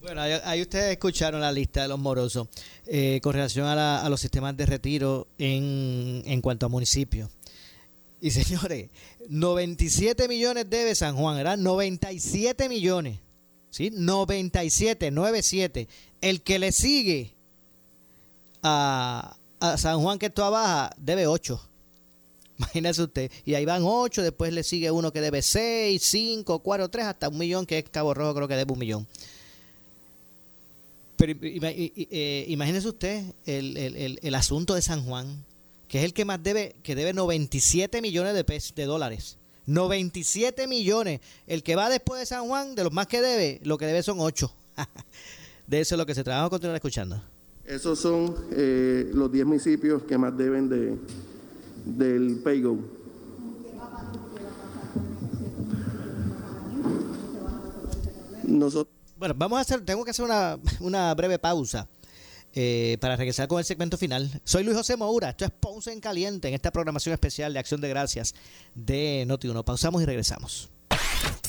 Bueno, 0.00 0.22
ahí, 0.22 0.62
ustedes 0.62 0.92
escucharon 0.92 1.40
la 1.40 1.52
lista 1.52 1.82
de 1.82 1.88
los 1.88 1.98
morosos 1.98 2.48
eh, 2.86 3.20
con 3.22 3.34
relación 3.34 3.66
a, 3.66 4.08
los 4.08 4.20
sistemas 4.20 4.56
de 4.56 4.64
retiro 4.64 5.26
en, 5.36 6.22
en 6.24 6.40
cuanto 6.40 6.66
a 6.66 6.68
municipios. 6.68 7.28
Y 8.20 8.30
señores, 8.30 8.90
97 9.28 10.28
millones 10.28 10.68
debe 10.68 10.94
San 10.94 11.16
Juan, 11.16 11.36
¿verdad? 11.36 11.58
97 11.58 12.68
millones. 12.68 13.18
¿Sí? 13.70 13.90
97, 13.92 15.10
97 15.10 15.88
el 16.20 16.42
que 16.42 16.58
le 16.58 16.72
sigue 16.72 17.34
a, 18.62 19.36
San 19.76 20.00
Juan 20.00 20.18
que 20.18 20.26
está 20.26 20.48
baja 20.50 20.90
debe 20.98 21.26
8. 21.26 21.67
Imagínese 22.58 23.02
usted. 23.02 23.30
Y 23.44 23.54
ahí 23.54 23.64
van 23.64 23.82
8, 23.84 24.22
después 24.22 24.52
le 24.52 24.62
sigue 24.62 24.90
uno 24.90 25.12
que 25.12 25.20
debe 25.20 25.42
6, 25.42 26.02
5, 26.02 26.58
4, 26.58 26.88
3, 26.88 27.06
hasta 27.06 27.28
un 27.28 27.38
millón, 27.38 27.66
que 27.66 27.78
es 27.78 27.84
Cabo 27.88 28.14
Rojo, 28.14 28.34
creo 28.34 28.48
que 28.48 28.56
debe 28.56 28.72
un 28.72 28.78
millón. 28.78 29.06
Pero 31.16 31.34
eh, 31.42 32.44
imagínese 32.48 32.88
usted 32.88 33.24
el, 33.44 34.34
asunto 34.34 34.74
de 34.74 34.82
San 34.82 35.04
Juan, 35.04 35.44
que 35.88 35.98
es 35.98 36.04
el 36.04 36.12
que 36.12 36.24
más 36.24 36.42
debe, 36.42 36.76
que 36.82 36.94
debe 36.94 37.12
97 37.12 38.00
millones 38.02 38.34
de, 38.34 38.44
pesos, 38.44 38.74
de 38.74 38.84
dólares. 38.84 39.36
97 39.66 40.66
millones. 40.66 41.20
El 41.46 41.62
que 41.62 41.76
va 41.76 41.90
después 41.90 42.20
de 42.20 42.26
San 42.26 42.46
Juan, 42.46 42.74
de 42.74 42.84
los 42.84 42.92
más 42.92 43.06
que 43.06 43.20
debe, 43.20 43.60
lo 43.64 43.78
que 43.78 43.86
debe 43.86 44.02
son 44.02 44.18
8. 44.20 44.52
De 45.66 45.80
eso 45.80 45.96
es 45.96 45.98
lo 45.98 46.06
que 46.06 46.14
se 46.14 46.24
trabaja. 46.24 46.46
A 46.46 46.50
continuar 46.50 46.76
escuchando. 46.76 47.22
Esos 47.66 47.98
son 47.98 48.34
eh, 48.52 49.10
los 49.12 49.30
10 49.30 49.44
municipios 49.44 50.02
que 50.04 50.16
más 50.16 50.34
deben 50.34 50.70
de, 50.70 50.96
del 51.96 52.40
PayGo. 52.42 52.78
Nosotros 58.44 58.98
bueno, 59.18 59.34
vamos 59.36 59.58
a 59.58 59.62
hacer, 59.62 59.84
tengo 59.84 60.04
que 60.04 60.12
hacer 60.12 60.24
una, 60.24 61.14
breve 61.14 61.40
pausa 61.40 61.88
eh, 62.54 62.96
para 63.00 63.16
regresar 63.16 63.48
con 63.48 63.58
el 63.58 63.64
segmento 63.64 63.98
final. 63.98 64.40
Soy 64.44 64.62
Luis 64.62 64.76
José 64.76 64.96
Moura, 64.96 65.30
esto 65.30 65.44
es 65.44 65.50
Ponce 65.50 65.92
en 65.92 66.00
Caliente 66.00 66.46
en 66.46 66.54
esta 66.54 66.70
programación 66.70 67.12
especial 67.12 67.52
de 67.52 67.58
Acción 67.58 67.80
de 67.80 67.88
Gracias 67.88 68.36
de 68.76 69.24
Noti1. 69.26 69.64
Pausamos 69.64 70.02
y 70.02 70.06
regresamos. 70.06 70.70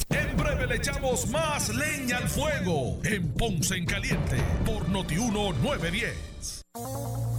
En 0.10 0.36
breve 0.36 0.66
le 0.66 0.78
echamos 0.78 1.30
más 1.30 1.70
leña 1.70 2.18
al 2.18 2.28
fuego 2.28 3.00
en 3.04 3.28
Ponce 3.34 3.76
en 3.76 3.86
Caliente 3.86 4.38
por 4.66 4.90
Notiuno 4.90 5.54
910. 5.54 7.39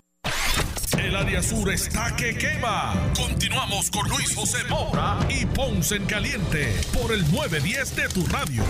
El 1.11 1.17
área 1.17 1.43
sur 1.43 1.69
está 1.69 2.15
que 2.15 2.37
quema. 2.37 3.11
Continuamos 3.17 3.91
con 3.91 4.07
Luis 4.07 4.33
José 4.33 4.59
Moura 4.69 5.19
y 5.27 5.45
Ponce 5.45 5.97
en 5.97 6.05
Caliente 6.05 6.73
por 6.93 7.11
el 7.11 7.29
910 7.29 7.95
de 7.97 8.07
tu 8.07 8.25
radio. 8.27 8.63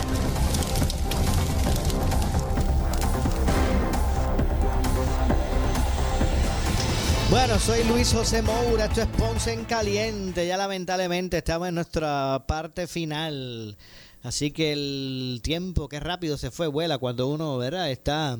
Bueno, 7.29 7.59
soy 7.59 7.83
Luis 7.83 8.11
José 8.11 8.41
Moura, 8.41 8.85
esto 8.85 9.01
es 9.01 9.07
Ponce 9.09 9.53
en 9.53 9.65
Caliente. 9.65 10.47
Ya 10.47 10.57
lamentablemente 10.57 11.37
estamos 11.37 11.67
en 11.67 11.75
nuestra 11.75 12.43
parte 12.47 12.87
final. 12.87 13.77
Así 14.23 14.49
que 14.49 14.73
el 14.73 15.41
tiempo, 15.43 15.87
qué 15.87 15.99
rápido 15.99 16.39
se 16.39 16.49
fue, 16.49 16.65
vuela 16.65 16.97
cuando 16.97 17.27
uno, 17.27 17.59
¿verdad? 17.59 17.91
Está 17.91 18.39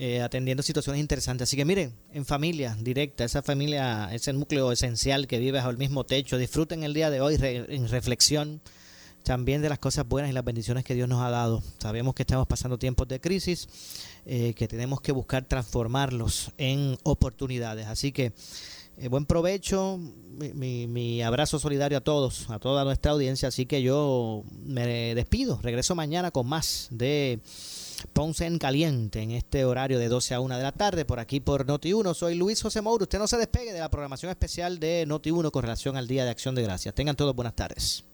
eh, 0.00 0.22
atendiendo 0.22 0.62
situaciones 0.62 1.00
interesantes. 1.00 1.48
Así 1.48 1.56
que 1.56 1.64
miren, 1.64 1.92
en 2.12 2.24
familia 2.24 2.76
directa, 2.80 3.24
esa 3.24 3.42
familia, 3.42 4.08
ese 4.12 4.32
núcleo 4.32 4.70
esencial 4.70 5.26
que 5.26 5.40
vive 5.40 5.58
bajo 5.58 5.70
el 5.70 5.76
mismo 5.76 6.04
techo, 6.04 6.38
disfruten 6.38 6.84
el 6.84 6.94
día 6.94 7.10
de 7.10 7.20
hoy 7.20 7.36
en 7.42 7.88
reflexión 7.88 8.60
también 9.24 9.60
de 9.60 9.68
las 9.68 9.80
cosas 9.80 10.06
buenas 10.06 10.30
y 10.30 10.34
las 10.34 10.44
bendiciones 10.44 10.84
que 10.84 10.94
Dios 10.94 11.08
nos 11.08 11.20
ha 11.20 11.30
dado. 11.30 11.64
Sabemos 11.78 12.14
que 12.14 12.22
estamos 12.22 12.46
pasando 12.46 12.78
tiempos 12.78 13.08
de 13.08 13.20
crisis, 13.20 13.68
eh, 14.24 14.54
que 14.54 14.68
tenemos 14.68 15.00
que 15.00 15.10
buscar 15.10 15.44
transformarlos 15.46 16.52
en 16.58 16.96
oportunidades. 17.02 17.88
Así 17.88 18.12
que 18.12 18.32
eh, 18.98 19.08
buen 19.08 19.26
provecho, 19.26 19.98
mi, 20.54 20.86
mi, 20.86 21.22
abrazo 21.22 21.58
solidario 21.58 21.98
a 21.98 22.02
todos, 22.02 22.48
a 22.50 22.60
toda 22.60 22.84
nuestra 22.84 23.10
audiencia. 23.10 23.48
Así 23.48 23.66
que 23.66 23.82
yo 23.82 24.44
me 24.64 25.14
despido, 25.16 25.58
regreso 25.60 25.96
mañana 25.96 26.30
con 26.30 26.46
más 26.46 26.86
de 26.92 27.40
Ponce 28.12 28.46
en 28.46 28.58
Caliente 28.58 29.22
en 29.22 29.30
este 29.32 29.64
horario 29.64 29.98
de 29.98 30.08
12 30.08 30.34
a 30.34 30.40
1 30.40 30.56
de 30.56 30.62
la 30.62 30.72
tarde 30.72 31.04
por 31.04 31.20
aquí 31.20 31.40
por 31.40 31.66
Noti1. 31.66 32.14
Soy 32.14 32.34
Luis 32.34 32.62
José 32.62 32.80
Mouro. 32.80 33.04
Usted 33.04 33.18
no 33.18 33.26
se 33.26 33.36
despegue 33.36 33.72
de 33.72 33.80
la 33.80 33.90
programación 33.90 34.30
especial 34.30 34.78
de 34.78 35.06
Noti1 35.06 35.50
con 35.50 35.62
relación 35.62 35.96
al 35.96 36.06
Día 36.06 36.24
de 36.24 36.30
Acción 36.30 36.54
de 36.54 36.62
Gracias. 36.62 36.94
Tengan 36.94 37.16
todos 37.16 37.34
buenas 37.34 37.54
tardes. 37.54 38.04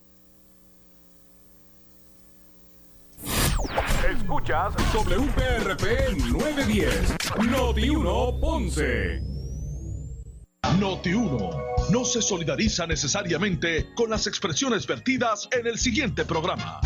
Escuchas 4.11 4.74
WPRP 4.93 6.16
910 6.30 7.14
Noti1 7.51 8.41
Ponce. 8.41 9.22
Noti1 10.78 11.91
no 11.91 12.05
se 12.05 12.20
solidariza 12.20 12.87
necesariamente 12.87 13.87
con 13.95 14.11
las 14.11 14.26
expresiones 14.26 14.87
vertidas 14.87 15.49
en 15.53 15.66
el 15.66 15.78
siguiente 15.78 16.24
programa. 16.24 16.80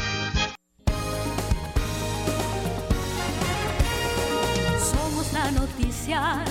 Somos 6.09 6.16
la 6.16 6.34
noticia 6.36 6.48